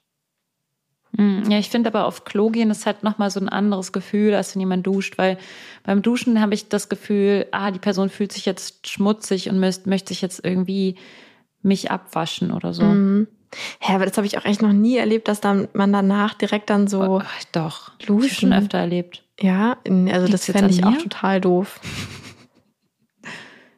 Hm, 1.17 1.51
ja, 1.51 1.59
ich 1.59 1.71
finde 1.71 1.89
aber 1.89 2.05
auf 2.05 2.25
Klo 2.25 2.51
gehen 2.51 2.71
ist 2.71 2.85
halt 2.85 3.03
nochmal 3.03 3.31
so 3.31 3.41
ein 3.41 3.49
anderes 3.49 3.93
Gefühl, 3.93 4.35
als 4.35 4.55
wenn 4.55 4.61
jemand 4.61 4.87
duscht, 4.87 5.17
weil 5.17 5.39
beim 5.85 6.03
Duschen 6.03 6.41
habe 6.41 6.55
ich 6.55 6.69
das 6.69 6.89
Gefühl, 6.89 7.47
ah, 7.53 7.71
die 7.71 7.79
Person 7.79 8.11
fühlt 8.11 8.33
sich 8.33 8.45
jetzt 8.45 8.87
schmutzig 8.87 9.49
und 9.49 9.59
möchte, 9.59 9.89
möchte 9.89 10.09
sich 10.09 10.21
jetzt 10.21 10.45
irgendwie 10.45 10.97
mich 11.63 11.91
abwaschen 11.91 12.53
oder 12.53 12.75
so. 12.75 12.85
Mhm. 12.85 13.29
Ja, 13.83 13.95
aber 13.95 14.05
das 14.05 14.17
habe 14.19 14.27
ich 14.27 14.37
auch 14.37 14.45
echt 14.45 14.61
noch 14.61 14.73
nie 14.73 14.97
erlebt, 14.97 15.29
dass 15.29 15.41
dann 15.41 15.69
man 15.73 15.93
danach 15.93 16.35
direkt 16.35 16.69
dann 16.69 16.89
so. 16.89 17.01
Oh, 17.01 17.23
doch, 17.53 17.97
duschen. 17.99 18.27
Ich 18.27 18.39
schon 18.39 18.53
öfter 18.53 18.79
erlebt. 18.79 19.23
Ja, 19.41 19.79
also 19.85 20.27
Liegt's 20.27 20.31
das 20.31 20.45
fände 20.47 20.71
ich 20.71 20.85
auch 20.85 20.97
total 20.99 21.41
doof. 21.41 21.81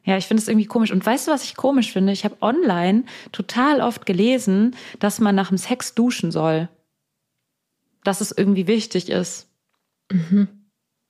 Ja, 0.03 0.17
ich 0.17 0.25
finde 0.25 0.41
es 0.41 0.47
irgendwie 0.47 0.65
komisch. 0.65 0.91
Und 0.91 1.05
weißt 1.05 1.27
du, 1.27 1.31
was 1.31 1.43
ich 1.43 1.55
komisch 1.55 1.91
finde? 1.93 2.11
Ich 2.11 2.25
habe 2.25 2.35
online 2.41 3.03
total 3.31 3.79
oft 3.79 4.07
gelesen, 4.07 4.75
dass 4.99 5.19
man 5.19 5.35
nach 5.35 5.49
dem 5.49 5.57
Sex 5.57 5.93
duschen 5.93 6.31
soll 6.31 6.67
dass 8.09 8.21
es 8.21 8.31
irgendwie 8.35 8.65
wichtig 8.65 9.09
ist, 9.09 9.47
mhm. 10.11 10.47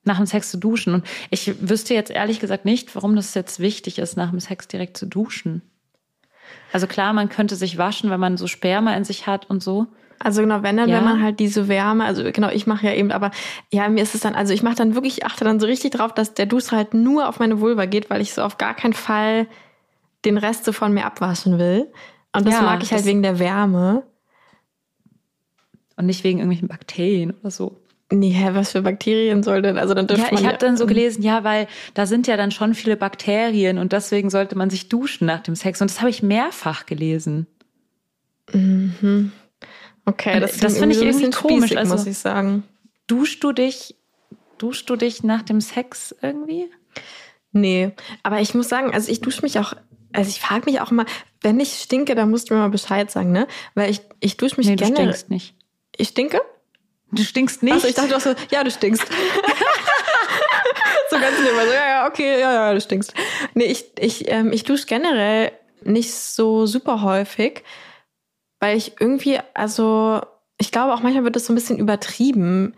nach 0.04 0.18
dem 0.18 0.26
Sex 0.26 0.52
zu 0.52 0.58
duschen. 0.58 0.94
Und 0.94 1.08
ich 1.30 1.70
wüsste 1.70 1.94
jetzt 1.94 2.12
ehrlich 2.12 2.42
gesagt 2.42 2.66
nicht, 2.66 2.94
warum 2.94 3.16
das 3.16 3.34
jetzt 3.34 3.62
wichtig 3.62 4.00
ist, 4.00 4.18
nach 4.18 4.32
dem 4.32 4.42
Sex 4.42 4.68
direkt 4.68 4.98
zu 4.98 5.06
duschen. 5.06 5.62
Also 6.74 6.88
klar, 6.88 7.14
man 7.14 7.30
könnte 7.30 7.56
sich 7.56 7.78
waschen, 7.78 8.10
wenn 8.10 8.20
man 8.20 8.36
so 8.36 8.48
Sperma 8.48 8.94
in 8.96 9.06
sich 9.06 9.28
hat 9.28 9.50
und 9.50 9.64
so. 9.64 9.88
Also 10.20 10.42
genau, 10.42 10.62
wenn 10.62 10.76
dann, 10.76 10.90
ja. 10.90 10.98
wenn 10.98 11.06
man 11.06 11.24
halt 11.24 11.40
diese 11.40 11.70
Wärme, 11.70 12.04
also 12.04 12.22
genau, 12.34 12.50
ich 12.50 12.68
mache 12.68 12.88
ja 12.88 12.94
eben, 12.94 13.12
aber 13.14 13.32
ja, 13.72 13.88
mir 13.88 14.04
ist 14.04 14.14
es 14.14 14.22
dann, 14.22 14.36
also 14.36 14.54
ich 14.54 14.62
mache 14.62 14.76
dann 14.76 14.94
wirklich, 14.94 15.20
ich 15.20 15.26
achte 15.26 15.46
dann 15.46 15.62
so 15.62 15.68
richtig 15.68 15.92
drauf, 15.94 16.14
dass 16.14 16.34
der 16.34 16.48
Duster 16.48 16.76
halt 16.76 16.94
nur 16.94 17.30
auf 17.30 17.40
meine 17.40 17.62
Vulva 17.62 17.86
geht, 17.86 18.10
weil 18.10 18.20
ich 18.20 18.34
so 18.34 18.42
auf 18.42 18.58
gar 18.58 18.74
keinen 18.74 18.94
Fall 18.94 19.48
den 20.26 20.38
Rest 20.38 20.66
so 20.66 20.74
von 20.74 20.94
mir 20.94 21.06
abwaschen 21.06 21.58
will. 21.58 21.88
Und 22.36 22.46
das 22.46 22.56
ja, 22.56 22.62
mag 22.64 22.84
ich 22.84 22.92
halt 22.92 23.06
wegen 23.06 23.24
der 23.24 23.40
Wärme. 23.40 24.04
Und 26.00 26.06
nicht 26.06 26.24
wegen 26.24 26.40
irgendwelchen 26.40 26.70
Bakterien 26.70 27.34
oder 27.42 27.52
so. 27.52 27.76
Nee, 28.10 28.34
was 28.54 28.72
für 28.72 28.82
Bakterien 28.82 29.44
soll 29.44 29.62
denn? 29.62 29.78
Also 29.78 29.94
dann 29.94 30.08
ja, 30.08 30.32
ich 30.32 30.46
habe 30.46 30.58
dann 30.58 30.78
so 30.78 30.88
gelesen, 30.88 31.24
ja, 31.24 31.44
weil 31.44 31.68
da 31.94 32.06
sind 32.06 32.26
ja 32.26 32.38
dann 32.38 32.52
schon 32.52 32.74
viele 32.74 32.96
Bakterien 32.96 33.78
und 33.78 33.92
deswegen 33.92 34.30
sollte 34.30 34.58
man 34.58 34.70
sich 34.70 34.88
duschen 34.88 35.28
nach 35.28 35.42
dem 35.42 35.56
Sex. 35.56 35.82
Und 35.82 35.92
das 35.92 36.00
habe 36.00 36.10
ich 36.10 36.24
mehrfach 36.24 36.86
gelesen. 36.86 37.48
Mhm. 38.54 39.34
Okay, 40.06 40.40
das, 40.40 40.58
das 40.58 40.78
finde 40.78 40.96
ich 40.96 41.02
irgendwie 41.02 41.30
komisch, 41.32 41.76
also, 41.76 41.96
muss 41.96 42.08
ich 42.08 42.18
sagen. 42.18 42.64
Duschst 43.08 43.44
du 43.44 43.52
dich, 43.52 43.96
duschst 44.58 44.90
du 44.90 44.96
dich 44.96 45.24
nach 45.24 45.42
dem 45.42 45.60
Sex 45.60 46.16
irgendwie? 46.22 46.72
Nee, 47.52 47.92
aber 48.24 48.40
ich 48.40 48.56
muss 48.56 48.70
sagen, 48.70 48.94
also 48.94 49.12
ich 49.12 49.20
dusche 49.20 49.42
mich 49.42 49.60
auch 49.60 49.74
also 50.14 50.30
ich 50.30 50.40
frage 50.40 50.66
mich 50.66 50.80
auch 50.82 50.92
immer, 50.92 51.06
wenn 51.42 51.60
ich 51.60 51.74
stinke, 51.74 52.16
dann 52.16 52.32
musst 52.32 52.50
du 52.50 52.54
mir 52.54 52.62
mal 52.62 52.70
Bescheid 52.70 53.12
sagen, 53.12 53.32
ne? 53.32 53.48
Weil 53.76 53.92
ich, 53.92 54.02
ich 54.20 54.38
dusche 54.38 54.56
mich 54.58 54.68
nee, 54.68 54.76
gerne. 54.76 54.96
Du 54.96 55.02
stinkst 55.02 55.30
nicht. 55.30 55.56
Ich 56.00 56.10
stinke? 56.10 56.42
Du 57.12 57.24
stinkst 57.24 57.62
nicht? 57.62 57.74
Also 57.74 57.88
ich 57.88 57.96
dachte 57.96 58.16
auch 58.16 58.22
so, 58.22 58.34
ja, 58.52 58.64
du 58.64 58.72
stinkst. 58.72 59.04
so 61.10 61.20
ganz 61.20 61.38
immer 61.40 61.66
so, 61.66 61.74
ja, 61.74 61.88
ja, 61.88 62.08
okay, 62.08 62.40
ja, 62.40 62.54
ja, 62.54 62.74
du 62.74 62.80
stinkst. 62.80 63.14
Nee, 63.54 63.66
ich, 63.66 63.92
ich, 64.00 64.32
ähm, 64.32 64.54
ich 64.54 64.64
dusche 64.64 64.86
generell 64.86 65.52
nicht 65.84 66.14
so 66.14 66.66
super 66.66 67.02
häufig, 67.02 67.66
weil 68.62 68.78
ich 68.78 69.02
irgendwie, 69.02 69.40
also 69.54 70.22
ich 70.58 70.72
glaube 70.72 70.94
auch 70.94 71.02
manchmal 71.02 71.26
wird 71.26 71.36
das 71.36 71.48
so 71.48 71.54
ein 71.54 71.56
bisschen 71.56 71.80
übertrieben. 71.80 72.76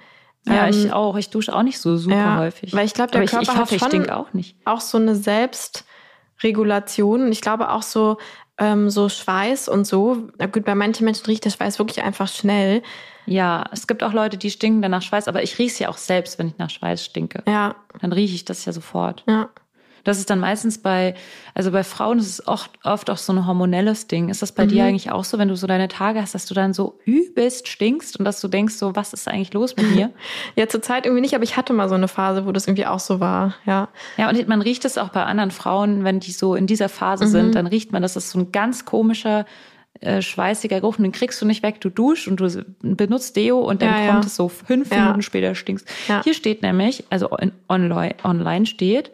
Ja, 0.47 0.65
ähm, 0.65 0.71
ich 0.71 0.91
auch. 0.91 1.15
Ich 1.17 1.29
dusche 1.29 1.53
auch 1.53 1.61
nicht 1.61 1.79
so 1.79 1.97
super 1.97 2.15
ja, 2.15 2.39
häufig. 2.39 2.73
Weil 2.73 2.87
ich 2.87 2.95
glaube, 2.95 3.11
der 3.11 3.21
Aber 3.21 3.29
Körper 3.29 3.43
ich, 3.43 3.49
ich 3.49 3.57
hoffe, 3.59 3.79
hat 3.79 3.91
schon 3.91 4.09
auch, 4.09 4.33
nicht. 4.33 4.57
auch 4.65 4.81
so 4.81 4.97
eine 4.97 5.15
Selbstregulation. 5.15 7.25
Und 7.25 7.31
ich 7.31 7.41
glaube 7.41 7.69
auch 7.69 7.83
so, 7.83 8.17
ähm, 8.57 8.89
so 8.89 9.09
Schweiß 9.09 9.69
und 9.69 9.85
so. 9.85 10.29
Na 10.39 10.47
gut, 10.47 10.65
bei 10.65 10.73
manchen 10.73 11.05
Menschen 11.05 11.27
riecht 11.27 11.45
der 11.45 11.51
Schweiß 11.51 11.77
wirklich 11.77 12.03
einfach 12.03 12.27
schnell. 12.27 12.81
Ja, 13.25 13.65
es 13.71 13.87
gibt 13.87 14.03
auch 14.03 14.13
Leute, 14.13 14.37
die 14.37 14.49
stinken 14.49 14.81
dann 14.81 14.91
nach 14.91 15.01
Schweiß, 15.01 15.27
aber 15.27 15.43
ich 15.43 15.57
rieche 15.59 15.73
es 15.73 15.79
ja 15.79 15.89
auch 15.89 15.97
selbst, 15.97 16.39
wenn 16.39 16.47
ich 16.47 16.57
nach 16.57 16.69
Schweiß 16.69 17.05
stinke. 17.05 17.43
Ja. 17.47 17.75
Dann 17.99 18.11
rieche 18.11 18.35
ich 18.35 18.45
das 18.45 18.65
ja 18.65 18.73
sofort. 18.73 19.23
Ja. 19.27 19.49
Das 20.03 20.17
ist 20.17 20.29
dann 20.29 20.39
meistens 20.39 20.79
bei, 20.79 21.13
also 21.53 21.71
bei 21.71 21.83
Frauen 21.83 22.19
ist 22.19 22.27
es 22.27 22.47
oft, 22.47 22.71
oft 22.83 23.09
auch 23.09 23.17
so 23.17 23.33
ein 23.33 23.45
hormonelles 23.45 24.07
Ding. 24.07 24.29
Ist 24.29 24.41
das 24.41 24.51
bei 24.51 24.65
mhm. 24.65 24.69
dir 24.69 24.85
eigentlich 24.85 25.11
auch 25.11 25.23
so, 25.23 25.37
wenn 25.37 25.47
du 25.47 25.55
so 25.55 25.67
deine 25.67 25.87
Tage 25.87 26.21
hast, 26.21 26.33
dass 26.33 26.45
du 26.45 26.53
dann 26.53 26.73
so 26.73 26.99
übelst 27.05 27.67
stinkst 27.67 28.17
und 28.17 28.25
dass 28.25 28.41
du 28.41 28.47
denkst, 28.47 28.75
so, 28.75 28.95
was 28.95 29.13
ist 29.13 29.27
eigentlich 29.27 29.53
los 29.53 29.75
mit 29.75 29.91
mir? 29.91 30.11
ja, 30.55 30.67
zur 30.67 30.81
Zeit 30.81 31.05
irgendwie 31.05 31.21
nicht, 31.21 31.35
aber 31.35 31.43
ich 31.43 31.55
hatte 31.55 31.73
mal 31.73 31.89
so 31.89 31.95
eine 31.95 32.07
Phase, 32.07 32.45
wo 32.45 32.51
das 32.51 32.67
irgendwie 32.67 32.87
auch 32.87 32.99
so 32.99 33.19
war, 33.19 33.55
ja. 33.65 33.89
Ja, 34.17 34.29
und 34.29 34.47
man 34.47 34.61
riecht 34.61 34.85
es 34.85 34.97
auch 34.97 35.09
bei 35.09 35.23
anderen 35.23 35.51
Frauen, 35.51 36.03
wenn 36.03 36.19
die 36.19 36.31
so 36.31 36.55
in 36.55 36.67
dieser 36.67 36.89
Phase 36.89 37.25
mhm. 37.25 37.29
sind, 37.29 37.55
dann 37.55 37.67
riecht 37.67 37.91
man, 37.91 38.01
das 38.01 38.15
ist 38.15 38.31
so 38.31 38.39
ein 38.39 38.51
ganz 38.51 38.85
komischer, 38.85 39.45
äh, 40.01 40.21
schweißiger 40.21 40.81
Geruch 40.81 40.97
und 40.97 41.03
den 41.03 41.11
kriegst 41.11 41.41
du 41.41 41.45
nicht 41.45 41.63
weg. 41.63 41.81
Du 41.81 41.89
duschst 41.89 42.27
und 42.27 42.39
du 42.39 42.65
benutzt 42.81 43.35
Deo 43.35 43.59
und 43.59 43.81
dann 43.81 43.89
ja, 43.89 44.11
kommt 44.11 44.23
ja. 44.23 44.27
es 44.27 44.35
so 44.35 44.49
fünf 44.49 44.91
ja. 44.91 45.01
Minuten 45.01 45.21
später 45.21 45.55
stinkst. 45.55 45.87
Hier 46.23 46.33
steht 46.33 46.61
nämlich, 46.61 47.03
also 47.09 47.29
online, 47.69 48.15
online 48.23 48.65
steht, 48.65 49.11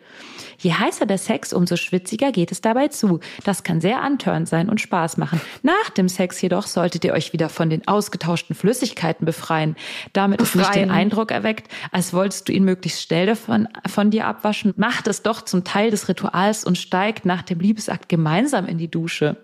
Je 0.60 0.74
heißer 0.74 1.06
der 1.06 1.18
Sex, 1.20 1.54
umso 1.54 1.76
schwitziger 1.76 2.32
geht 2.32 2.52
es 2.52 2.62
dabei 2.62 2.88
zu. 2.88 3.20
Das 3.44 3.64
kann 3.64 3.80
sehr 3.80 4.02
antörend 4.02 4.50
sein 4.50 4.70
und 4.70 4.82
Spaß 4.82 5.18
machen. 5.18 5.40
Nach 5.62 5.90
dem 5.92 6.10
Sex 6.10 6.42
jedoch 6.42 6.66
solltet 6.66 7.06
ihr 7.06 7.14
euch 7.14 7.32
wieder 7.32 7.50
von 7.50 7.70
den 7.70 7.88
ausgetauschten 7.88 8.56
Flüssigkeiten 8.56 9.26
befreien. 9.26 9.76
Damit 10.14 10.40
befreien. 10.40 10.62
ist 10.62 10.68
nicht 10.68 10.86
den 10.86 10.92
Eindruck 10.92 11.32
erweckt, 11.32 11.72
als 11.92 12.14
wolltest 12.14 12.48
du 12.48 12.54
ihn 12.54 12.64
möglichst 12.64 13.04
schnell 13.04 13.28
davon, 13.28 13.68
von 13.88 14.10
dir 14.10 14.26
abwaschen. 14.26 14.74
Macht 14.78 15.08
es 15.08 15.22
doch 15.22 15.44
zum 15.44 15.64
Teil 15.64 15.92
des 15.92 16.10
Rituals 16.10 16.64
und 16.64 16.78
steigt 16.78 17.26
nach 17.26 17.44
dem 17.44 17.60
Liebesakt 17.60 18.10
gemeinsam 18.10 18.66
in 18.66 18.80
die 18.80 18.90
Dusche. 18.90 19.38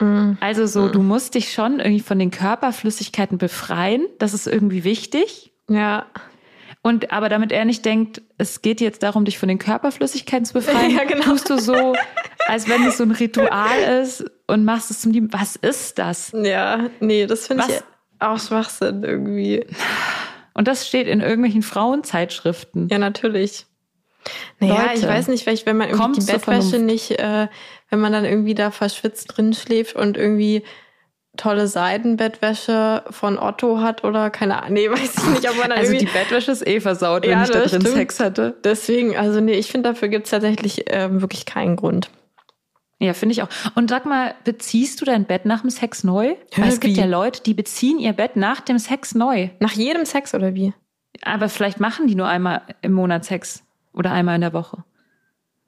Mhm. 0.00 0.38
Also 0.40 0.66
so, 0.66 0.88
du 0.88 1.02
musst 1.02 1.34
dich 1.34 1.52
schon 1.52 1.80
irgendwie 1.80 2.00
von 2.00 2.18
den 2.18 2.30
Körperflüssigkeiten 2.30 3.38
befreien. 3.38 4.06
Das 4.18 4.34
ist 4.34 4.46
irgendwie 4.46 4.84
wichtig. 4.84 5.52
Ja. 5.68 6.06
Und 6.82 7.12
aber 7.12 7.28
damit 7.28 7.52
er 7.52 7.64
nicht 7.64 7.84
denkt, 7.84 8.22
es 8.38 8.62
geht 8.62 8.80
jetzt 8.80 9.02
darum, 9.02 9.24
dich 9.24 9.38
von 9.38 9.48
den 9.48 9.58
Körperflüssigkeiten 9.58 10.46
zu 10.46 10.54
befreien, 10.54 10.90
ja, 10.96 11.04
genau. 11.04 11.24
tust 11.24 11.50
du 11.50 11.58
so, 11.58 11.94
als 12.46 12.68
wenn 12.68 12.84
es 12.86 12.98
so 12.98 13.04
ein 13.04 13.10
Ritual 13.10 14.02
ist 14.02 14.24
und 14.46 14.64
machst 14.64 14.90
es 14.90 15.00
zum 15.00 15.12
Lieben. 15.12 15.32
Was 15.32 15.56
ist 15.56 15.98
das? 15.98 16.32
Ja, 16.34 16.88
nee, 17.00 17.26
das 17.26 17.46
finde 17.46 17.64
ich 17.68 17.80
auch 18.20 18.38
Schwachsinn 18.38 19.04
irgendwie. 19.04 19.66
Und 20.54 20.66
das 20.66 20.88
steht 20.88 21.06
in 21.06 21.20
irgendwelchen 21.20 21.62
Frauenzeitschriften. 21.62 22.88
Ja, 22.88 22.98
natürlich. 22.98 23.66
Naja, 24.60 24.82
Leute, 24.82 24.94
ich 24.94 25.06
weiß 25.06 25.28
nicht, 25.28 25.44
vielleicht, 25.44 25.66
wenn 25.66 25.76
man 25.76 25.88
irgendwie 25.90 26.20
die 26.20 26.32
Bettwäsche 26.32 26.78
nicht, 26.78 27.12
äh, 27.12 27.48
wenn 27.90 28.00
man 28.00 28.12
dann 28.12 28.24
irgendwie 28.24 28.54
da 28.54 28.70
verschwitzt 28.70 29.36
drin 29.36 29.52
schläft 29.52 29.96
und 29.96 30.16
irgendwie 30.16 30.62
tolle 31.36 31.68
Seidenbettwäsche 31.68 33.04
von 33.10 33.38
Otto 33.38 33.80
hat 33.80 34.04
oder 34.04 34.30
keine 34.30 34.62
Ahnung. 34.62 34.74
Nee, 34.74 34.90
weiß 34.90 35.16
ich 35.16 35.28
nicht, 35.28 35.50
ob 35.50 35.56
man 35.56 35.72
Also 35.72 35.96
die 35.96 36.06
Bettwäsche 36.06 36.50
ist 36.52 36.66
eh 36.66 36.80
versaut, 36.80 37.22
wenn 37.22 37.30
ja, 37.30 37.44
ich 37.44 37.50
da 37.50 37.60
drin 37.60 37.80
stimmt. 37.80 37.88
Sex 37.88 38.20
hatte. 38.20 38.56
Deswegen, 38.64 39.16
also 39.16 39.40
nee, 39.40 39.54
ich 39.54 39.70
finde, 39.70 39.90
dafür 39.90 40.08
gibt's 40.08 40.30
tatsächlich 40.30 40.90
äh, 40.90 41.20
wirklich 41.20 41.46
keinen 41.46 41.76
Grund. 41.76 42.10
Ja, 43.00 43.14
finde 43.14 43.32
ich 43.32 43.42
auch. 43.42 43.48
Und 43.76 43.88
sag 43.90 44.06
mal, 44.06 44.34
beziehst 44.44 45.00
du 45.00 45.04
dein 45.04 45.24
Bett 45.24 45.44
nach 45.44 45.60
dem 45.60 45.70
Sex 45.70 46.02
neu? 46.02 46.34
Weil 46.56 46.64
ja, 46.64 46.66
es 46.66 46.80
gibt 46.80 46.96
ja 46.96 47.06
Leute, 47.06 47.42
die 47.44 47.54
beziehen 47.54 48.00
ihr 48.00 48.12
Bett 48.12 48.34
nach 48.34 48.60
dem 48.60 48.78
Sex 48.78 49.14
neu. 49.14 49.50
Nach 49.60 49.72
jedem 49.72 50.04
Sex 50.04 50.34
oder 50.34 50.54
wie? 50.54 50.72
Aber 51.22 51.48
vielleicht 51.48 51.78
machen 51.78 52.08
die 52.08 52.16
nur 52.16 52.26
einmal 52.26 52.62
im 52.82 52.92
Monat 52.92 53.24
Sex 53.24 53.62
oder 53.92 54.10
einmal 54.10 54.34
in 54.34 54.40
der 54.40 54.52
Woche. 54.52 54.84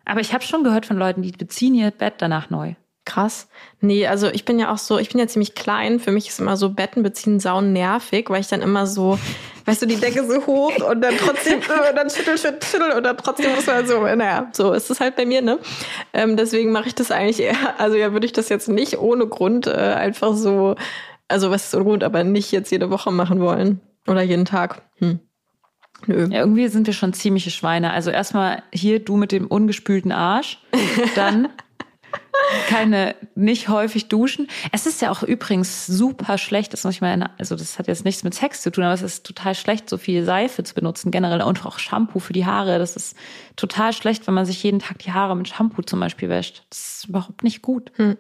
Aber 0.04 0.20
ich 0.20 0.32
habe 0.32 0.44
schon 0.44 0.64
gehört 0.64 0.86
von 0.86 0.96
Leuten, 0.96 1.22
die 1.22 1.32
beziehen 1.32 1.74
ihr 1.74 1.90
Bett 1.90 2.14
danach 2.18 2.50
neu. 2.50 2.74
Krass. 3.06 3.48
Nee, 3.80 4.06
also 4.06 4.28
ich 4.28 4.44
bin 4.44 4.58
ja 4.58 4.72
auch 4.72 4.78
so, 4.78 4.98
ich 4.98 5.08
bin 5.08 5.18
ja 5.18 5.26
ziemlich 5.26 5.54
klein. 5.54 6.00
Für 6.00 6.12
mich 6.12 6.28
ist 6.28 6.38
immer 6.38 6.56
so 6.56 6.70
Betten 6.70 7.02
beziehen 7.02 7.40
saun 7.40 7.72
nervig, 7.72 8.28
weil 8.28 8.40
ich 8.40 8.48
dann 8.48 8.62
immer 8.62 8.86
so, 8.86 9.18
weißt 9.64 9.82
du, 9.82 9.86
die 9.86 9.96
Decke 9.96 10.24
so 10.26 10.46
hoch 10.46 10.76
und 10.88 11.00
dann 11.00 11.16
trotzdem, 11.16 11.58
und 11.58 11.96
dann 11.96 12.10
schüttel, 12.10 12.38
schüttel, 12.38 12.62
schüttel 12.62 12.92
und 12.92 13.02
dann 13.02 13.16
trotzdem 13.16 13.54
muss 13.54 13.66
man 13.66 13.86
so, 13.86 14.00
naja, 14.02 14.48
so 14.52 14.72
ist 14.72 14.90
es 14.90 15.00
halt 15.00 15.16
bei 15.16 15.24
mir, 15.24 15.42
ne? 15.42 15.58
Ähm, 16.12 16.36
deswegen 16.36 16.72
mache 16.72 16.88
ich 16.88 16.94
das 16.94 17.10
eigentlich 17.10 17.40
eher, 17.40 17.80
also 17.80 17.96
ja, 17.96 18.12
würde 18.12 18.26
ich 18.26 18.32
das 18.32 18.48
jetzt 18.48 18.68
nicht 18.68 18.98
ohne 18.98 19.26
Grund 19.26 19.66
äh, 19.66 19.70
einfach 19.70 20.34
so, 20.34 20.76
also 21.26 21.50
was 21.50 21.64
ist 21.64 21.74
ohne 21.74 21.84
Grund, 21.84 22.04
aber 22.04 22.22
nicht 22.22 22.52
jetzt 22.52 22.70
jede 22.70 22.90
Woche 22.90 23.10
machen 23.10 23.40
wollen. 23.40 23.80
Oder 24.06 24.22
jeden 24.22 24.44
Tag. 24.44 24.82
Hm. 24.98 25.20
Nö. 26.06 26.28
Ja, 26.30 26.40
irgendwie 26.40 26.68
sind 26.68 26.86
wir 26.86 26.94
schon 26.94 27.12
ziemliche 27.12 27.50
Schweine. 27.50 27.92
Also 27.92 28.10
erstmal 28.10 28.62
hier 28.72 29.00
du 29.00 29.16
mit 29.16 29.32
dem 29.32 29.46
ungespülten 29.46 30.12
Arsch, 30.12 30.58
dann 31.14 31.48
keine, 32.68 33.14
nicht 33.34 33.68
häufig 33.68 34.08
duschen. 34.08 34.48
Es 34.72 34.86
ist 34.86 35.02
ja 35.02 35.10
auch 35.10 35.22
übrigens 35.22 35.86
super 35.86 36.38
schlecht, 36.38 36.72
das 36.72 36.84
muss 36.84 36.94
ich 36.94 37.00
mal, 37.00 37.30
also 37.38 37.56
das 37.56 37.78
hat 37.78 37.86
jetzt 37.86 38.04
nichts 38.04 38.24
mit 38.24 38.34
Sex 38.34 38.62
zu 38.62 38.70
tun, 38.70 38.84
aber 38.84 38.94
es 38.94 39.02
ist 39.02 39.24
total 39.24 39.54
schlecht, 39.54 39.88
so 39.88 39.98
viel 39.98 40.24
Seife 40.24 40.64
zu 40.64 40.74
benutzen 40.74 41.10
generell 41.10 41.42
und 41.42 41.64
auch 41.66 41.78
Shampoo 41.78 42.18
für 42.18 42.32
die 42.32 42.46
Haare. 42.46 42.78
Das 42.78 42.96
ist 42.96 43.16
total 43.56 43.92
schlecht, 43.92 44.26
wenn 44.26 44.34
man 44.34 44.46
sich 44.46 44.62
jeden 44.62 44.80
Tag 44.80 44.98
die 44.98 45.12
Haare 45.12 45.36
mit 45.36 45.48
Shampoo 45.48 45.82
zum 45.82 46.00
Beispiel 46.00 46.28
wäscht. 46.28 46.64
Das 46.70 46.78
ist 46.78 47.08
überhaupt 47.08 47.42
nicht 47.42 47.62
gut. 47.62 47.92
Hm. 47.96 48.16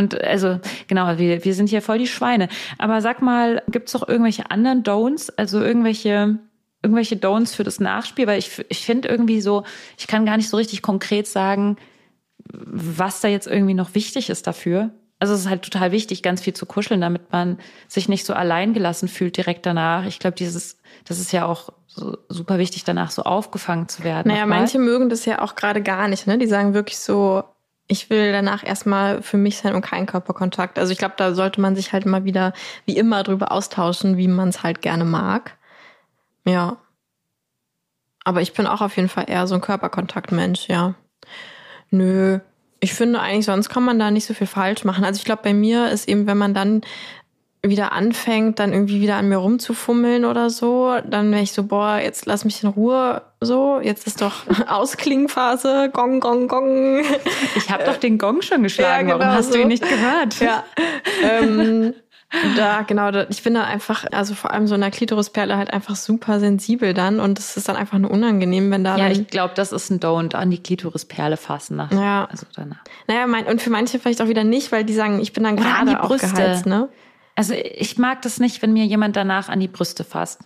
Und 0.00 0.18
also, 0.24 0.58
genau, 0.88 1.18
wir, 1.18 1.44
wir 1.44 1.54
sind 1.54 1.68
hier 1.68 1.82
voll 1.82 1.98
die 1.98 2.06
Schweine. 2.06 2.48
Aber 2.78 3.02
sag 3.02 3.20
mal, 3.20 3.62
gibt's 3.68 3.92
doch 3.92 4.08
irgendwelche 4.08 4.50
anderen 4.50 4.82
Don'ts, 4.82 5.30
also 5.36 5.60
irgendwelche, 5.60 6.38
irgendwelche 6.82 7.16
Don'ts 7.16 7.54
für 7.54 7.64
das 7.64 7.80
Nachspiel? 7.80 8.26
Weil 8.26 8.38
ich, 8.38 8.64
ich 8.70 8.86
finde 8.86 9.08
irgendwie 9.08 9.42
so, 9.42 9.64
ich 9.98 10.06
kann 10.06 10.24
gar 10.24 10.38
nicht 10.38 10.48
so 10.48 10.56
richtig 10.56 10.80
konkret 10.80 11.26
sagen, 11.26 11.76
was 12.50 13.20
da 13.20 13.28
jetzt 13.28 13.46
irgendwie 13.46 13.74
noch 13.74 13.94
wichtig 13.94 14.30
ist 14.30 14.46
dafür. 14.46 14.88
Also 15.18 15.34
es 15.34 15.40
ist 15.40 15.50
halt 15.50 15.62
total 15.62 15.92
wichtig, 15.92 16.22
ganz 16.22 16.40
viel 16.40 16.54
zu 16.54 16.64
kuscheln, 16.64 17.02
damit 17.02 17.30
man 17.30 17.58
sich 17.86 18.08
nicht 18.08 18.24
so 18.24 18.32
alleingelassen 18.32 19.06
fühlt 19.06 19.36
direkt 19.36 19.66
danach. 19.66 20.06
Ich 20.06 20.18
glaube, 20.18 20.34
dieses, 20.34 20.78
das 21.04 21.18
ist 21.20 21.30
ja 21.30 21.44
auch 21.44 21.74
so 21.88 22.16
super 22.30 22.56
wichtig, 22.56 22.84
danach 22.84 23.10
so 23.10 23.24
aufgefangen 23.24 23.86
zu 23.86 24.02
werden. 24.02 24.32
Naja, 24.32 24.46
manche 24.46 24.78
mögen 24.78 25.10
das 25.10 25.26
ja 25.26 25.42
auch 25.42 25.56
gerade 25.56 25.82
gar 25.82 26.08
nicht, 26.08 26.26
ne? 26.26 26.38
Die 26.38 26.46
sagen 26.46 26.72
wirklich 26.72 26.98
so, 26.98 27.44
ich 27.90 28.08
will 28.08 28.30
danach 28.30 28.64
erstmal 28.64 29.20
für 29.20 29.36
mich 29.36 29.58
sein 29.58 29.74
und 29.74 29.82
keinen 29.82 30.06
Körperkontakt. 30.06 30.78
Also 30.78 30.92
ich 30.92 30.98
glaube, 30.98 31.14
da 31.16 31.34
sollte 31.34 31.60
man 31.60 31.74
sich 31.74 31.92
halt 31.92 32.06
mal 32.06 32.24
wieder 32.24 32.52
wie 32.84 32.96
immer 32.96 33.24
drüber 33.24 33.50
austauschen, 33.50 34.16
wie 34.16 34.28
man 34.28 34.50
es 34.50 34.62
halt 34.62 34.80
gerne 34.80 35.04
mag. 35.04 35.56
Ja. 36.44 36.76
Aber 38.22 38.42
ich 38.42 38.52
bin 38.52 38.68
auch 38.68 38.80
auf 38.80 38.94
jeden 38.94 39.08
Fall 39.08 39.24
eher 39.28 39.48
so 39.48 39.56
ein 39.56 39.60
Körperkontaktmensch, 39.60 40.68
ja. 40.68 40.94
Nö. 41.90 42.38
Ich 42.78 42.94
finde 42.94 43.20
eigentlich, 43.20 43.46
sonst 43.46 43.68
kann 43.68 43.82
man 43.82 43.98
da 43.98 44.12
nicht 44.12 44.26
so 44.26 44.34
viel 44.34 44.46
falsch 44.46 44.84
machen. 44.84 45.04
Also 45.04 45.18
ich 45.18 45.24
glaube, 45.24 45.42
bei 45.42 45.52
mir 45.52 45.90
ist 45.90 46.08
eben, 46.08 46.28
wenn 46.28 46.38
man 46.38 46.54
dann 46.54 46.82
wieder 47.62 47.92
anfängt, 47.92 48.58
dann 48.58 48.72
irgendwie 48.72 49.00
wieder 49.02 49.16
an 49.16 49.28
mir 49.28 49.36
rumzufummeln 49.36 50.24
oder 50.24 50.48
so, 50.48 50.96
dann 51.06 51.30
wäre 51.30 51.42
ich 51.42 51.52
so, 51.52 51.64
boah, 51.64 51.98
jetzt 51.98 52.24
lass 52.24 52.44
mich 52.44 52.62
in 52.62 52.70
Ruhe 52.70 53.22
so, 53.40 53.80
jetzt 53.80 54.06
ist 54.06 54.22
doch 54.22 54.44
Ausklingphase, 54.66 55.90
Gong, 55.92 56.20
Gong, 56.20 56.48
Gong. 56.48 57.04
Ich 57.56 57.70
habe 57.70 57.84
doch 57.84 57.96
den 57.96 58.18
Gong 58.18 58.40
schon 58.42 58.62
geschlagen, 58.62 59.08
ja, 59.08 59.14
genau 59.14 59.24
warum 59.24 59.38
hast 59.38 59.48
so. 59.48 59.54
du 59.54 59.62
ihn 59.62 59.68
nicht 59.68 59.86
gehört? 59.86 60.40
Ja, 60.40 60.64
ähm, 61.22 61.94
da, 62.56 62.82
genau, 62.82 63.10
da, 63.10 63.26
ich 63.28 63.42
bin 63.42 63.54
da 63.54 63.64
einfach, 63.64 64.04
also 64.12 64.34
vor 64.34 64.52
allem 64.52 64.66
so 64.66 64.76
in 64.76 64.80
der 64.80 64.90
Klitorisperle 64.90 65.56
halt 65.56 65.72
einfach 65.72 65.96
super 65.96 66.38
sensibel 66.38 66.94
dann 66.94 67.18
und 67.18 67.38
es 67.38 67.56
ist 67.56 67.68
dann 67.68 67.76
einfach 67.76 67.98
nur 67.98 68.10
unangenehm, 68.10 68.70
wenn 68.70 68.84
da 68.84 68.96
Ja, 68.96 69.08
ich 69.08 69.26
glaube, 69.26 69.52
das 69.56 69.72
ist 69.72 69.90
ein 69.90 69.98
Don't 70.00 70.34
an 70.34 70.50
die 70.50 70.62
Klitorisperle 70.62 71.36
fassen 71.36 71.76
nach. 71.76 71.90
Ja. 71.90 72.26
Also 72.30 72.46
danach. 72.54 72.78
Naja, 73.08 73.26
mein, 73.26 73.46
und 73.46 73.60
für 73.60 73.70
manche 73.70 73.98
vielleicht 73.98 74.22
auch 74.22 74.28
wieder 74.28 74.44
nicht, 74.44 74.70
weil 74.70 74.84
die 74.84 74.94
sagen, 74.94 75.20
ich 75.20 75.32
bin 75.32 75.42
dann 75.42 75.56
gerade 75.56 76.00
aufgeheizt, 76.02 76.66
ne? 76.66 76.88
Also 77.40 77.54
ich 77.54 77.96
mag 77.96 78.20
das 78.20 78.38
nicht, 78.38 78.60
wenn 78.60 78.74
mir 78.74 78.84
jemand 78.84 79.16
danach 79.16 79.48
an 79.48 79.60
die 79.60 79.66
Brüste 79.66 80.04
fasst. 80.04 80.40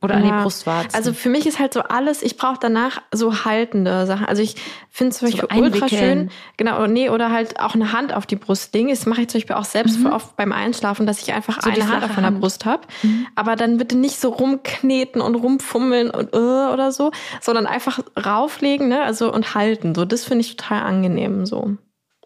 Oder 0.00 0.14
an 0.14 0.24
ja. 0.24 0.38
die 0.38 0.42
Brustwarzen. 0.42 0.94
Also 0.94 1.12
für 1.12 1.28
mich 1.28 1.44
ist 1.44 1.58
halt 1.58 1.74
so 1.74 1.80
alles, 1.80 2.22
ich 2.22 2.38
brauche 2.38 2.56
danach 2.58 3.02
so 3.12 3.44
haltende 3.44 4.06
Sachen. 4.06 4.24
Also 4.24 4.40
ich 4.40 4.56
finde 4.88 5.14
zum 5.14 5.28
Beispiel 5.28 5.46
so 5.50 5.60
ultra 5.60 5.86
schön, 5.90 6.30
genau, 6.56 6.86
nee, 6.86 7.10
oder 7.10 7.30
halt 7.30 7.60
auch 7.60 7.74
eine 7.74 7.92
Hand 7.92 8.14
auf 8.14 8.24
die 8.24 8.36
Brust 8.36 8.72
legen. 8.72 8.88
Das 8.88 9.04
mache 9.04 9.20
ich 9.20 9.28
zum 9.28 9.40
Beispiel 9.40 9.56
auch 9.56 9.66
selbst 9.66 10.00
mhm. 10.00 10.06
oft 10.06 10.34
beim 10.38 10.52
Einschlafen, 10.52 11.04
dass 11.04 11.20
ich 11.20 11.34
einfach 11.34 11.60
so 11.60 11.68
eine 11.68 11.86
Hand 11.86 12.02
auf 12.02 12.16
meiner 12.16 12.32
Brust 12.32 12.64
habe. 12.64 12.86
Mhm. 13.02 13.26
Aber 13.34 13.56
dann 13.56 13.76
bitte 13.76 13.98
nicht 13.98 14.18
so 14.18 14.30
rumkneten 14.30 15.20
und 15.20 15.34
rumfummeln 15.34 16.10
und 16.10 16.34
uh, 16.34 16.72
oder 16.72 16.92
so, 16.92 17.10
sondern 17.42 17.66
einfach 17.66 17.98
rauflegen, 18.24 18.88
ne? 18.88 19.02
Also 19.02 19.30
und 19.30 19.54
halten. 19.54 19.94
So, 19.94 20.06
das 20.06 20.24
finde 20.24 20.46
ich 20.46 20.56
total 20.56 20.82
angenehm 20.82 21.44
so. 21.44 21.76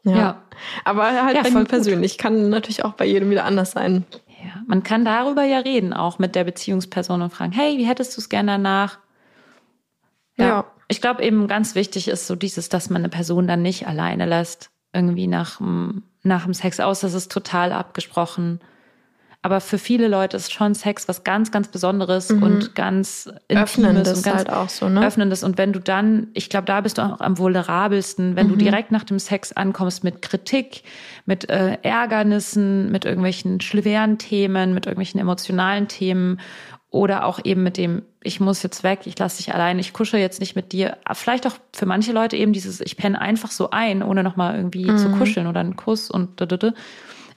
Ja. 0.08 0.16
ja. 0.16 0.42
Aber 0.84 1.24
halt 1.24 1.36
ja, 1.36 1.50
mir 1.50 1.64
persönlich. 1.64 2.18
Kann 2.18 2.50
natürlich 2.50 2.84
auch 2.84 2.94
bei 2.94 3.04
jedem 3.04 3.30
wieder 3.30 3.44
anders 3.44 3.72
sein. 3.72 4.04
Ja, 4.42 4.62
man 4.66 4.82
kann 4.82 5.04
darüber 5.04 5.44
ja 5.44 5.58
reden, 5.58 5.92
auch 5.92 6.18
mit 6.18 6.34
der 6.34 6.44
Beziehungsperson 6.44 7.22
und 7.22 7.30
fragen, 7.32 7.52
hey, 7.52 7.76
wie 7.78 7.86
hättest 7.86 8.16
du 8.16 8.20
es 8.20 8.28
gerne 8.28 8.52
danach? 8.52 8.98
Ja. 10.36 10.46
ja. 10.46 10.64
Ich 10.88 11.00
glaube 11.00 11.22
eben 11.22 11.48
ganz 11.48 11.74
wichtig 11.74 12.08
ist 12.08 12.26
so 12.26 12.34
dieses, 12.34 12.68
dass 12.68 12.88
man 12.88 13.02
eine 13.02 13.10
Person 13.10 13.46
dann 13.46 13.62
nicht 13.62 13.86
alleine 13.86 14.24
lässt, 14.24 14.70
irgendwie 14.92 15.26
nach, 15.26 15.60
nach 16.22 16.44
dem 16.44 16.54
Sex 16.54 16.80
aus. 16.80 17.00
Das 17.00 17.14
ist 17.14 17.30
total 17.30 17.72
abgesprochen. 17.72 18.60
Aber 19.48 19.62
für 19.62 19.78
viele 19.78 20.08
Leute 20.08 20.36
ist 20.36 20.52
schon 20.52 20.74
Sex 20.74 21.08
was 21.08 21.24
ganz, 21.24 21.50
ganz 21.50 21.68
Besonderes 21.68 22.28
mhm. 22.28 22.42
und 22.42 22.74
ganz 22.74 23.30
Öffnendes 23.48 24.18
und 24.18 24.22
ganz 24.22 24.36
halt 24.36 24.50
auch 24.50 24.68
so, 24.68 24.90
ne? 24.90 25.06
Öffnendes. 25.06 25.42
Und 25.42 25.56
wenn 25.56 25.72
du 25.72 25.80
dann, 25.80 26.26
ich 26.34 26.50
glaube, 26.50 26.66
da 26.66 26.82
bist 26.82 26.98
du 26.98 27.02
auch 27.02 27.20
am 27.20 27.38
vulnerabelsten, 27.38 28.36
wenn 28.36 28.48
mhm. 28.48 28.50
du 28.50 28.56
direkt 28.56 28.92
nach 28.92 29.04
dem 29.04 29.18
Sex 29.18 29.52
ankommst 29.52 30.04
mit 30.04 30.20
Kritik, 30.20 30.82
mit 31.24 31.48
äh, 31.48 31.78
Ärgernissen, 31.80 32.92
mit 32.92 33.06
irgendwelchen 33.06 33.62
schweren 33.62 34.18
Themen, 34.18 34.74
mit 34.74 34.84
irgendwelchen 34.84 35.18
emotionalen 35.18 35.88
Themen 35.88 36.38
oder 36.90 37.24
auch 37.24 37.40
eben 37.42 37.62
mit 37.62 37.78
dem, 37.78 38.02
ich 38.22 38.40
muss 38.40 38.62
jetzt 38.62 38.82
weg, 38.82 39.00
ich 39.06 39.18
lasse 39.18 39.38
dich 39.38 39.54
allein, 39.54 39.78
ich 39.78 39.94
kusche 39.94 40.18
jetzt 40.18 40.40
nicht 40.40 40.56
mit 40.56 40.72
dir. 40.72 40.98
Vielleicht 41.14 41.46
auch 41.46 41.56
für 41.74 41.86
manche 41.86 42.12
Leute 42.12 42.36
eben 42.36 42.52
dieses, 42.52 42.82
ich 42.82 42.98
penne 42.98 43.18
einfach 43.18 43.50
so 43.50 43.70
ein, 43.70 44.02
ohne 44.02 44.22
nochmal 44.22 44.56
irgendwie 44.56 44.90
mhm. 44.90 44.98
zu 44.98 45.10
kuscheln 45.12 45.46
oder 45.46 45.60
einen 45.60 45.76
Kuss 45.76 46.10
und 46.10 46.38
da, 46.38 46.44
da, 46.44 46.58
da. 46.58 46.72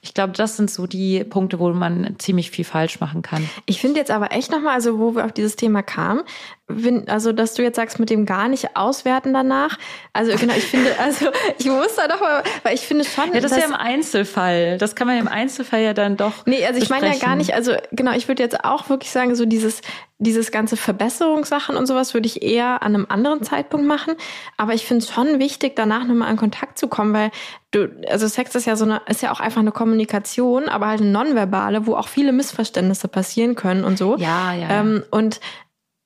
Ich 0.04 0.14
glaube, 0.14 0.32
das 0.32 0.56
sind 0.56 0.68
so 0.68 0.88
die 0.88 1.22
Punkte, 1.22 1.60
wo 1.60 1.70
man 1.70 2.16
ziemlich 2.18 2.50
viel 2.50 2.64
falsch 2.64 2.98
machen 2.98 3.22
kann. 3.22 3.48
Ich 3.66 3.80
finde 3.80 4.00
jetzt 4.00 4.10
aber 4.10 4.32
echt 4.32 4.50
nochmal, 4.50 4.74
also 4.74 4.98
wo 4.98 5.14
wir 5.14 5.24
auf 5.24 5.32
dieses 5.32 5.54
Thema 5.54 5.82
kamen, 5.82 6.22
wenn, 6.68 7.08
also 7.08 7.32
dass 7.32 7.54
du 7.54 7.62
jetzt 7.62 7.76
sagst, 7.76 7.98
mit 7.98 8.10
dem 8.10 8.24
gar 8.24 8.48
nicht 8.48 8.76
auswerten 8.76 9.32
danach. 9.32 9.78
Also 10.12 10.36
genau, 10.36 10.54
ich 10.54 10.64
finde, 10.64 10.98
also 10.98 11.26
ich 11.58 11.66
muss 11.66 11.96
da 11.96 12.08
doch 12.08 12.20
mal, 12.20 12.42
weil 12.62 12.74
ich 12.74 12.82
finde 12.82 13.04
schon. 13.04 13.32
Ja, 13.32 13.40
das 13.40 13.52
ist 13.52 13.58
ja 13.58 13.64
im 13.66 13.74
Einzelfall. 13.74 14.78
Das 14.78 14.94
kann 14.94 15.06
man 15.06 15.18
im 15.18 15.28
Einzelfall 15.28 15.82
ja 15.82 15.92
dann 15.92 16.16
doch. 16.16 16.46
Nee, 16.46 16.64
also 16.64 16.80
ich 16.80 16.88
meine 16.88 17.08
ja 17.08 17.18
gar 17.18 17.36
nicht, 17.36 17.54
also 17.54 17.72
genau, 17.90 18.12
ich 18.12 18.28
würde 18.28 18.42
jetzt 18.42 18.64
auch 18.64 18.88
wirklich 18.88 19.10
sagen, 19.10 19.34
so 19.34 19.44
dieses, 19.44 19.82
dieses 20.18 20.50
ganze 20.52 20.76
Verbesserungssachen 20.76 21.76
und 21.76 21.86
sowas 21.86 22.14
würde 22.14 22.26
ich 22.26 22.42
eher 22.42 22.82
an 22.82 22.94
einem 22.94 23.06
anderen 23.08 23.42
Zeitpunkt 23.42 23.86
machen. 23.86 24.14
Aber 24.56 24.72
ich 24.72 24.86
finde 24.86 25.04
es 25.04 25.10
schon 25.10 25.38
wichtig, 25.38 25.74
danach 25.76 26.04
nochmal 26.04 26.30
in 26.30 26.36
Kontakt 26.36 26.78
zu 26.78 26.86
kommen, 26.88 27.12
weil 27.12 27.30
du, 27.72 27.90
also 28.08 28.28
Sex 28.28 28.54
ist 28.54 28.66
ja 28.66 28.76
so 28.76 28.84
eine, 28.84 29.02
ist 29.08 29.22
ja 29.22 29.32
auch 29.32 29.40
einfach 29.40 29.60
eine 29.60 29.72
Kommunikation, 29.72 30.68
aber 30.68 30.86
halt 30.86 31.00
eine 31.00 31.10
nonverbale, 31.10 31.86
wo 31.86 31.96
auch 31.96 32.08
viele 32.08 32.32
Missverständnisse 32.32 33.08
passieren 33.08 33.56
können 33.56 33.84
und 33.84 33.98
so. 33.98 34.16
Ja, 34.16 34.54
ja. 34.54 34.70
Ähm, 34.70 35.02
und, 35.10 35.40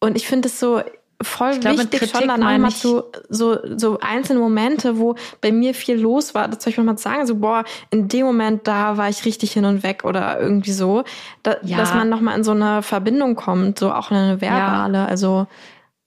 und 0.07 0.16
ich 0.16 0.26
finde 0.26 0.48
es 0.48 0.59
so, 0.59 0.80
voll 1.22 1.59
glaub, 1.59 1.78
wichtig, 1.78 2.11
schon 2.11 2.28
dann 2.28 2.42
einmal 2.42 2.70
zu 2.70 3.04
so, 3.28 3.59
so 3.76 3.98
einzelne 4.00 4.40
Momente, 4.40 4.98
wo 4.98 5.14
bei 5.40 5.50
mir 5.50 5.74
viel 5.74 5.98
los 5.98 6.34
war, 6.34 6.48
das 6.48 6.62
soll 6.62 6.72
ich 6.72 6.78
mal 6.78 6.98
sagen, 6.98 7.26
so 7.26 7.36
boah, 7.36 7.64
in 7.90 8.09
dem 8.09 8.26
Moment 8.26 8.66
da 8.66 8.96
war 8.96 9.09
ich 9.09 9.24
richtig 9.24 9.52
hin 9.52 9.64
und 9.64 9.82
weg 9.82 10.04
oder 10.04 10.38
irgendwie 10.38 10.72
so, 10.72 11.04
da, 11.42 11.57
ja. 11.62 11.78
dass 11.78 11.94
man 11.94 12.09
nochmal 12.09 12.36
in 12.36 12.44
so 12.44 12.50
eine 12.50 12.82
Verbindung 12.82 13.34
kommt, 13.34 13.78
so 13.78 13.92
auch 13.92 14.11
eine 14.11 14.40
verbale, 14.40 14.98
ja. 14.98 15.07
also 15.07 15.46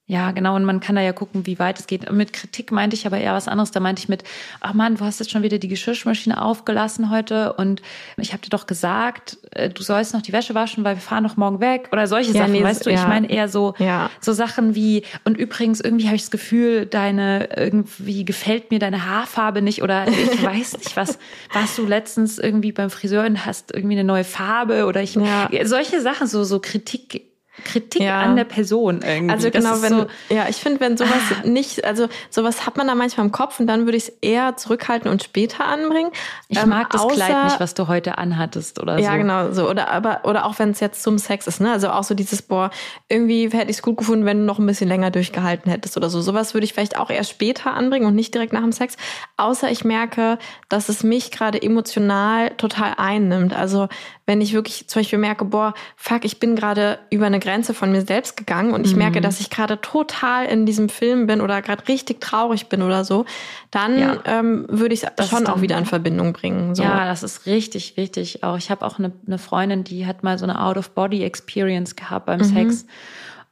ja, 0.10 0.32
genau. 0.32 0.55
Und 0.55 0.66
man 0.66 0.80
kann 0.80 0.95
da 0.95 1.03
ja 1.03 1.14
gucken, 1.14 1.45
wie 1.45 1.60
weit 1.60 1.80
es 1.80 1.86
geht. 1.86 2.12
Mit 2.12 2.34
Kritik 2.34 2.72
meinte 2.72 2.95
ich 2.95 3.05
aber 3.05 3.20
eher 3.20 3.36
was 3.36 3.47
anderes. 3.47 3.70
Da 3.70 3.80
meinte 3.80 4.01
ich 4.01 4.10
mit, 4.10 4.24
ach 4.60 4.74
Mann, 4.74 4.95
du 4.95 5.05
hast 5.05 5.20
jetzt 5.20 5.30
schon 5.30 5.43
wieder 5.43 5.60
die 5.60 5.68
Geschirrmaschine 5.68 6.41
aufgelassen 6.41 7.12
heute 7.12 7.53
und 7.53 7.84
ich 8.18 8.34
habe 8.34 8.41
dir 8.41 8.49
doch 8.49 8.66
gesagt, 8.66 9.38
äh, 9.51 9.70
du 9.70 9.84
sollst 9.84 10.16
noch 10.16 10.24
die 10.24 10.34
Wäsche 10.34 10.55
waschen, 10.55 10.84
weil 10.84 10.95
wir 10.95 11.01
fahren 11.01 11.22
noch 11.22 11.38
morgen 11.38 11.60
weg 11.60 11.89
oder 11.91 12.07
solche 12.07 12.32
ja, 12.32 12.39
Sachen. 12.39 12.53
Nee, 12.53 12.64
weißt 12.64 12.88
du, 12.88 12.89
ja. 12.89 12.95
ich 12.95 13.07
meine 13.07 13.30
eher 13.30 13.49
so, 13.49 13.76
ja. 13.78 14.10
so 14.20 14.34
Sachen 14.34 14.74
wie, 14.74 15.03
und 15.26 15.38
übrigens, 15.38 15.80
irgendwie 15.80 16.07
habe 16.07 16.16
ich 16.16 16.24
das 16.24 16.32
Gefühl, 16.32 16.88
deine, 16.88 17.55
irgendwie 17.55 18.26
gefällt 18.26 18.72
mir 18.72 18.80
deine 18.80 19.05
Haarfarbe 19.05 19.62
nicht 19.62 19.84
oder 19.84 20.07
ich 20.07 20.43
weiß 20.43 20.80
nicht, 20.80 20.97
was, 20.97 21.20
warst 21.53 21.78
du 21.78 21.86
letztens 21.86 22.39
irgendwie 22.39 22.72
beim 22.72 22.89
Friseur 22.89 23.28
und 23.28 23.45
hast 23.45 23.76
irgendwie 23.76 23.97
eine 23.99 24.05
neue 24.05 24.24
Farbe 24.24 24.88
oder 24.88 25.03
ich, 25.03 25.20
solche 25.66 26.01
Sachen, 26.01 26.26
so, 26.26 26.43
so 26.43 26.60
Kritik 26.60 27.28
Kritik 27.60 28.01
ja. 28.01 28.22
an 28.22 28.36
der 28.36 28.43
Person 28.43 29.01
irgendwie. 29.01 29.34
Also 29.34 29.51
genau, 29.51 29.82
wenn, 29.82 29.89
so, 29.89 30.07
ja, 30.30 30.47
ich 30.49 30.57
finde, 30.57 30.80
wenn 30.80 30.97
sowas 30.97 31.12
ah. 31.32 31.47
nicht, 31.47 31.86
also 31.86 32.07
sowas 32.30 32.66
hat 32.66 32.78
man 32.78 32.88
da 32.88 32.95
manchmal 32.95 33.26
im 33.26 33.32
Kopf 33.32 33.60
und 33.60 33.68
dann 33.68 33.86
würde 33.86 33.97
ich 33.97 34.03
es 34.03 34.10
eher 34.22 34.57
zurückhalten 34.57 35.10
und 35.10 35.24
später 35.24 35.66
anbringen. 35.66 36.12
Ich 36.47 36.57
ähm, 36.57 36.70
mag 36.70 36.89
das 36.89 37.01
außer, 37.01 37.16
Kleid 37.16 37.43
nicht, 37.45 37.60
was 37.60 37.74
du 37.74 37.88
heute 37.88 38.18
anhattest 38.18 38.80
oder 38.80 38.93
ja, 38.93 38.99
so. 38.99 39.05
Ja, 39.05 39.18
genau, 39.18 39.51
so. 39.51 39.70
Oder 39.70 39.89
aber, 39.89 40.22
oder 40.24 40.45
auch 40.45 40.60
wenn 40.60 40.72
es 40.72 40.80
jetzt 40.80 41.03
zum 41.03 41.18
Sex 41.18 41.47
ist, 41.47 41.62
ne? 41.62 41.72
Also 41.72 41.89
auch 41.89 42.03
so 42.03 42.16
dieses, 42.16 42.41
boah, 42.41 42.72
irgendwie 43.07 43.49
hätte 43.49 43.72
ich 43.72 43.78
es 43.78 43.82
gut 43.82 43.97
gefunden, 43.97 44.26
wenn 44.26 44.39
du 44.39 44.45
noch 44.45 44.60
ein 44.60 44.66
bisschen 44.66 44.88
länger 44.88 45.12
durchgehalten 45.12 45.72
hättest 45.72 45.97
oder 45.97 46.10
so. 46.10 46.22
Sowas 46.22 46.53
würde 46.53 46.66
ich 46.66 46.74
vielleicht 46.74 46.97
auch 46.97 47.10
eher 47.10 47.24
später 47.24 47.74
anbringen 47.74 48.05
und 48.05 48.16
nicht 48.16 48.34
direkt 48.34 48.53
nach 48.53 48.62
dem 48.62 48.72
Sex. 48.72 48.95
Außer 49.38 49.70
ich 49.72 49.84
merke, 49.84 50.38
dass 50.70 50.89
es 50.89 51.03
mich 51.03 51.32
gerade 51.32 51.62
emotional 51.62 52.51
total 52.51 52.93
einnimmt. 52.97 53.53
Also 53.53 53.88
wenn 54.30 54.41
ich 54.41 54.53
wirklich 54.53 54.88
zum 54.88 54.99
Beispiel 54.99 55.17
merke, 55.17 55.43
boah, 55.43 55.73
fuck, 55.95 56.23
ich 56.23 56.39
bin 56.39 56.55
gerade 56.55 56.99
über 57.09 57.25
eine 57.25 57.39
Grenze 57.39 57.73
von 57.73 57.91
mir 57.91 58.03
selbst 58.03 58.38
gegangen 58.38 58.73
und 58.73 58.86
ich 58.86 58.91
Mhm. 58.93 58.99
merke, 58.99 59.21
dass 59.21 59.39
ich 59.39 59.49
gerade 59.49 59.82
total 59.82 60.45
in 60.45 60.67
diesem 60.67 60.88
Film 60.88 61.25
bin 61.25 61.41
oder 61.41 61.63
gerade 61.63 61.88
richtig 61.88 62.21
traurig 62.21 62.67
bin 62.67 62.84
oder 62.84 63.03
so, 63.03 63.25
dann 63.71 63.97
Ja. 63.97 64.17
ähm, 64.25 64.67
würde 64.69 64.93
ich 64.93 65.03
es 65.17 65.30
schon 65.30 65.47
auch 65.47 65.61
wieder 65.61 65.80
in 65.80 65.86
Verbindung 65.86 66.34
bringen. 66.34 66.75
So. 66.75 66.84
Ja, 66.84 67.05
das 67.05 67.23
ist 67.23 67.47
richtig 67.47 67.97
wichtig. 67.97 68.43
Auch 68.43 68.55
ich 68.55 68.69
habe 68.69 68.86
auch 68.86 68.99
eine, 68.99 69.11
eine 69.25 69.39
Freundin, 69.39 69.84
die 69.84 70.05
hat 70.05 70.21
mal 70.21 70.38
so 70.38 70.45
eine 70.45 70.61
Out-of-Body-Experience 70.61 71.95
gehabt 71.95 72.27
beim 72.27 72.43
Sex. 72.43 72.86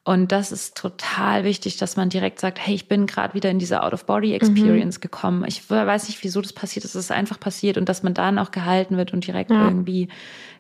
Und 0.08 0.32
das 0.32 0.54
ist 0.54 0.78
total 0.78 1.44
wichtig, 1.44 1.76
dass 1.76 1.98
man 1.98 2.08
direkt 2.08 2.40
sagt, 2.40 2.66
hey, 2.66 2.74
ich 2.74 2.88
bin 2.88 3.08
gerade 3.08 3.34
wieder 3.34 3.50
in 3.50 3.60
diese 3.60 3.84
Out-of-Body-Experience 3.84 5.02
gekommen. 5.02 5.44
Ich 5.46 5.70
weiß 5.70 6.08
nicht, 6.08 6.24
wieso 6.24 6.40
das 6.40 6.54
passiert 6.54 6.86
ist. 6.86 6.96
Es 6.96 7.06
ist 7.06 7.12
einfach 7.12 7.38
passiert 7.42 7.78
und 7.78 7.90
dass 7.90 8.04
man 8.04 8.14
dann 8.14 8.40
auch 8.40 8.52
gehalten 8.52 8.96
wird 8.96 9.12
und 9.12 9.28
direkt 9.28 9.52
Ja. 9.52 9.66
irgendwie 9.66 10.08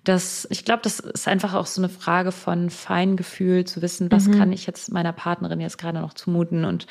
das, 0.04 0.48
ich 0.52 0.66
glaube, 0.66 0.82
das 0.84 1.00
ist 1.00 1.30
einfach 1.30 1.54
auch 1.54 1.66
so 1.66 1.80
eine 1.82 1.88
Frage 1.88 2.34
von 2.34 2.70
Feingefühl, 2.70 3.64
zu 3.64 3.82
wissen, 3.82 4.12
was 4.12 4.30
kann 4.32 4.52
ich 4.52 4.68
jetzt 4.68 4.92
meiner 4.92 5.14
Partnerin 5.14 5.62
jetzt 5.62 5.78
gerade 5.78 6.02
noch 6.02 6.14
zumuten 6.14 6.66
und 6.66 6.86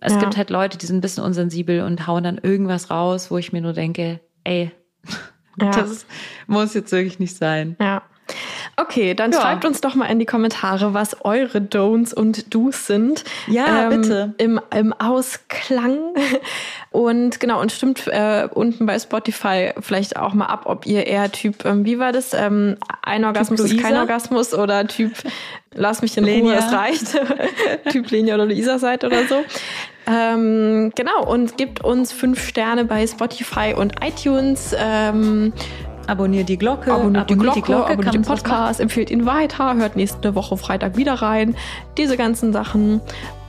es 0.00 0.14
Ja. 0.14 0.20
gibt 0.20 0.38
halt 0.38 0.48
Leute, 0.48 0.78
die 0.78 0.86
sind 0.86 0.96
ein 0.96 1.00
bisschen 1.02 1.24
unsensibel 1.24 1.82
und 1.82 2.06
hauen 2.06 2.24
dann 2.24 2.38
irgendwas 2.38 2.90
raus, 2.90 3.30
wo 3.30 3.36
ich 3.36 3.52
mir 3.52 3.60
nur 3.60 3.74
denke, 3.74 4.20
ey, 4.44 4.70
Ja. 5.60 5.70
das 5.72 6.06
muss 6.46 6.72
jetzt 6.72 6.92
wirklich 6.92 7.18
nicht 7.18 7.36
sein. 7.36 7.76
Ja. 7.80 8.02
Okay, 8.78 9.14
dann 9.14 9.32
Ja. 9.32 9.40
schreibt 9.40 9.64
uns 9.64 9.80
doch 9.80 9.94
mal 9.94 10.04
in 10.06 10.18
die 10.18 10.26
Kommentare, 10.26 10.92
was 10.92 11.24
eure 11.24 11.58
Don'ts 11.58 12.12
und 12.14 12.54
Do's 12.54 12.86
sind. 12.86 13.24
Ähm, 13.48 13.54
Ja, 13.54 13.88
bitte. 13.88 14.34
Im, 14.36 14.60
Im 14.74 14.92
Ausklang. 14.92 15.98
Und 16.90 17.40
genau, 17.40 17.60
und 17.60 17.72
stimmt 17.72 18.06
äh, 18.06 18.46
unten 18.52 18.84
bei 18.86 18.98
Spotify 18.98 19.72
vielleicht 19.80 20.16
auch 20.16 20.34
mal 20.34 20.46
ab, 20.46 20.62
ob 20.66 20.84
ihr 20.86 21.06
eher 21.06 21.32
Typ, 21.32 21.64
ähm, 21.64 21.84
wie 21.86 21.98
war 21.98 22.12
das? 22.12 22.34
Ähm, 22.34 22.76
ein 23.02 23.24
Orgasmus 23.24 23.60
ist 23.60 23.80
kein? 23.80 23.96
Orgasmus 23.96 24.52
oder 24.52 24.86
Typ, 24.86 25.12
lass 25.74 26.02
mich 26.02 26.16
in 26.18 26.24
Ruhe, 26.24 26.32
Lenia. 26.34 26.54
es 26.58 26.70
reicht. 26.72 27.18
typ 27.92 28.10
Lenia 28.10 28.34
oder 28.34 28.44
Luisa 28.46 28.78
seid 28.78 29.04
oder 29.04 29.26
so. 29.26 29.42
Ähm, 30.06 30.92
genau, 30.94 31.24
und 31.26 31.56
gebt 31.56 31.82
uns 31.82 32.12
fünf 32.12 32.46
Sterne 32.46 32.84
bei 32.84 33.06
Spotify 33.06 33.74
und 33.76 33.94
iTunes. 34.04 34.74
Ähm, 34.78 35.52
Abonniert 36.06 36.48
die 36.48 36.56
Glocke. 36.58 36.92
Abonniert 36.92 37.28
die 37.30 37.34
Glocke, 37.34 37.74
abonniert 37.74 37.88
kann 37.88 38.12
den 38.12 38.20
man 38.22 38.22
das 38.22 38.42
machen? 38.42 38.42
Podcast, 38.42 38.80
empfiehlt 38.80 39.10
ihn 39.10 39.26
weiter, 39.26 39.74
hört 39.76 39.96
nächste 39.96 40.34
Woche 40.34 40.56
Freitag 40.56 40.96
wieder 40.96 41.14
rein. 41.14 41.56
Diese 41.96 42.16
ganzen 42.16 42.52
Sachen. 42.52 43.00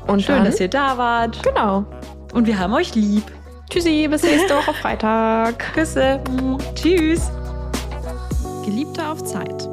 Und 0.08 0.22
Schön, 0.22 0.36
dann, 0.36 0.46
dass 0.46 0.60
ihr 0.60 0.70
da 0.70 0.98
wart. 0.98 1.42
genau. 1.44 1.86
Und 2.34 2.48
wir 2.48 2.60
haben 2.60 2.74
euch 2.74 2.96
lieb. 2.96 3.24
Tschüssi, 3.70 4.08
bis 4.10 4.24
nächste 4.24 4.56
Woche 4.56 4.74
Freitag. 4.74 5.60
Küsse. 5.74 6.20
Tschüss. 6.76 7.30
Geliebte 8.66 9.06
auf 9.06 9.24
Zeit. 9.24 9.68